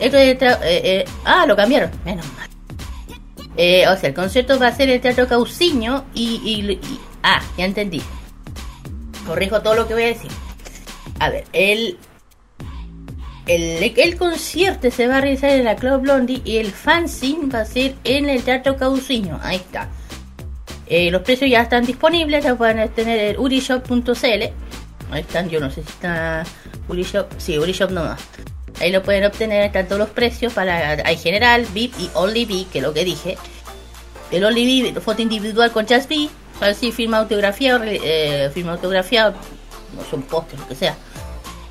[0.00, 1.90] Esto es eh, eh, ah, lo cambiaron.
[2.04, 2.48] Menos mal.
[3.56, 6.78] Eh, o sea, el concierto va a ser el Teatro Cauciño y,
[7.22, 8.00] Ah, ya entendí.
[9.26, 10.30] Corrijo todo lo que voy a decir.
[11.18, 11.98] A ver, el,
[13.46, 17.60] el, el concierto se va a realizar en la Club Blondie y el fanzine va
[17.60, 19.38] a ser en el Teatro Cauciño.
[19.42, 19.88] Ahí está.
[20.86, 24.44] Eh, los precios ya están disponibles, ya pueden tener el urishop.cl.
[25.12, 26.42] Ahí están, yo no sé si está
[26.88, 27.26] Urishop.
[27.36, 28.20] Sí, Urishop nomás.
[28.80, 32.78] Ahí lo pueden obtener, todos los precios para hay general, VIP y Only VIP, que
[32.78, 33.36] es lo que dije.
[34.30, 39.34] El Only VIP, foto individual con Just Be, para firma autografiado, eh, firma autografiado,
[39.94, 40.96] no son póster, lo que sea.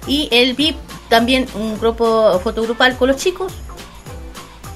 [0.05, 0.77] Y el VIP,
[1.09, 3.53] también un grupo fotogrupal con los chicos.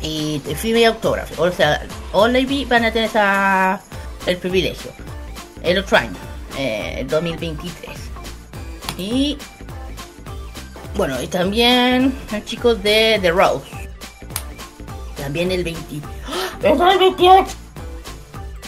[0.01, 1.43] Y firma y autógrafo.
[1.43, 3.79] O sea, Only VIP van a tener esa,
[4.25, 4.91] el privilegio.
[5.63, 6.17] El otro año,
[6.57, 8.05] eh, el 2023.
[8.97, 9.37] Y
[10.95, 13.65] bueno, y también los chicos de The Rose.
[15.17, 15.81] También el 20.
[16.27, 16.57] ¡Ah!
[16.63, 17.51] ¡Es el 28!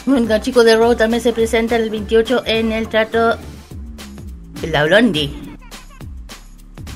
[0.06, 3.38] Bueno, Los chicos de Rose también se presentan el 28 en el trato
[4.64, 5.32] la Blondie.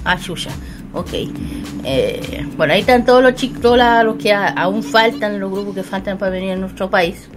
[0.03, 0.49] Ah, Shusha.
[0.94, 1.14] Ok.
[1.84, 5.84] Eh, bueno, ahí están todos los chicos, todos los que aún faltan, los grupos que
[5.84, 7.30] faltan para venir a nuestro país.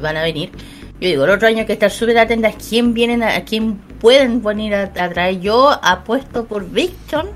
[0.00, 0.52] Van a venir.
[1.00, 3.76] Yo digo, el otro año que estar súper atentas a quién vienen, a, a quién
[4.00, 5.40] pueden venir a, traer.
[5.40, 7.28] Yo apuesto por Victon.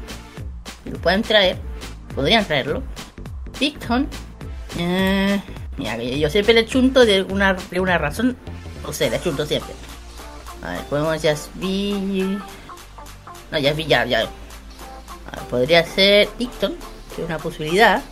[0.84, 1.58] Lo pueden traer.
[2.14, 2.82] Podrían traerlo.
[3.58, 4.08] Victon.
[4.78, 5.40] Eh,
[5.76, 8.36] mira, yo siempre le chunto de alguna, de una razón.
[8.82, 9.74] No sé, le chunto siempre.
[10.62, 12.38] A ver, podemos ya vi.
[13.50, 14.20] No, ya vi, ya, ya.
[14.20, 14.30] Ver,
[15.50, 16.76] podría ser Victon,
[17.12, 18.02] es una posibilidad.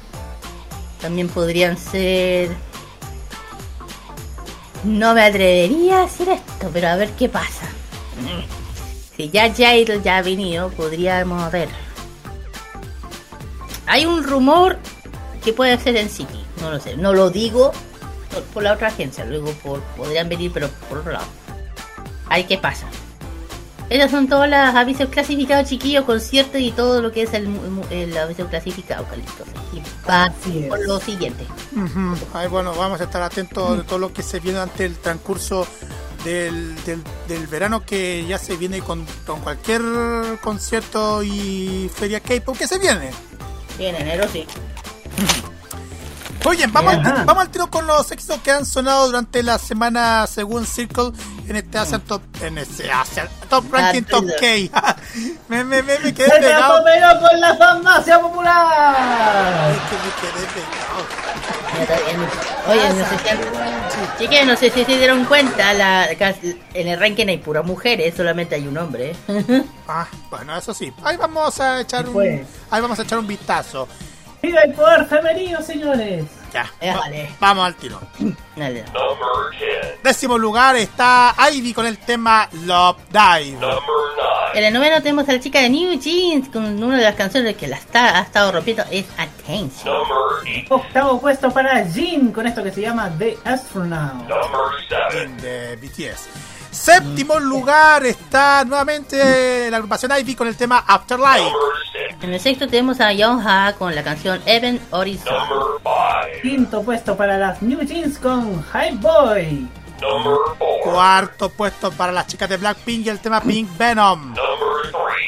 [1.00, 2.50] También podrían ser.
[4.84, 7.66] No me atrevería a hacer esto, pero a ver qué pasa.
[9.16, 11.68] Si ya Jair ya ha venido, podríamos ver.
[13.86, 14.78] Hay un rumor
[15.44, 16.96] que puede ser en City, no lo sé.
[16.96, 17.72] No lo digo
[18.54, 21.26] por, la otra agencia, luego por, podrían venir, pero por otro lado.
[22.28, 22.86] Ahí qué pasa.
[23.90, 27.84] Esos son todos los avisos clasificados, chiquillos, conciertos y todo lo que es el, mu-
[27.90, 29.48] el aviso clasificado, Carlitos.
[29.72, 30.30] Y va
[30.68, 31.46] por lo siguiente.
[32.34, 35.66] Ay, bueno, vamos a estar atentos de todo lo que se viene ante el transcurso
[36.24, 39.80] del, del, del verano que ya se viene con, con cualquier
[40.42, 43.10] concierto y feria K-pop que se viene.
[43.78, 44.44] En enero sí.
[46.44, 50.26] Oye, vamos, al, vamos al tiro con los éxitos que han sonado durante la semana
[50.26, 51.10] según Circle
[51.48, 54.96] en este Asian Top, en este Asian Top Ranking Top K.
[55.48, 56.82] me, me, me, me quedé ¡Se pegado.
[56.84, 59.70] pero con la farmacia popular!
[59.72, 61.28] Es que me quedé pegado.
[62.68, 63.18] Oye, no sé
[64.18, 68.54] si, no sé si se dieron cuenta, la, en el ranking hay puras mujeres, solamente
[68.56, 69.14] hay un hombre.
[69.90, 70.92] Ah, bueno, eso sí.
[71.02, 72.46] Ahí vamos a echar un, Pues.
[72.70, 73.88] ahí vamos a echar un vistazo.
[74.42, 76.24] ¡Viva el poder femenino, señores!
[76.52, 77.02] Ya, va-
[77.40, 78.00] vamos al tiro.
[78.56, 78.84] Dale.
[80.02, 83.58] Décimo lugar está Ivy con el tema Love Dive.
[84.54, 87.56] En el noveno tenemos a la chica de New Jeans con una de las canciones
[87.56, 89.94] que la está, ha estado rompiendo es Attention.
[90.70, 94.26] Octavo puesto para Jin con esto que se llama The Astronaut.
[95.42, 96.28] de BTS.
[96.78, 101.52] Séptimo lugar está nuevamente la agrupación Ivy con el tema Afterlife.
[102.22, 105.34] En el sexto tenemos a Young Ha con la canción Even Horizon.
[106.40, 109.68] Quinto puesto para las New Jeans con High Boy.
[110.82, 114.34] Cuarto puesto para las chicas de Blackpink y el tema Pink Venom.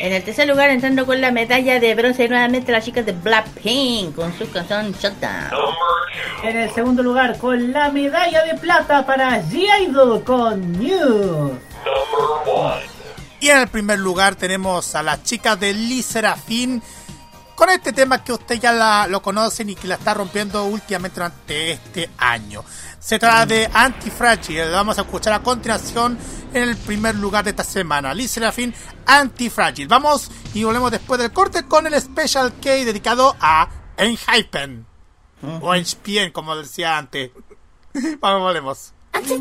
[0.00, 4.14] En el tercer lugar entrando con la medalla de bronce nuevamente las chicas de Blackpink
[4.14, 5.50] con su canción Shutdown.
[6.42, 11.52] En el segundo lugar con la medalla de plata para G-Idol con News.
[13.40, 16.04] Y en el primer lugar tenemos a las chicas de Lee
[17.54, 21.16] con este tema que usted ya la- lo conocen y que la está rompiendo últimamente
[21.20, 22.64] durante este año.
[23.00, 24.70] Se trata de Antifragile.
[24.70, 26.18] Vamos a escuchar a continuación
[26.52, 28.12] en el primer lugar de esta semana.
[28.12, 28.74] Liz Serafín,
[29.06, 29.88] Antifragile.
[29.88, 34.86] Vamos y volvemos después del corte con el Special K dedicado a Enhypen.
[35.42, 35.58] Ah.
[35.62, 37.30] O Enhypen, como decía antes.
[38.20, 38.92] vamos, volvemos.
[39.12, 39.40] Fragile,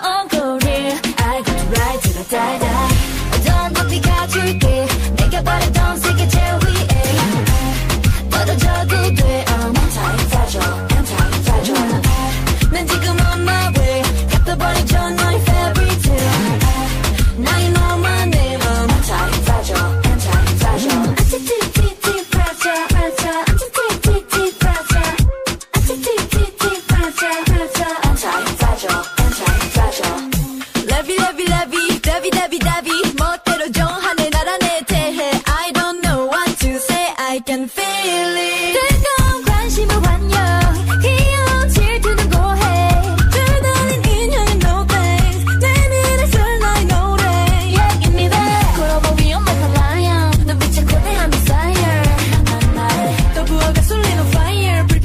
[2.31, 2.60] 在。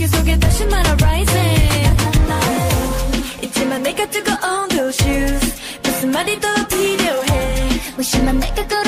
[0.01, 1.81] 길 속에 다시 날아 rising.
[3.43, 8.84] 있지만 내가 뜨거운 those shoes 무슨 말이 더 필요해 무심한 내가 걸어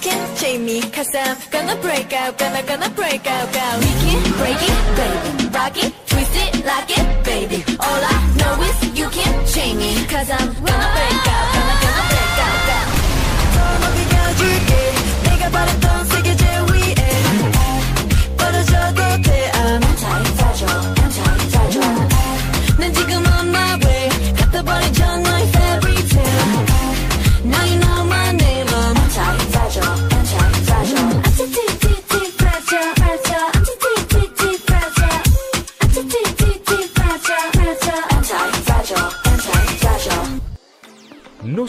[0.00, 0.80] can chain me.
[0.82, 3.66] Cause I'm gonna break out, gonna, gonna break out, go.
[3.82, 5.48] We can break it, baby.
[5.56, 7.64] Rock it, twist it, like it, baby.
[7.80, 9.92] All I know is you can't chain me.
[10.06, 11.35] Cause I'm gonna break out,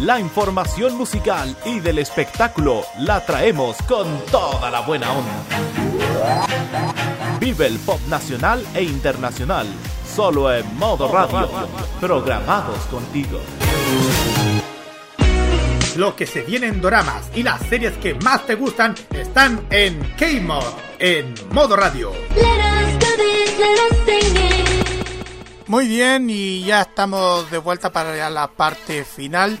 [0.00, 5.42] La información musical y del espectáculo la traemos con toda la buena onda.
[7.40, 9.66] Vive el pop nacional e internacional,
[10.14, 11.48] solo en modo radio,
[11.98, 13.40] programados contigo.
[15.96, 19.98] Lo que se viene en doramas y las series que más te gustan están en
[20.18, 22.12] K-Mod, en modo radio.
[25.68, 29.58] Muy bien, y ya estamos de vuelta para la parte final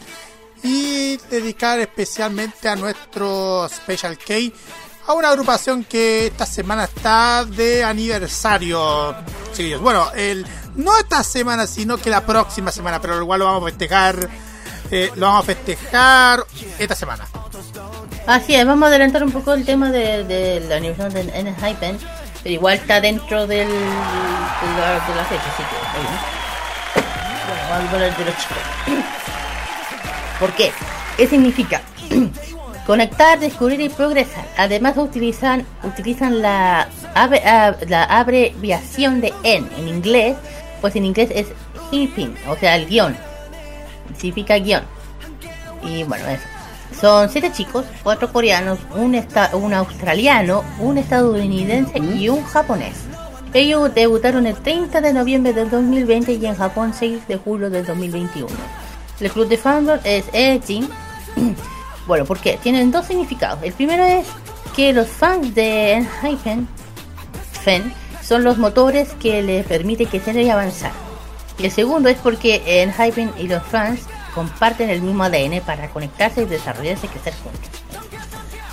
[0.66, 4.34] y dedicar especialmente a nuestro Special K
[5.06, 9.14] a una agrupación que esta semana está de aniversario.
[9.80, 10.44] bueno, el,
[10.74, 14.28] no esta semana, sino que la próxima semana, pero igual lo vamos a festejar.
[14.90, 16.44] eh, lo vamos a festejar
[16.78, 17.26] esta semana.
[18.26, 21.54] Así es, vamos a adelantar un poco el tema de, de la aniversario de
[22.42, 23.74] pero igual está dentro del, de,
[24.80, 25.76] la, de la fecha, así que.
[27.46, 29.25] Bueno, vamos a hablar de los chicos.
[30.40, 30.70] ¿Por qué?
[31.16, 31.80] ¿Qué significa?
[32.86, 34.44] Conectar, descubrir y progresar.
[34.56, 40.36] Además utilizan, utilizan la, ah, la abreviación de N en inglés,
[40.80, 41.48] pues en inglés es
[41.90, 43.16] Hyping, o sea, el guion.
[44.16, 44.82] Significa guion.
[45.82, 46.44] Y bueno, eso.
[47.00, 52.94] Son siete chicos, cuatro coreanos, un, esta- un australiano, un estadounidense y un japonés.
[53.52, 57.84] Ellos debutaron el 30 de noviembre del 2020 y en Japón 6 de julio del
[57.84, 58.48] 2021.
[59.20, 60.88] El club de fandom es Ejin.
[62.06, 63.62] bueno, porque tienen dos significados.
[63.62, 64.26] El primero es
[64.74, 66.68] que los fans de Enhypen
[67.62, 70.92] Fen son los motores que les permiten crecer y avanzar.
[71.58, 74.00] Y el segundo es porque Enhypen y los fans
[74.34, 77.70] comparten el mismo ADN para conectarse y desarrollarse y crecer juntos.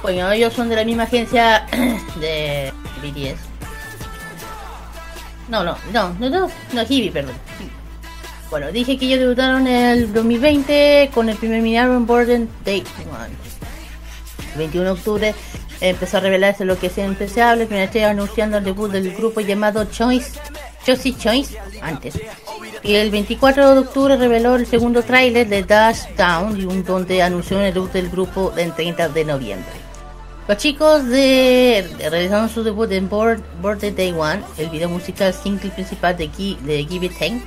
[0.02, 1.66] Bueno, ellos son de la misma agencia
[2.20, 3.40] de BTS.
[5.48, 7.36] No, no, no, no, no, no, Hibi, perdón.
[8.54, 12.84] Bueno, dije que ellos debutaron en el 2020 con el primer mini álbum Burden Day
[13.10, 13.34] One.
[14.52, 15.36] El 21 de octubre
[15.82, 16.98] empezó a revelarse lo que es
[17.68, 20.40] primer trailer anunciando el debut del grupo llamado Choice,
[20.86, 22.14] Josie Choice, antes.
[22.84, 27.74] Y el 24 de octubre reveló el segundo tráiler de Dash Down, donde anunció el
[27.74, 29.74] debut del grupo el 30 de noviembre.
[30.48, 35.34] Los chicos de, de- realizaron su debut en Board, Birthday Day One, el video musical
[35.34, 37.42] single principal de, de Give It Tank,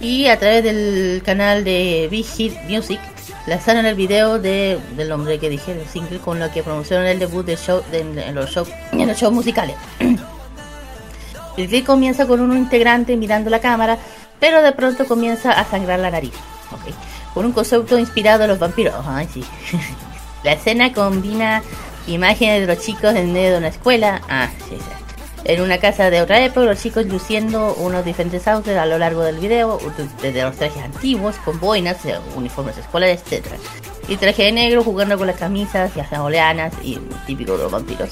[0.00, 3.00] y a través del canal de Big Hit Music
[3.46, 7.18] lanzaron el video de, del nombre que dije, el single, con lo que promocionaron el
[7.18, 9.74] debut del show, de- en, los show, en los shows musicales.
[11.56, 13.98] el clip comienza con un integrante mirando la cámara,
[14.38, 16.32] pero de pronto comienza a sangrar la nariz.
[17.34, 18.94] Con un concepto inspirado en los vampiros.
[20.44, 21.62] La escena combina
[22.06, 24.20] imágenes de los chicos en medio de una escuela.
[24.28, 25.07] Ah, sí, sí.
[25.48, 29.22] En una casa de otra época, los chicos luciendo unos diferentes outfits a lo largo
[29.22, 29.78] del video,
[30.20, 33.46] desde los trajes antiguos, con boinas, eh, uniformes escolares, etc.
[34.08, 37.72] Y traje de negro jugando con las camisas y las oleanas y típico de los
[37.72, 38.10] vampiros.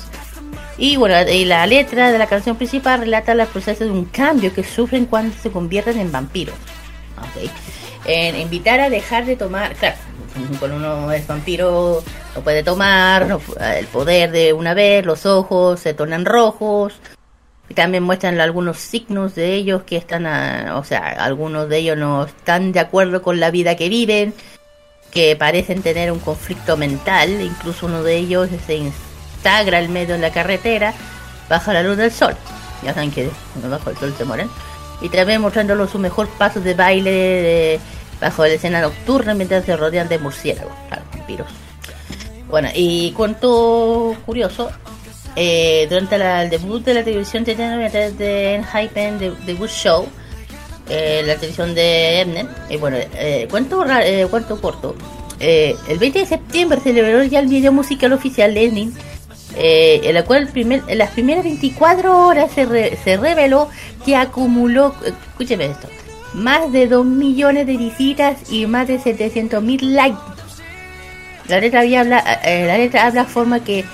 [0.78, 4.54] Y bueno, y la letra de la canción principal relata los procesos de un cambio
[4.54, 6.54] que sufren cuando se convierten en vampiros.
[7.18, 7.50] Ok.
[8.06, 9.96] En invitar a dejar de tomar, claro,
[10.58, 12.02] cuando uno es vampiro
[12.34, 13.42] no puede tomar, no
[13.76, 16.94] el poder de una vez, los ojos se tornan rojos.
[17.74, 22.24] También muestran algunos signos de ellos que están, a- o sea, algunos de ellos no
[22.24, 24.34] están de acuerdo con la vida que viven,
[25.10, 30.20] que parecen tener un conflicto mental, incluso uno de ellos se instagra al medio de
[30.20, 30.94] la carretera
[31.48, 32.36] bajo la luz del sol.
[32.82, 34.48] Ya saben que cuando bajo el sol se mueren.
[35.00, 37.80] Y también mostrándolo su mejor paso de baile de-
[38.20, 40.72] bajo la escena nocturna mientras se rodean de murciélagos,
[41.12, 41.48] vampiros.
[42.48, 44.70] Bueno, y cuento curioso,
[45.36, 50.06] eh, durante la- el debut de la televisión de de Hypen, The, The Good Show,
[50.88, 54.96] eh, la televisión de Emnet, y bueno, eh, cuento, eh, cuento corto,
[55.38, 58.88] eh, el 20 de septiembre celebró ya el video musical oficial de Emnet,
[59.58, 63.68] eh, en la cual primer- en las primeras 24 horas se, re- se reveló
[64.04, 65.88] que acumuló, escúcheme esto,
[66.34, 70.18] más de 2 millones de visitas y más de 700 mil likes.
[71.48, 73.84] La letra, había eh, la letra habla forma que,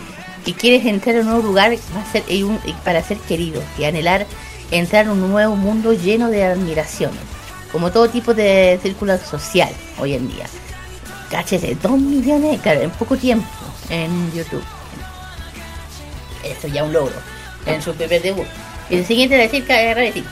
[0.44, 3.19] que quieres entrar en un nuevo lugar va a ser- y un- y para ser
[3.19, 4.27] querido y anhelar
[4.70, 7.12] entrar en un nuevo mundo lleno de admiración,
[7.70, 10.47] como todo tipo de círculo social hoy en día.
[11.31, 13.47] Cáchese, 2 millones, claro, en poco tiempo
[13.89, 14.64] en YouTube.
[16.44, 17.14] Eso ya un logro
[17.66, 18.47] en su primer debut.
[18.90, 20.24] Y el siguiente decir que decir.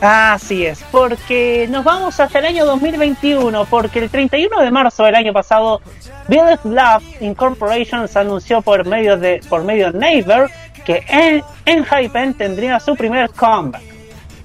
[0.00, 5.16] Así es, porque nos vamos hasta el año 2021, porque el 31 de marzo del
[5.16, 5.80] año pasado,
[6.28, 10.48] Build Love Incorporation anunció por medio de por medio de Neighbor
[10.84, 13.82] que en, en Hypen tendría su primer comeback.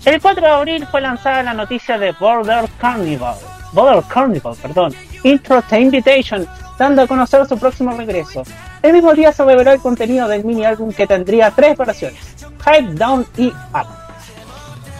[0.05, 3.35] El 4 de abril fue lanzada la noticia de Border Carnival,
[3.73, 4.93] Border Carnival, perdón,
[5.23, 6.47] Intro to Invitation,
[6.79, 8.43] dando a conocer su próximo regreso.
[8.81, 12.19] El mismo día se reveló el contenido del mini álbum que tendría tres versiones,
[12.65, 14.02] Hype Down y Up.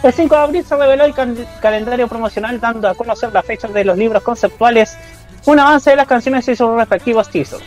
[0.04, 3.72] El 5 de abril se reveló el cal- calendario promocional dando a conocer las fechas
[3.72, 4.96] de los libros conceptuales,
[5.46, 7.62] un avance de las canciones y sus respectivos teasers.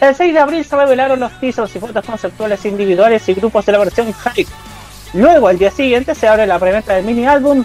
[0.00, 3.72] El 6 de abril se revelaron los teasers y fotos conceptuales individuales y grupos de
[3.72, 4.50] la versión Hype.
[5.14, 7.64] Luego, el día siguiente, se abre la preventa del mini álbum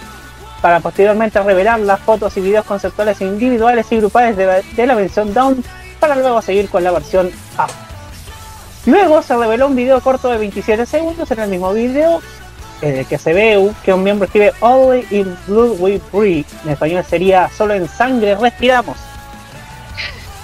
[0.62, 5.34] para posteriormente revelar las fotos y videos conceptuales individuales y grupales de, de la versión
[5.34, 5.62] Down
[6.00, 7.26] para luego seguir con la versión
[7.58, 7.70] Up.
[8.86, 12.22] Luego se reveló un video corto de 27 segundos en el mismo video
[12.80, 16.46] en el que se ve que un miembro escribe Only in Blood We Breathe.
[16.64, 18.96] En español sería Solo en sangre respiramos.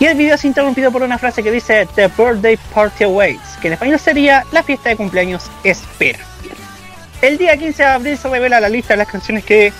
[0.00, 3.68] Y el video es interrumpido por una frase que dice The Birthday Party Awaits, que
[3.68, 6.18] en español sería La fiesta de cumpleaños espera.
[7.22, 9.72] El día 15 de abril se revela la lista de las canciones que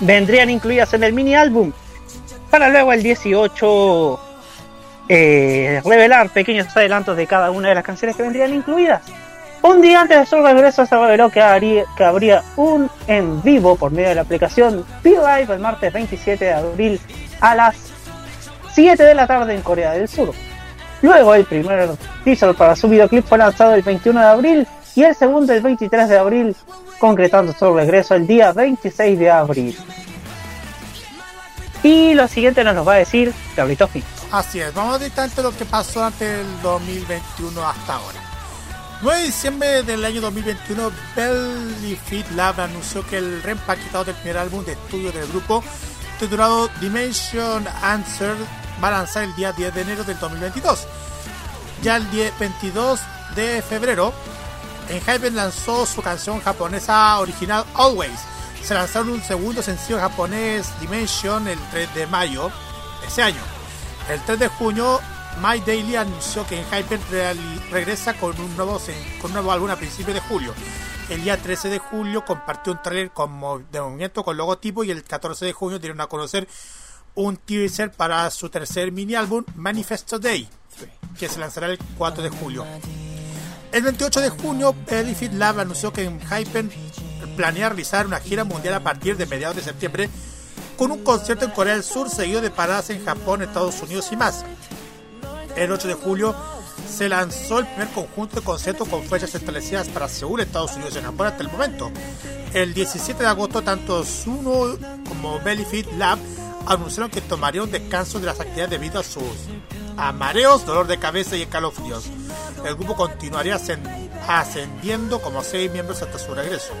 [0.00, 1.72] vendrían incluidas en el mini álbum.
[2.50, 4.20] Para luego el 18
[5.08, 9.02] eh, revelar pequeños adelantos de cada una de las canciones que vendrían incluidas.
[9.62, 14.08] Un día antes de su regreso se reveló que, habría un en vivo por medio
[14.08, 17.00] de la aplicación P-Live el martes 27 de abril
[17.40, 17.76] a las
[18.74, 20.32] 7 de la tarde en Corea del Sur.
[21.00, 21.90] Luego el primer
[22.24, 26.08] teaser para su videoclip fue lanzado el 21 de abril y el segundo el 23
[26.08, 26.56] de abril,
[26.98, 29.78] concretando su regreso el día 26 de abril.
[31.84, 33.32] Y lo siguiente nos lo va a decir
[33.92, 34.04] Fin.
[34.32, 38.21] Así es, vamos a lo que pasó durante el 2021 hasta ahora.
[39.02, 44.38] 9 de diciembre del año 2021, Belly Fit Lab anunció que el reempaquetado del primer
[44.38, 45.64] álbum de estudio del grupo,
[46.20, 48.36] titulado Dimension Answer,
[48.82, 50.86] va a lanzar el día 10 de enero del 2022.
[51.82, 53.00] Ya el 10 22
[53.34, 54.12] de febrero,
[54.88, 58.20] Enhypen lanzó su canción japonesa original Always.
[58.62, 62.52] Se lanzaron un segundo sencillo japonés Dimension el 3 de mayo
[63.00, 63.42] de ese año.
[64.08, 65.00] El 3 de junio,
[65.40, 68.80] My Daily anunció que reali- regresa con un, nuevo,
[69.20, 70.54] con un nuevo álbum a principios de julio.
[71.08, 73.30] El día 13 de julio compartió un trailer con
[73.70, 76.46] de movimiento con logotipo y el 14 de junio dieron a conocer
[77.14, 80.48] un teaser para su tercer mini álbum Manifesto Day,
[81.18, 82.64] que se lanzará el 4 de julio.
[83.72, 86.70] El 28 de junio, Elephant Lab anunció que Hypen
[87.36, 90.08] planea realizar una gira mundial a partir de mediados de septiembre
[90.76, 94.16] con un concierto en Corea del Sur seguido de paradas en Japón, Estados Unidos y
[94.16, 94.44] más.
[95.56, 96.34] El 8 de julio
[96.88, 101.02] se lanzó el primer conjunto de conciertos con fechas establecidas para Seúl, Estados Unidos y
[101.04, 101.90] Japón hasta el momento.
[102.52, 104.76] El 17 de agosto, tanto Suno
[105.08, 106.18] como Bellyfit Lab
[106.66, 109.22] anunciaron que tomarían un descanso de las actividades debido a sus
[109.96, 112.04] a mareos, dolor de cabeza y escalofríos.
[112.64, 116.72] El grupo continuaría ascend- ascendiendo como seis miembros hasta su regreso.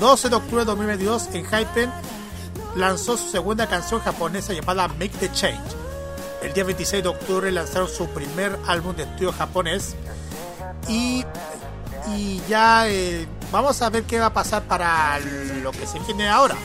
[0.00, 1.90] 12 de octubre de 2022, en Hypen
[2.76, 5.60] lanzó su segunda canción japonesa llamada Make the Change.
[6.42, 9.94] El día 26 de octubre lanzaron su primer álbum de estudio japonés
[10.88, 11.24] y,
[12.48, 15.18] ya eh, vamos a ver qué va a pasar para
[15.62, 16.56] lo que se viene ahora.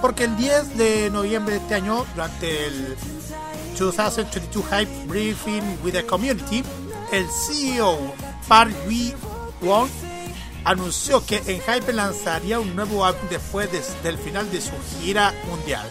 [0.00, 2.96] porque el 10 de noviembre de este año, durante el
[3.78, 6.64] 2022 Hype Briefing with the Community,
[7.12, 7.98] el CEO
[8.48, 9.14] Park Wee
[9.62, 9.88] Won
[10.64, 15.88] anunció que Enhypen lanzaría un nuevo álbum después de- del final de su gira mundial.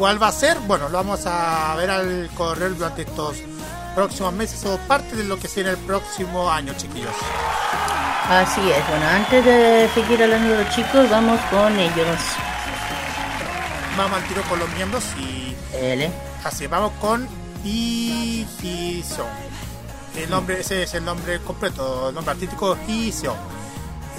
[0.00, 0.58] ¿Cuál va a ser?
[0.60, 3.36] Bueno, lo vamos a ver al correr durante estos
[3.94, 7.12] próximos meses o parte de lo que será el próximo año, chiquillos.
[8.26, 12.18] Así es, bueno, antes de seguir hablando de los chicos, vamos con ellos.
[13.98, 16.10] Vamos al tiro con los miembros y L.
[16.44, 17.28] así, vamos con
[17.62, 19.28] Ji-seon.
[20.16, 23.59] El nombre, ese es el nombre completo, el nombre artístico Seon.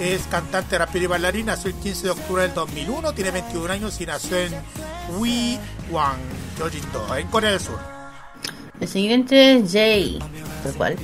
[0.00, 4.00] Es cantante, rapero y bailarín, nació el 15 de octubre del 2001, tiene 21 años
[4.00, 4.52] y nació en
[5.16, 6.18] Wiwang,
[6.56, 7.78] Jeojindo, en Corea del Sur.
[8.80, 10.18] El siguiente es Jay,
[10.64, 10.96] tal cual.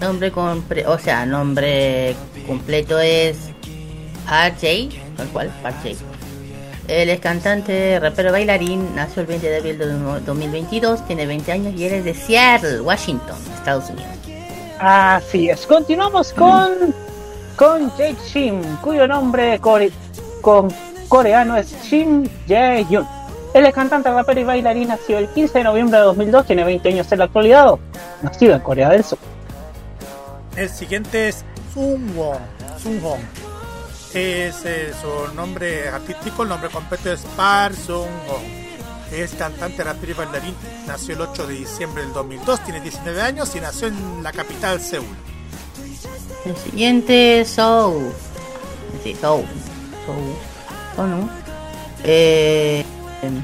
[0.00, 2.14] Nombre compre o sea, nombre
[2.46, 3.36] completo es
[4.26, 5.96] Park Jay, tal cual, Park Jay.
[6.86, 11.74] Él es cantante, rapero, bailarín, nació el 20 de abril de 2022, tiene 20 años
[11.74, 14.10] y él es de Seattle, Washington, Estados Unidos.
[14.78, 15.66] Así es.
[15.66, 16.94] Continuamos con,
[17.56, 19.60] con Jake Shim, cuyo nombre
[21.08, 23.06] coreano es Shim Jae-yoon.
[23.54, 26.88] Él es cantante, rapero y bailarín, nació el 15 de noviembre de 2002, tiene 20
[26.88, 27.74] años en la actualidad,
[28.22, 29.18] nacido en Corea del Sur.
[30.56, 32.38] El siguiente es Sungwon.
[32.82, 33.20] Sungwon.
[34.12, 38.64] Es eh, su nombre artístico, el nombre completo es Park Sungwon.
[39.12, 40.54] Es cantante, rapero y bailarín.
[40.88, 44.80] Nació el 8 de diciembre del 2002, tiene 19 años y nació en la capital
[44.80, 45.06] Seúl.
[46.44, 48.12] El siguiente es Soul.
[49.02, 49.44] Sí, Soul.
[50.06, 50.34] Soul.
[50.96, 51.28] ¿O no?
[52.04, 52.84] Eh,
[53.22, 53.42] em,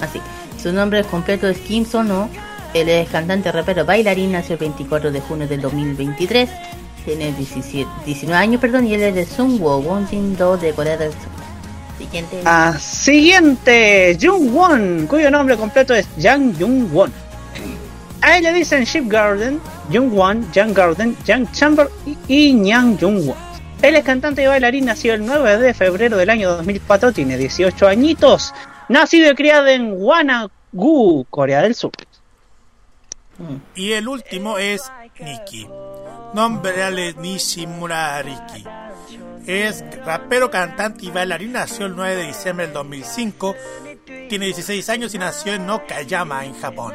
[0.00, 0.20] así.
[0.60, 2.28] Su nombre completo es Kim Sono.
[2.74, 4.32] Él es cantante, rapero, bailarín.
[4.32, 6.48] Nació el 24 de junio del 2023.
[7.04, 11.30] Tiene 17, 19 años, perdón, y él es de Sungwoo, Wonjin-do de Corea del Sur.
[11.96, 12.40] Siguiente.
[12.44, 17.12] Ah, siguiente, Jung Won, cuyo nombre completo es Jang Jung Won.
[18.22, 19.60] A él le dicen Ship Garden,
[19.92, 23.36] Jung Won, Jang Garden, Jang Chamber y, y Nyang Jung Won.
[23.82, 27.88] Él es cantante y bailarín, nació el 9 de febrero del año 2004, tiene 18
[27.88, 28.52] añitos.
[28.88, 31.92] Nacido y criado en Wanagu, Corea del Sur.
[33.74, 34.82] Y el último es
[35.18, 35.66] Nikki.
[36.34, 38.64] Nombre real es Nishimura Riki.
[39.46, 41.52] Es rapero, cantante y bailarín.
[41.52, 43.54] Nació el 9 de diciembre del 2005.
[44.28, 46.94] Tiene 16 años y nació en Okayama, en Japón.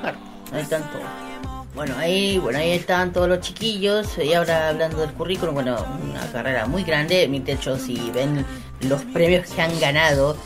[0.00, 0.18] Claro,
[0.52, 1.33] ahí.
[1.74, 4.16] Bueno, ahí, bueno, ahí están todos los chiquillos.
[4.18, 5.76] Y ahora hablando del currículum, bueno,
[6.08, 7.26] una carrera muy grande.
[7.26, 8.46] De hecho, si ven
[8.80, 10.36] los premios que han ganado,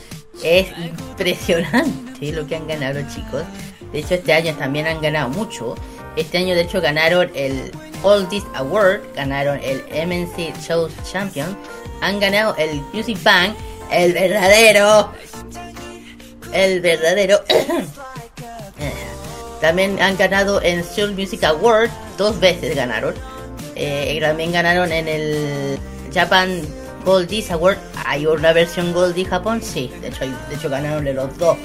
[0.43, 3.43] es impresionante lo que han ganado chicos.
[3.91, 5.75] De hecho, este año también han ganado mucho.
[6.15, 11.55] Este año, de hecho, ganaron el Oldies Award, ganaron el MNC Show Champion,
[12.01, 13.55] han ganado el Music Bank,
[13.91, 15.11] el verdadero,
[16.53, 17.43] el verdadero.
[19.61, 23.13] También han ganado en Seoul Music Award, dos veces ganaron.
[23.75, 25.79] Eh, también ganaron en el
[26.13, 26.61] Japan
[27.05, 27.77] Goldies Award.
[28.05, 29.61] ¿Hay una versión Goldie Japón?
[29.61, 31.57] Sí, de hecho, de hecho ganaron los dos.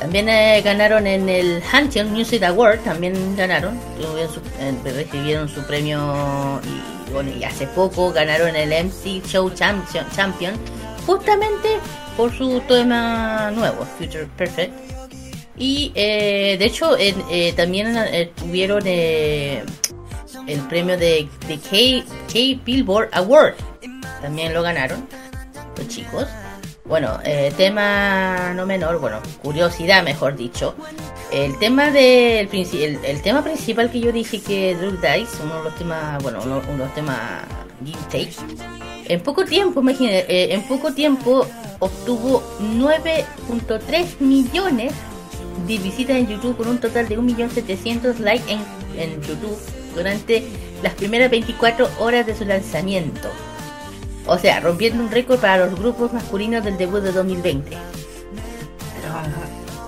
[0.00, 3.78] También eh, ganaron en el Hancheon Music Award, también ganaron,
[4.84, 10.54] recibieron su premio y bueno, y hace poco ganaron el MC Show Champion, Champion
[11.04, 11.80] justamente
[12.16, 14.97] por su tema nuevo, Future Perfect.
[15.58, 19.64] Y eh, de hecho eh, también eh, tuvieron eh,
[20.46, 23.54] el premio de, de K, K Billboard Award,
[24.22, 25.06] también lo ganaron
[25.76, 26.26] los chicos.
[26.84, 27.18] Bueno,
[27.58, 30.74] tema no menor, bueno, curiosidad mejor dicho.
[31.30, 31.90] El tema
[32.50, 36.40] princi- el, tema principal que yo dije que Drug Dice, uno de los temas, bueno,
[36.42, 37.18] uno, de los temas
[38.10, 38.30] Take,
[39.06, 41.46] en poco tiempo, imagínate, eh, en poco tiempo
[41.78, 44.92] obtuvo 9.3 millones
[45.68, 48.60] de visitas en YouTube con un total de 1.700.000 likes en,
[48.98, 49.56] en YouTube
[49.94, 50.44] durante
[50.82, 53.28] las primeras 24 horas de su lanzamiento.
[54.26, 57.76] O sea, rompiendo un récord para los grupos masculinos del debut de 2020.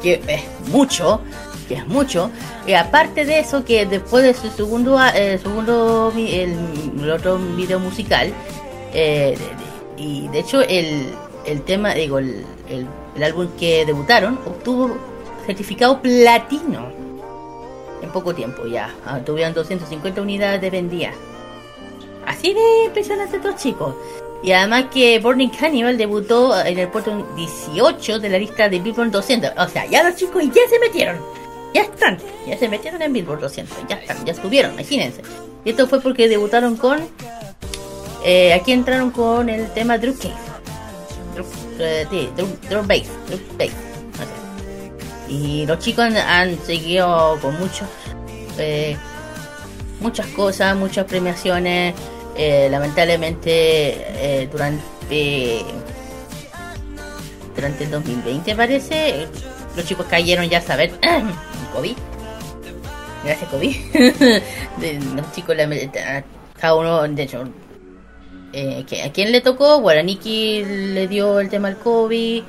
[0.02, 1.20] Que es mucho,
[1.69, 2.31] que es mucho.
[2.66, 8.32] Y aparte de eso, que después de su segundo, eh, segundo el, otro video musical,
[8.94, 9.36] eh,
[9.98, 11.07] y de hecho el,
[11.44, 14.97] el tema, digo, el- el álbum que debutaron obtuvo
[15.46, 16.88] certificado platino
[18.02, 18.94] en poco tiempo ya.
[19.06, 21.14] Ah, tuvieron 250 unidades de vendidas.
[22.26, 23.94] Así de impresionante estos chicos.
[24.42, 29.10] Y además que Burning Cannibal debutó en el puesto 18 de la lista de Billboard
[29.10, 29.50] 200.
[29.58, 31.18] O sea, ya los chicos ya se metieron.
[31.74, 32.18] Ya están.
[32.46, 33.76] Ya se metieron en Billboard 200.
[33.88, 34.24] Ya están.
[34.24, 34.72] Ya estuvieron.
[34.72, 35.22] Imagínense.
[35.64, 37.00] Y esto fue porque debutaron con...
[38.24, 40.34] eh, aquí entraron con el tema Drew Cave.
[41.36, 41.44] Drew-
[41.78, 43.70] eh, sí, drum, drum bass, drum bass.
[45.31, 47.86] Y los chicos han, seguido con muchos,
[48.59, 48.97] eh,
[50.01, 51.94] muchas cosas, muchas premiaciones.
[52.36, 55.65] Eh, lamentablemente eh, durante
[57.55, 59.27] durante el 2020 parece
[59.77, 60.93] los chicos cayeron ya a saber
[61.74, 61.97] COVID
[63.24, 63.77] gracias COVID
[65.16, 65.57] los chicos
[66.59, 72.43] cada uno de hecho a quién le tocó Nikki le dio el tema del COVID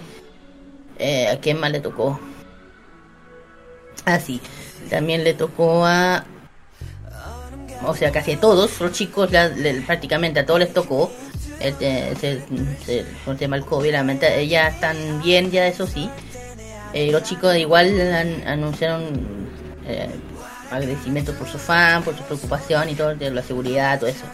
[1.28, 2.20] a quién más le tocó
[4.06, 4.40] ah sí
[4.90, 6.24] también le tocó a
[7.84, 11.12] o sea, casi a todos los chicos, la- le- prácticamente a todos les tocó
[11.60, 12.44] el, te- ese-
[12.84, 13.92] ese- el tema del COVID.
[13.92, 16.08] Lamenta- ya están bien, ya eso sí.
[16.94, 19.50] Eh, los chicos igual an- anunciaron
[19.88, 20.10] eh,
[20.70, 24.26] agradecimiento por su fan, por su preocupación y todo, de la seguridad, todo eso.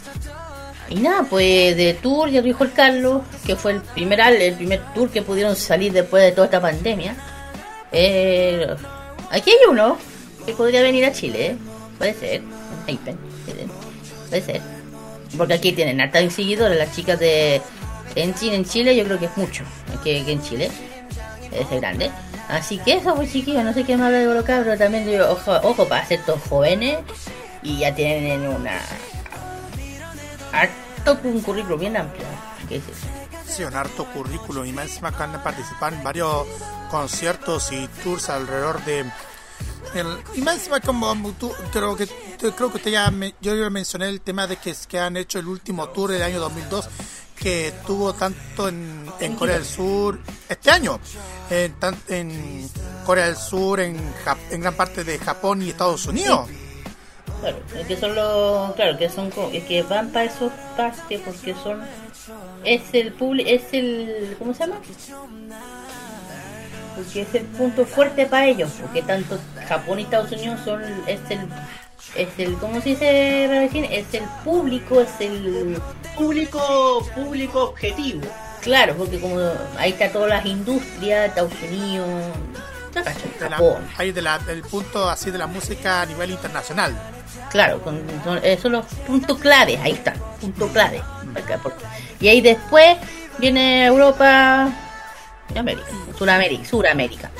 [0.89, 4.81] Y nada, pues de tour ya dijo el Carlos, que fue el primer, el primer
[4.93, 7.15] tour que pudieron salir después de toda esta pandemia.
[7.93, 8.67] Eh,
[9.31, 9.97] aquí hay uno
[10.45, 11.55] que podría venir a Chile, ¿eh?
[11.97, 12.41] puede ser,
[12.87, 13.67] ¿eh?
[14.29, 14.61] puede ser.
[15.37, 17.61] Porque aquí tienen harta seguidores, las chicas de...
[18.15, 19.63] En Chile, en Chile yo creo que es mucho,
[20.03, 20.71] que, que en Chile
[21.51, 22.09] es grande.
[22.47, 25.25] Así que eso, pues chiquillos, no sé qué más hablar de Borocá, pero también digo,
[25.29, 26.99] ojo, ojo para ser todos jóvenes
[27.61, 28.79] y ya tienen una...
[30.53, 32.25] Harto un currículum bien amplio.
[33.65, 36.45] Un harto currículum y más encima que han participado en varios
[36.91, 38.99] conciertos y tours alrededor de...
[39.95, 42.07] el- y más encima como tú, creo que
[42.37, 45.39] creo que usted ya me- yo ya mencioné el tema de que, que han hecho
[45.39, 46.87] el último tour del año 2002
[47.35, 50.19] que tuvo tanto en, en Corea del Sur
[50.49, 50.99] este año
[51.49, 52.69] en,
[53.05, 56.47] Corea del Sur en, Jap- en gran parte de Japón y Estados Unidos.
[57.41, 57.57] Claro,
[57.87, 61.81] que son los, claro, que son es que van para esos parques porque son
[62.63, 64.79] es el público, es el ¿cómo se llama?
[66.95, 69.37] Porque es el punto fuerte para ellos, porque tanto
[69.67, 71.39] Japón y Estados Unidos son es el
[72.15, 73.65] es el ¿cómo se dice?
[73.99, 75.79] Es el público, es el
[76.17, 78.21] Público, público objetivo.
[78.61, 79.37] Claro, porque como
[79.77, 82.07] ahí está todas las industrias, Estados Unidos,
[82.95, 86.95] de la- de la- del punto así de la música a nivel internacional
[87.51, 91.01] Claro, con, son, esos son los puntos claves, ahí está, punto clave.
[91.35, 91.75] Acá, por-
[92.19, 92.97] Y ahí después
[93.37, 94.69] viene Europa
[95.53, 95.87] y América,
[96.17, 97.31] Suramérica, Suramérica.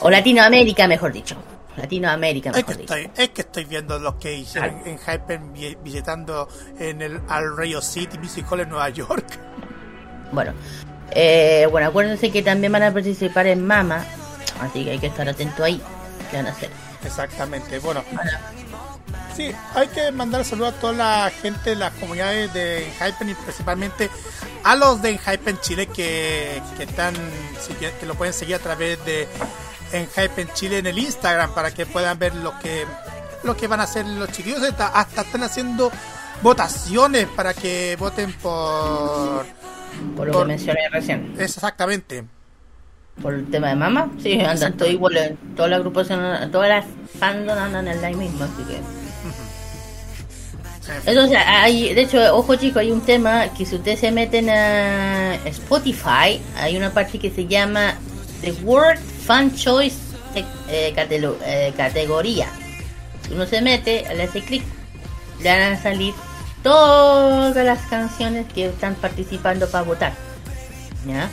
[0.00, 1.36] O Latinoamérica, mejor dicho.
[1.76, 2.94] Latinoamérica, Es mejor que, dicho.
[2.94, 6.48] estoy, es que estoy viendo los que hicieron en Hyper vi- visitando
[6.78, 9.26] en el al Radio City Music Hall en Nueva York.
[10.32, 10.52] Bueno,
[11.12, 14.04] eh, bueno, acuérdense que también van a participar en Mama,
[14.60, 15.80] así que hay que estar atento ahí.
[16.30, 16.70] ¿Qué van a hacer?
[17.04, 18.02] Exactamente, bueno.
[19.38, 23.34] Sí, hay que mandar saludos a toda la gente de las comunidades de Hypen y
[23.34, 24.10] principalmente
[24.64, 27.14] a los de Hypen Chile que, que están
[27.78, 29.28] que lo pueden seguir a través de
[29.92, 32.84] en Hypen Chile en el Instagram para que puedan ver lo que
[33.44, 35.92] lo que van a hacer los chiquillos hasta, hasta están haciendo
[36.42, 39.46] votaciones para que voten por
[40.16, 41.36] Por lo que mencioné recién.
[41.38, 42.24] Exactamente.
[43.22, 44.10] ¿Por el tema de Mama?
[44.20, 46.84] Sí, andan todo igual, todas las agrupaciones, todas las
[47.20, 48.97] fandom andan en la misma, así que...
[51.06, 55.34] Entonces, hay, de hecho, ojo chicos, hay un tema que si ustedes se meten a
[55.46, 57.94] Spotify, hay una parte que se llama
[58.42, 59.96] The World Fan Choice
[60.70, 62.46] eh, catelo- eh, categoría.
[63.30, 64.62] Uno se mete, le hace clic,
[65.42, 66.14] le van a salir
[66.62, 70.12] todas las canciones que están participando para votar.
[71.06, 71.28] ¿Ya?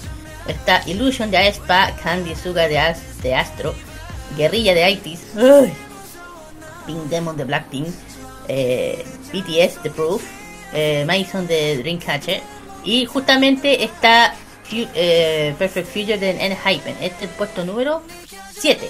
[0.47, 3.73] Está Illusion de Aespa, Candy Suga de, As- de Astro,
[4.38, 5.73] Guerrilla de ITIS, ¡ay!
[6.85, 7.88] Pink Demon de Blackpink,
[8.48, 10.24] eh, BTS de Proof,
[10.74, 12.41] eh, Mason de Dreamcatcher
[12.83, 14.35] y justamente está
[14.72, 16.95] eh, Perfect Future de Enhypen.
[17.01, 18.01] Este es el puesto número
[18.51, 18.90] 7.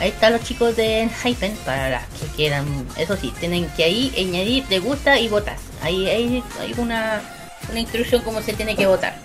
[0.00, 2.66] Ahí están los chicos de Enhypen para las que quieran.
[2.96, 5.56] Eso sí, tienen que ahí añadir te gusta y votar.
[5.82, 6.42] Ahí hay,
[6.76, 7.22] una,
[7.70, 9.16] una instrucción cómo se tiene que votar.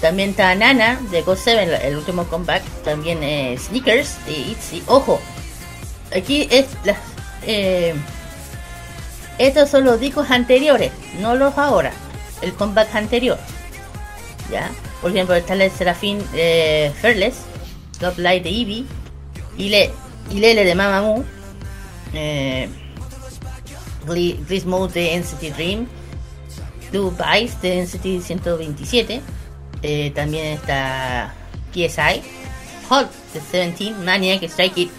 [0.00, 2.62] También está Nana de God 7, el último comeback.
[2.84, 4.82] También eh, Sneakers de ITZY.
[4.86, 5.20] Ojo,
[6.14, 6.66] aquí es
[7.42, 7.94] eh,
[9.40, 11.92] estos son los discos anteriores, no los ahora.
[12.42, 13.38] El comeback anterior.
[14.50, 14.70] ¿Ya?
[15.00, 17.36] Por ejemplo, está el Serafín eh, Fearless,
[18.02, 18.84] Love Light de Eevee,
[19.56, 19.90] Ile,
[20.30, 21.24] Ilele de Mamamoo,
[22.12, 22.68] eh,
[24.06, 25.86] Grease Mode de NCT Dream,
[26.90, 29.22] Blue Vice de NCT 127,
[29.82, 31.32] eh, también está
[31.72, 32.20] PSI,
[32.90, 34.90] Hot de 17, Maniac, Strike It,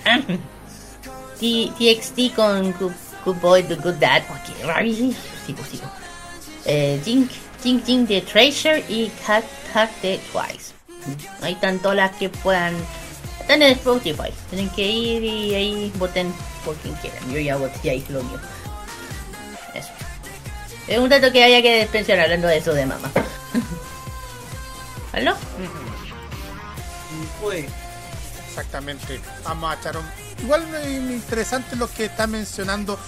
[1.78, 2.74] TXT con
[3.24, 4.46] Good, Boy, The Good Dad, ok,
[4.86, 5.16] sí,
[5.54, 5.92] pues, sí, pues.
[6.66, 9.44] Eh, Jink Jing Jing de Treasure y Cat
[9.74, 10.74] Cat de Twice.
[11.42, 12.76] Ahí están todas las que puedan.
[13.40, 14.32] Están en Spotify.
[14.50, 16.34] Tienen que ir y ahí voten
[16.64, 17.32] por quien quieran.
[17.32, 18.40] Yo ya voté ahí lo mío.
[19.74, 19.90] Eso.
[20.88, 23.12] Es un dato que haya que mencionar hablando de eso de mamá.
[25.14, 25.36] ¿Aló?
[27.44, 27.66] Uy,
[28.52, 29.20] exactamente.
[29.44, 30.06] Vamos a echar un...
[30.44, 30.68] Igual
[31.12, 33.00] interesante lo que está mencionando.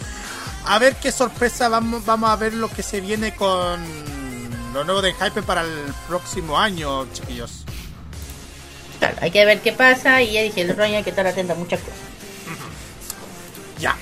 [0.66, 3.84] A ver qué sorpresa vamos, vamos a ver lo que se viene con
[4.74, 7.66] lo nuevo de Hype para el próximo año, chiquillos.
[9.00, 11.28] Claro, hay que ver qué pasa y ya dije, el otro año hay que estar
[11.28, 12.00] atento a muchas cosas.
[13.80, 13.96] Ya.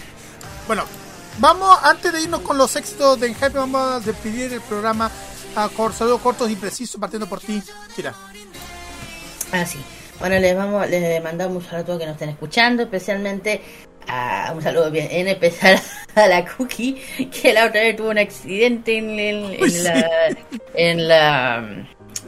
[0.68, 0.84] Bueno,
[1.40, 5.10] vamos, antes de irnos con los éxitos de Hype, vamos a despedir el programa
[5.56, 7.62] a saludos cortos y precisos, partiendo por ti,
[7.96, 8.14] Kira.
[9.52, 9.80] Ah, sí.
[10.22, 13.60] Bueno, les vamos, les mandamos un saludo a todos que nos estén escuchando, especialmente
[14.08, 15.80] a un saludo bien, en especial
[16.16, 17.02] a la Cookie,
[17.32, 20.38] que la otra vez tuvo un accidente en, la
[20.76, 21.88] en la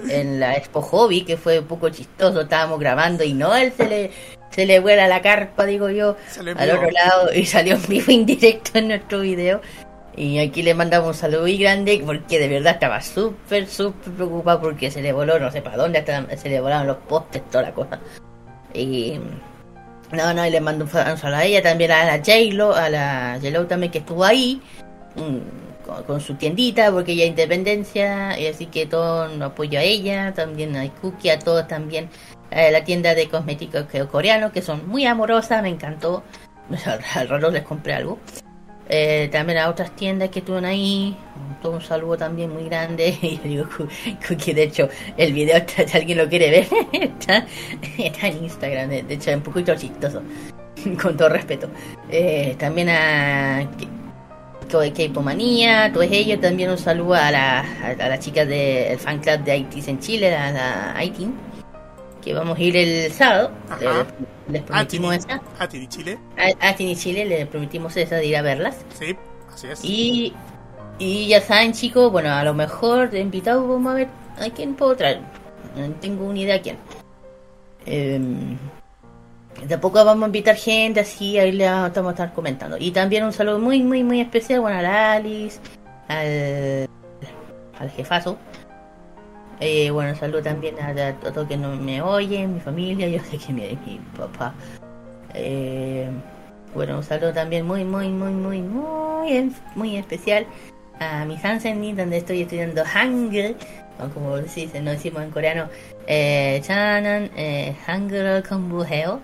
[0.10, 3.88] en la Expo Hobby, que fue un poco chistoso, estábamos grabando y no, él se
[3.88, 4.12] le
[4.50, 8.12] se le vuela la carpa, digo yo, Salió al otro lado y salió en vivo
[8.12, 9.62] indirecto en nuestro video.
[10.16, 14.62] Y aquí le mandamos un saludo muy grande porque de verdad estaba súper, súper preocupado
[14.62, 16.06] porque se le voló, no sé para dónde,
[16.38, 18.00] se le volaron los postes, toda la cosa.
[18.74, 19.20] Y
[20.12, 23.40] no, no, y le mando un, saludo a ella, también a la J-Lo, a la
[23.42, 24.62] J-Lo también que estuvo ahí
[25.16, 29.80] mm, con, con su tiendita porque ella es independencia, y así que todo un apoyo
[29.80, 32.10] a ella, también a Cookie, a todos también,
[32.52, 36.24] a la tienda de cosméticos coreanos que son muy amorosas, me encantó.
[37.16, 38.20] Al rato les compré algo.
[38.90, 41.16] Eh, también a otras tiendas que estuvieron ahí.
[41.64, 43.18] Un saludo también muy grande.
[43.22, 43.66] Y yo digo,
[44.28, 46.68] Cookie, de hecho, el video, si alguien lo quiere ver,
[47.98, 48.90] está, en Instagram.
[48.90, 50.22] De, hecho, es un poquito chistoso.
[51.02, 51.70] Con todo respeto.
[52.10, 53.68] Eh, también a
[54.70, 56.42] K-Pomanía, todos ellos.
[56.42, 60.52] También un saludo a la, las chicas del fan club de ITs en Chile, a
[60.94, 61.53] la ITIN.
[62.24, 63.52] Que vamos a ir el sábado.
[63.70, 64.06] Ajá.
[64.48, 65.42] Les, prometimos esa.
[65.60, 66.18] A ti, Chile.
[66.38, 68.78] A, a Tini Chile les prometimos esa de ir a verlas.
[68.98, 69.16] Sí,
[69.52, 69.84] así es.
[69.84, 70.34] Y,
[71.00, 74.08] y ya saben, chicos, bueno, a lo mejor de invitado vamos a ver
[74.40, 75.22] a quién puedo traer.
[75.76, 76.78] No tengo una idea a quién.
[77.86, 78.58] Em,
[79.68, 82.78] tampoco vamos a invitar gente así, ahí le vamos a estar comentando.
[82.78, 85.60] Y también un saludo muy, muy, muy especial, bueno, a la Alice,
[86.08, 86.88] al,
[87.80, 88.38] al jefazo.
[89.66, 93.38] Eh, bueno, saludo también a, a todos que no me oyen, mi familia, yo sé
[93.38, 94.54] que mi, mi papá.
[95.34, 96.10] Eh,
[96.76, 100.46] bueno, un saludo también muy, muy, muy, muy, muy, muy especial
[101.00, 103.56] a mi Hansen, donde estoy estudiando Hangul,
[104.04, 105.70] o como se dice, no decimos en coreano,
[106.08, 109.22] eh, Chanan, eh, Hangul Kombuheo,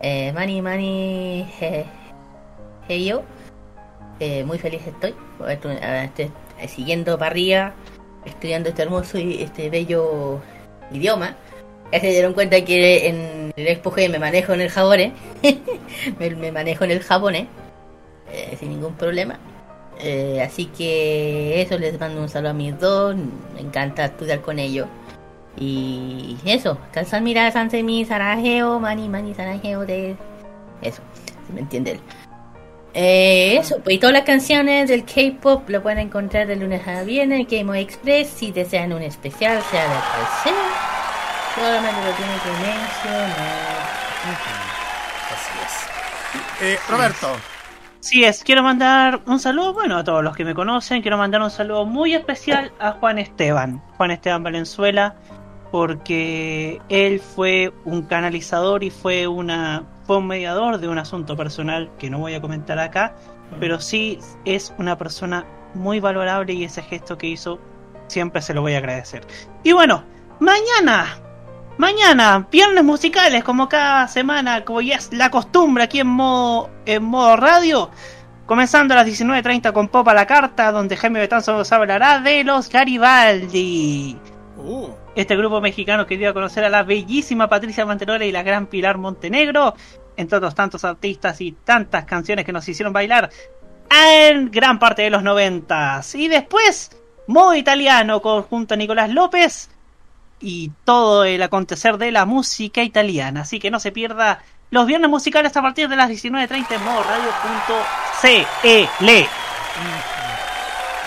[0.00, 1.84] eh, Mani Mani he-
[2.88, 3.24] Heyo,
[4.46, 5.14] muy feliz estoy,
[5.48, 6.30] estoy eh,
[6.68, 7.74] siguiendo para arriba,
[8.24, 10.40] estudiando este hermoso y este bello
[10.92, 11.36] idioma.
[11.92, 15.12] Ya se dieron cuenta que en el Expo me manejo en el japonés.
[16.18, 17.46] me, me manejo en el japonés.
[18.32, 19.38] eh, sin ningún problema.
[19.98, 23.16] Eh, así que eso, les mando un saludo a mis dos.
[23.54, 24.86] Me encanta estudiar con ellos.
[25.58, 30.16] Y eso, Kalsamira, Sansemi, Sarajeo, Mani, Mani, Sarajeo de...
[30.80, 31.02] Eso,
[31.46, 32.00] si me entiende.
[32.92, 37.02] Eh, eso, pues y todas las canciones del K-pop lo pueden encontrar de lunes a
[37.02, 38.28] viernes en Game Express.
[38.28, 40.52] Si desean un especial, sea de cual sea,
[41.54, 43.90] solamente lo tienen que mencionar.
[45.30, 46.62] Así es.
[46.62, 47.36] Eh, Roberto.
[48.00, 51.42] Sí es, quiero mandar un saludo, bueno, a todos los que me conocen, quiero mandar
[51.42, 55.16] un saludo muy especial a Juan Esteban, Juan Esteban Valenzuela,
[55.70, 61.90] porque él fue un canalizador y fue una fue un mediador de un asunto personal
[61.98, 63.14] que no voy a comentar acá,
[63.60, 67.60] pero sí es una persona muy valorable y ese gesto que hizo
[68.08, 69.24] siempre se lo voy a agradecer.
[69.62, 70.02] Y bueno,
[70.40, 71.06] mañana
[71.80, 77.02] Mañana, viernes musicales, como cada semana, como ya es la costumbre aquí en modo, en
[77.02, 77.90] modo radio.
[78.44, 82.44] Comenzando a las 19.30 con Pop a la Carta, donde Jaime Betanzo nos hablará de
[82.44, 84.18] los Garibaldi.
[84.58, 88.42] Uh, Este grupo mexicano que dio a conocer a la bellísima Patricia Manterola y la
[88.42, 89.74] gran Pilar Montenegro,
[90.16, 93.30] entre otros tantos artistas y tantas canciones que nos hicieron bailar
[93.90, 96.14] en gran parte de los noventas.
[96.14, 96.90] Y después,
[97.26, 99.70] modo italiano, con- junto a Nicolás López
[100.40, 103.42] y todo el acontecer de la música italiana.
[103.42, 107.02] Así que no se pierda los viernes musicales a partir de las 19.30 en modo
[107.02, 108.26] radio.cl.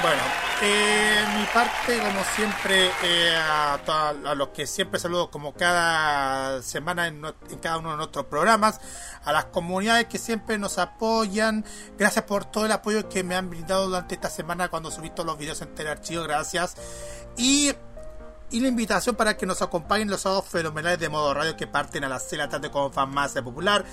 [0.02, 0.22] bueno,
[0.66, 7.22] eh, mi parte, como siempre, eh, a, los que siempre saludo como cada semana en
[7.62, 8.80] cada uno de nuestros programas,
[9.26, 11.66] a las comunidades que siempre nos apoyan,
[11.98, 15.26] gracias por todo el apoyo que me han brindado durante esta semana cuando subí todos
[15.26, 16.78] los videos en Telearchivo, gracias.
[17.36, 17.74] Y
[18.54, 22.04] y la invitación para que nos acompañen los sábados fenomenales de modo radio que parten
[22.04, 23.84] a las 6 de la tarde con Farmacia Popular,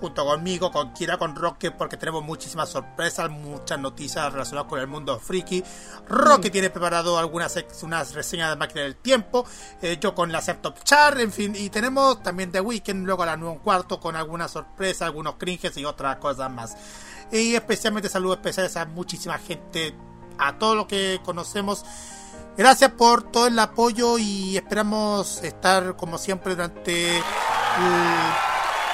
[0.00, 4.86] junto conmigo, con Kira, con Roque, porque tenemos muchísimas sorpresas, muchas noticias relacionadas con el
[4.86, 5.62] mundo friki.
[6.08, 9.44] Roque tiene preparado algunas unas reseñas de máquina del tiempo,
[9.82, 13.26] eh, yo con la Top Char, en fin, y tenemos también The Weekend luego a
[13.26, 16.74] las 9 y un cuarto con algunas sorpresas, algunos cringes y otras cosas más.
[17.30, 19.94] Y especialmente saludos especiales a muchísima gente,
[20.38, 21.84] a todo lo que conocemos.
[22.60, 27.22] Gracias por todo el apoyo y esperamos estar como siempre durante, el-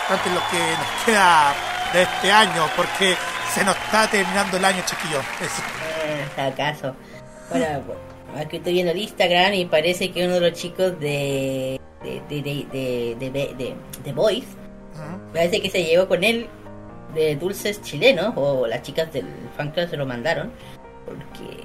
[0.09, 1.53] durante lo que nos queda
[1.93, 3.17] de este año, porque
[3.53, 5.25] se nos está terminando el año, chiquillos.
[6.39, 6.95] Ah, acaso.
[7.51, 7.67] Bueno,
[8.37, 12.43] aquí estoy viendo el Instagram y parece que uno de los chicos de de de
[12.71, 14.45] de de, de,
[15.33, 16.49] parece que se llevó con él
[17.17, 20.53] de dulces chilenos o las chicas del fan club se lo mandaron
[21.05, 21.65] porque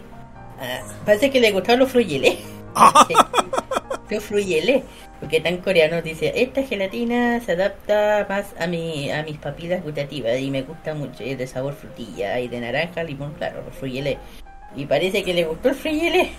[0.61, 2.37] ah, parece que le gustaron los fruyeles.
[4.09, 4.83] los fruyeles.
[5.19, 10.39] Porque tan coreano dice, esta gelatina se adapta más a mi a mis papilas gustativas
[10.39, 14.17] y me gusta mucho, es de sabor frutilla y de naranja, limón, claro, los fruyeles.
[14.75, 16.31] Y parece que le gustó el fruyele.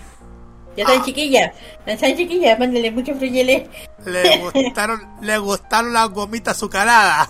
[0.75, 1.53] Ya saben, chiquilla,
[1.85, 3.69] ya saben, chiquilla, mándenle muchos fruyeles.
[4.05, 7.29] Le gustaron, le gustaron las gomitas azucaradas.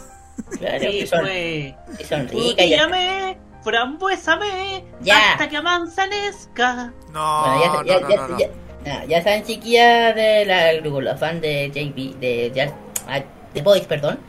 [0.57, 1.75] Claro, Sí, que son, fue.
[1.97, 2.69] que son ricas.
[2.69, 3.35] ya.
[3.63, 5.31] Frambuésame, Ya.
[5.33, 6.93] hasta que manzanezca.
[7.11, 8.39] No, Bueno, ya, no, ya, no, ya, no, no.
[8.39, 8.49] ya-
[8.87, 12.75] ah, ya saben, chiquillas de la, los fan de JB, de Just,
[13.07, 13.21] ah,
[13.53, 14.19] The Boys, perdón.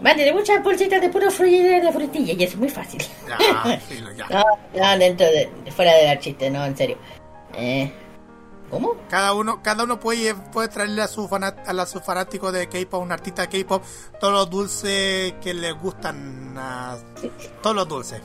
[0.00, 3.00] Mándenle muchas bolsitas de puro fruyele de frutilla y es muy fácil.
[3.28, 3.38] Ya.
[4.30, 4.44] No,
[4.74, 6.98] no, dentro de, fuera de la chiste, no, en serio.
[7.56, 7.92] Eh,
[8.72, 8.96] ¿Cómo?
[9.10, 12.68] Cada uno, cada uno puede, puede traerle a su fanat, a la- su fanático de
[12.70, 13.82] K-pop, un artista de K-pop,
[14.18, 16.96] todos los dulces que les gustan, a-
[17.62, 18.22] todos los dulces.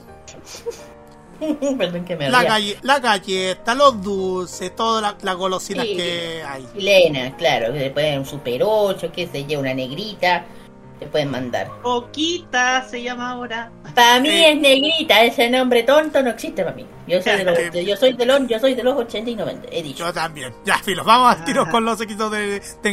[1.78, 5.96] Perdón que me La, galle- la galleta, los dulces, todas la- las golosinas Sí.
[5.98, 6.68] que hay.
[6.74, 10.46] Chilena, claro, que le pueden un Super 8, que se lleva una negrita,
[11.00, 11.70] te pueden mandar.
[11.84, 13.72] Poquita se llama ahora.
[13.96, 16.86] Para mí es negrita, ese nombre tonto no existe para mí.
[17.08, 19.36] Yo soy de los, de- yo soy de los, yo soy de los 80 y
[19.36, 20.06] 90, he dicho.
[20.06, 20.54] Yo también.
[20.66, 22.90] Ya, filos, vamos a tiros con los equipos de, de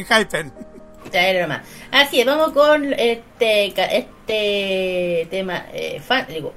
[1.43, 1.61] nomás.
[1.93, 6.53] Así es, vamos con este este tema eh, fan, digo,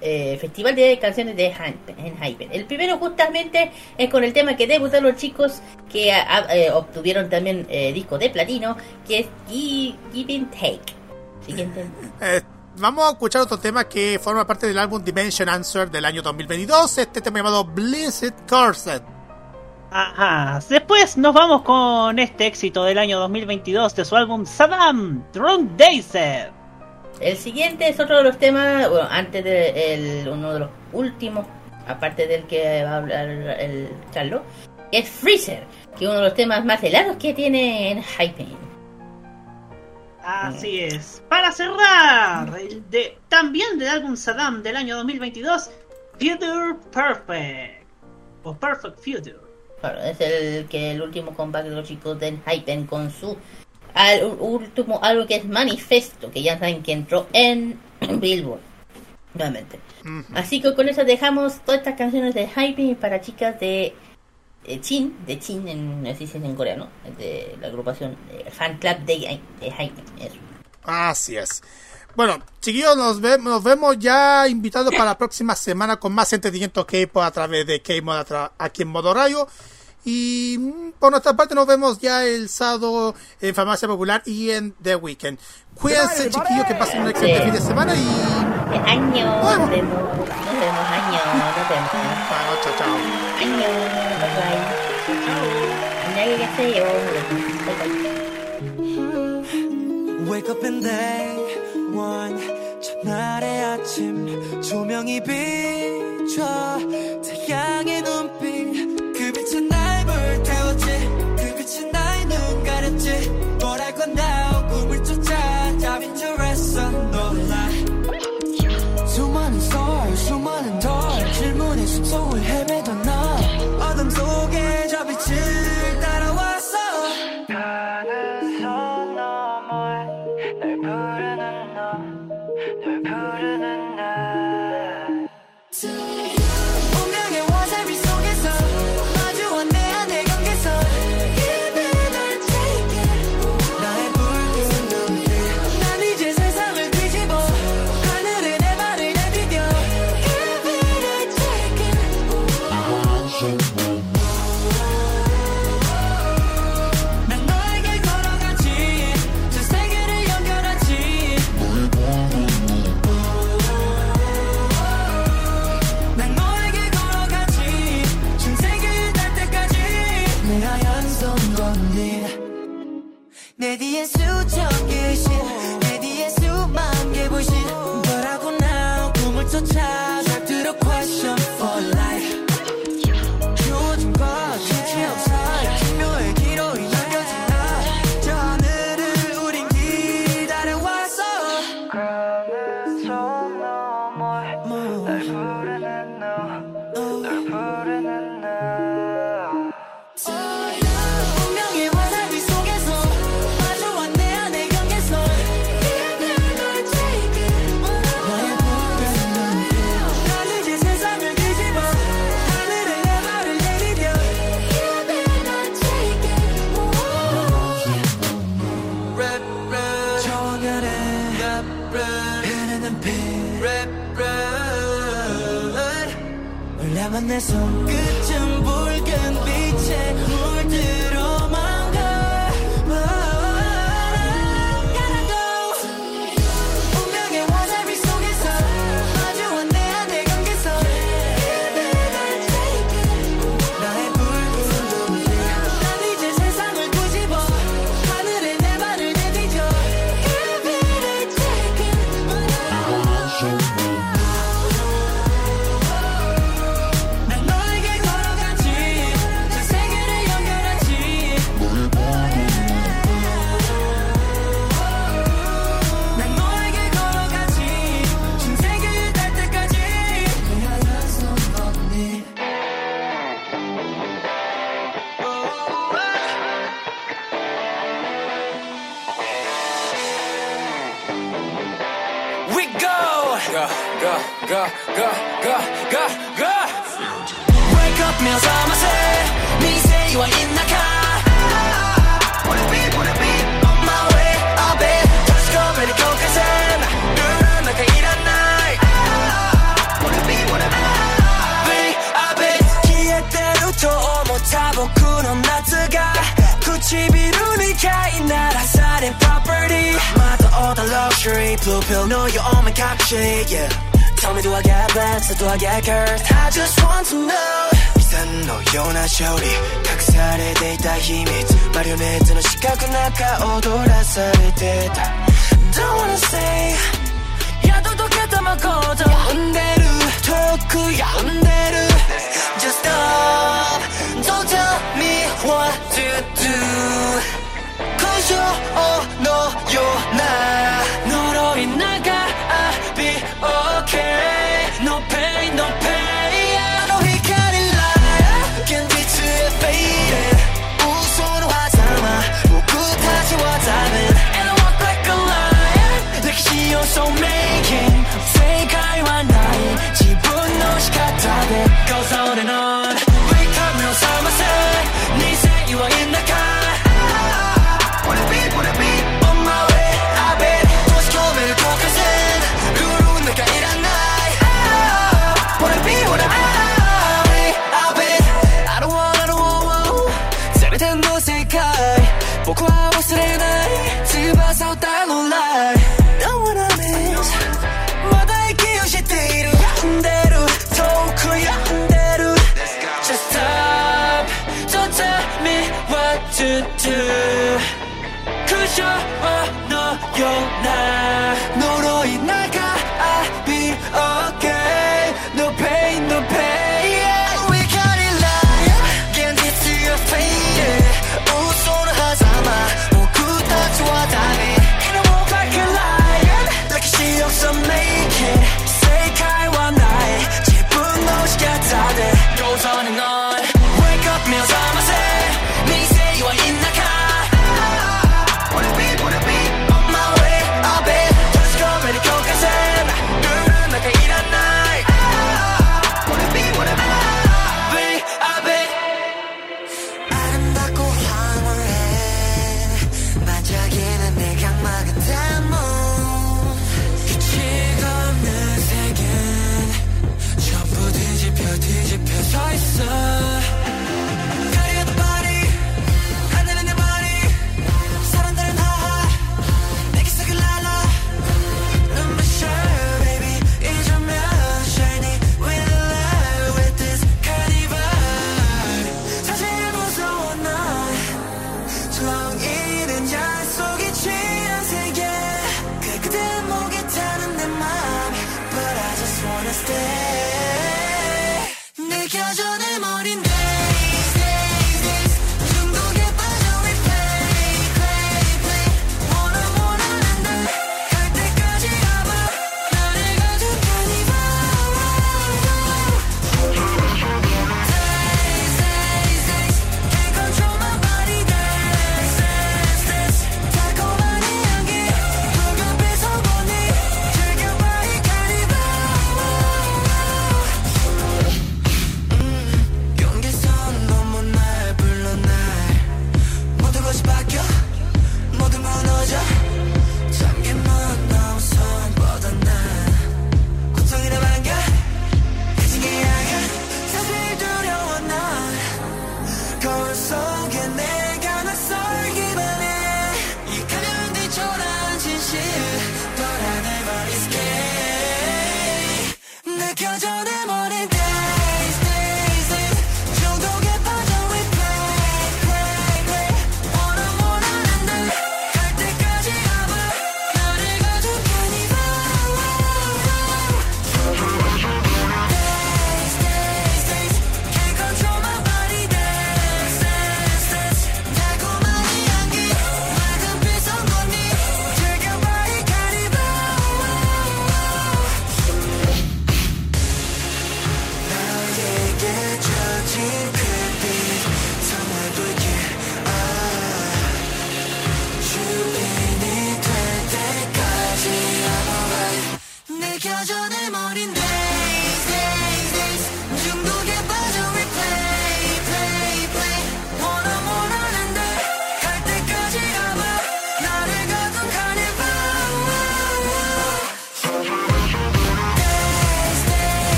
[0.00, 2.48] eh, festival de canciones de Hypen.
[2.52, 5.60] El primero justamente es con el tema que debutaron los chicos
[5.90, 10.50] que ah, ah, eh, obtuvieron también eh, disco de platino, que es Gi- Give and
[10.50, 10.80] Take.
[11.44, 11.86] Siguiente.
[12.76, 16.98] Vamos a escuchar otro tema que forma parte del álbum Dimension Answer del año 2022.
[16.98, 19.02] Este tema llamado Blizzard Corset.
[19.90, 20.60] Ajá.
[20.68, 26.52] Después nos vamos con este éxito del año 2022 de su álbum Saddam, Drunk Dazer.
[27.20, 31.46] El siguiente es otro de los temas, bueno, antes de el, uno de los últimos,
[31.86, 35.64] aparte del que va a hablar el que es Freezer,
[35.96, 38.68] que es uno de los temas más helados que tiene en Hypen.
[40.22, 41.22] Así es.
[41.28, 45.70] Para cerrar, el de, también del álbum Saddam del año 2022,
[46.12, 47.84] Future Perfect.
[48.44, 49.40] O Perfect Future.
[49.80, 53.36] Claro, es el que el último comeback de los chicos de Hypen con su
[53.94, 57.78] al, último algo que es Manifesto, que ya saben que entró en
[58.20, 58.60] Billboard.
[59.34, 59.78] Nuevamente.
[60.34, 63.94] Así que con eso dejamos todas estas canciones de Hypen para chicas de
[64.64, 68.98] eh, Chin, de Chin, en, así se en coreano, de la agrupación de Fan Club
[69.00, 69.68] de, de.
[69.68, 70.36] Eso.
[70.84, 71.62] Así es.
[72.16, 76.86] Bueno, chiquillos, nos, ve- nos vemos ya invitados para la próxima semana con más entretenimiento
[76.86, 78.26] K-pop a través de K-Mod
[78.58, 79.46] aquí en Modo Radio.
[80.07, 84.73] Y mm, por nuestra parte nos vemos ya el sábado en Farmacia Popular y en
[84.81, 85.39] The Weekend.
[85.75, 87.43] Cuídense, chiquillos, que pasen un excelente Sí.
[87.45, 88.05] fin de semana y...
[88.85, 91.91] Año, nos vemos, nos vemos, año, nos vemos.
[92.63, 92.95] chao, chao.
[93.39, 93.69] Año,
[94.19, 94.83] bye bye.
[96.05, 96.83] 안녕히 계세요.
[97.65, 99.03] Bye bye.
[100.29, 101.27] Wake up and day
[101.93, 102.37] one
[102.81, 106.43] 첫날의 아침 조명이 비춰
[107.23, 108.56] 태양의 눈빛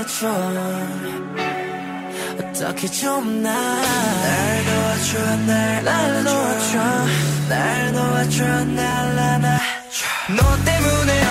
[0.00, 0.28] 말해줘.
[2.38, 6.78] 어떻게 좀날 날 도와줘 날 날 도와줘
[7.48, 10.06] 날 도와줘 날 날아줘
[10.36, 11.22] 너 때문에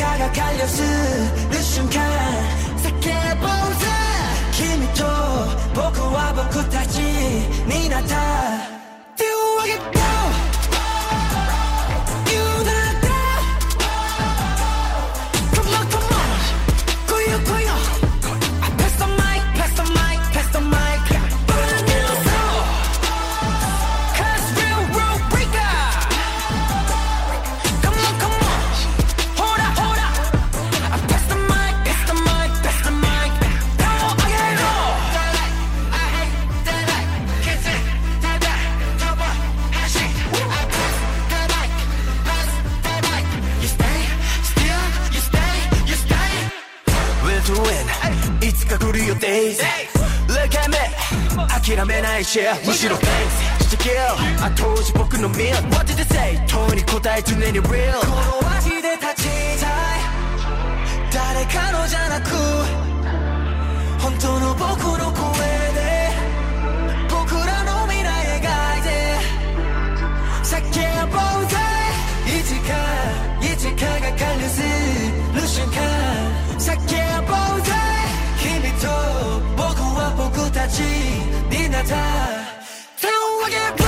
[0.00, 2.00] が通す瞬間
[2.76, 2.86] 叫
[3.40, 3.86] ぼうぜ
[4.52, 5.02] 君と
[5.74, 8.77] 僕は僕たちになった
[51.68, 53.92] 諦めない share むしろ thanks して kill
[54.42, 58.06] 後押し僕の meal What did they say 問いに答え常に real こ
[58.42, 59.28] の味で立ち
[59.60, 59.70] たい。
[61.12, 62.30] 誰かのじゃなく
[64.00, 64.64] 本当の僕
[64.98, 65.22] の声
[65.74, 66.08] で。
[67.10, 68.06] 僕らの未来
[68.40, 68.88] 描いて。
[70.42, 70.56] 叫
[71.08, 71.56] ぼうぜ
[72.26, 72.72] いつか
[73.42, 74.62] いつかが完了す
[75.34, 75.76] る瞬間。
[76.58, 76.66] 叫
[77.26, 77.72] ぼうぜ
[78.40, 78.88] 君と
[79.54, 81.27] 僕は僕たち。
[81.78, 81.94] 같아.
[83.00, 83.87] 태워게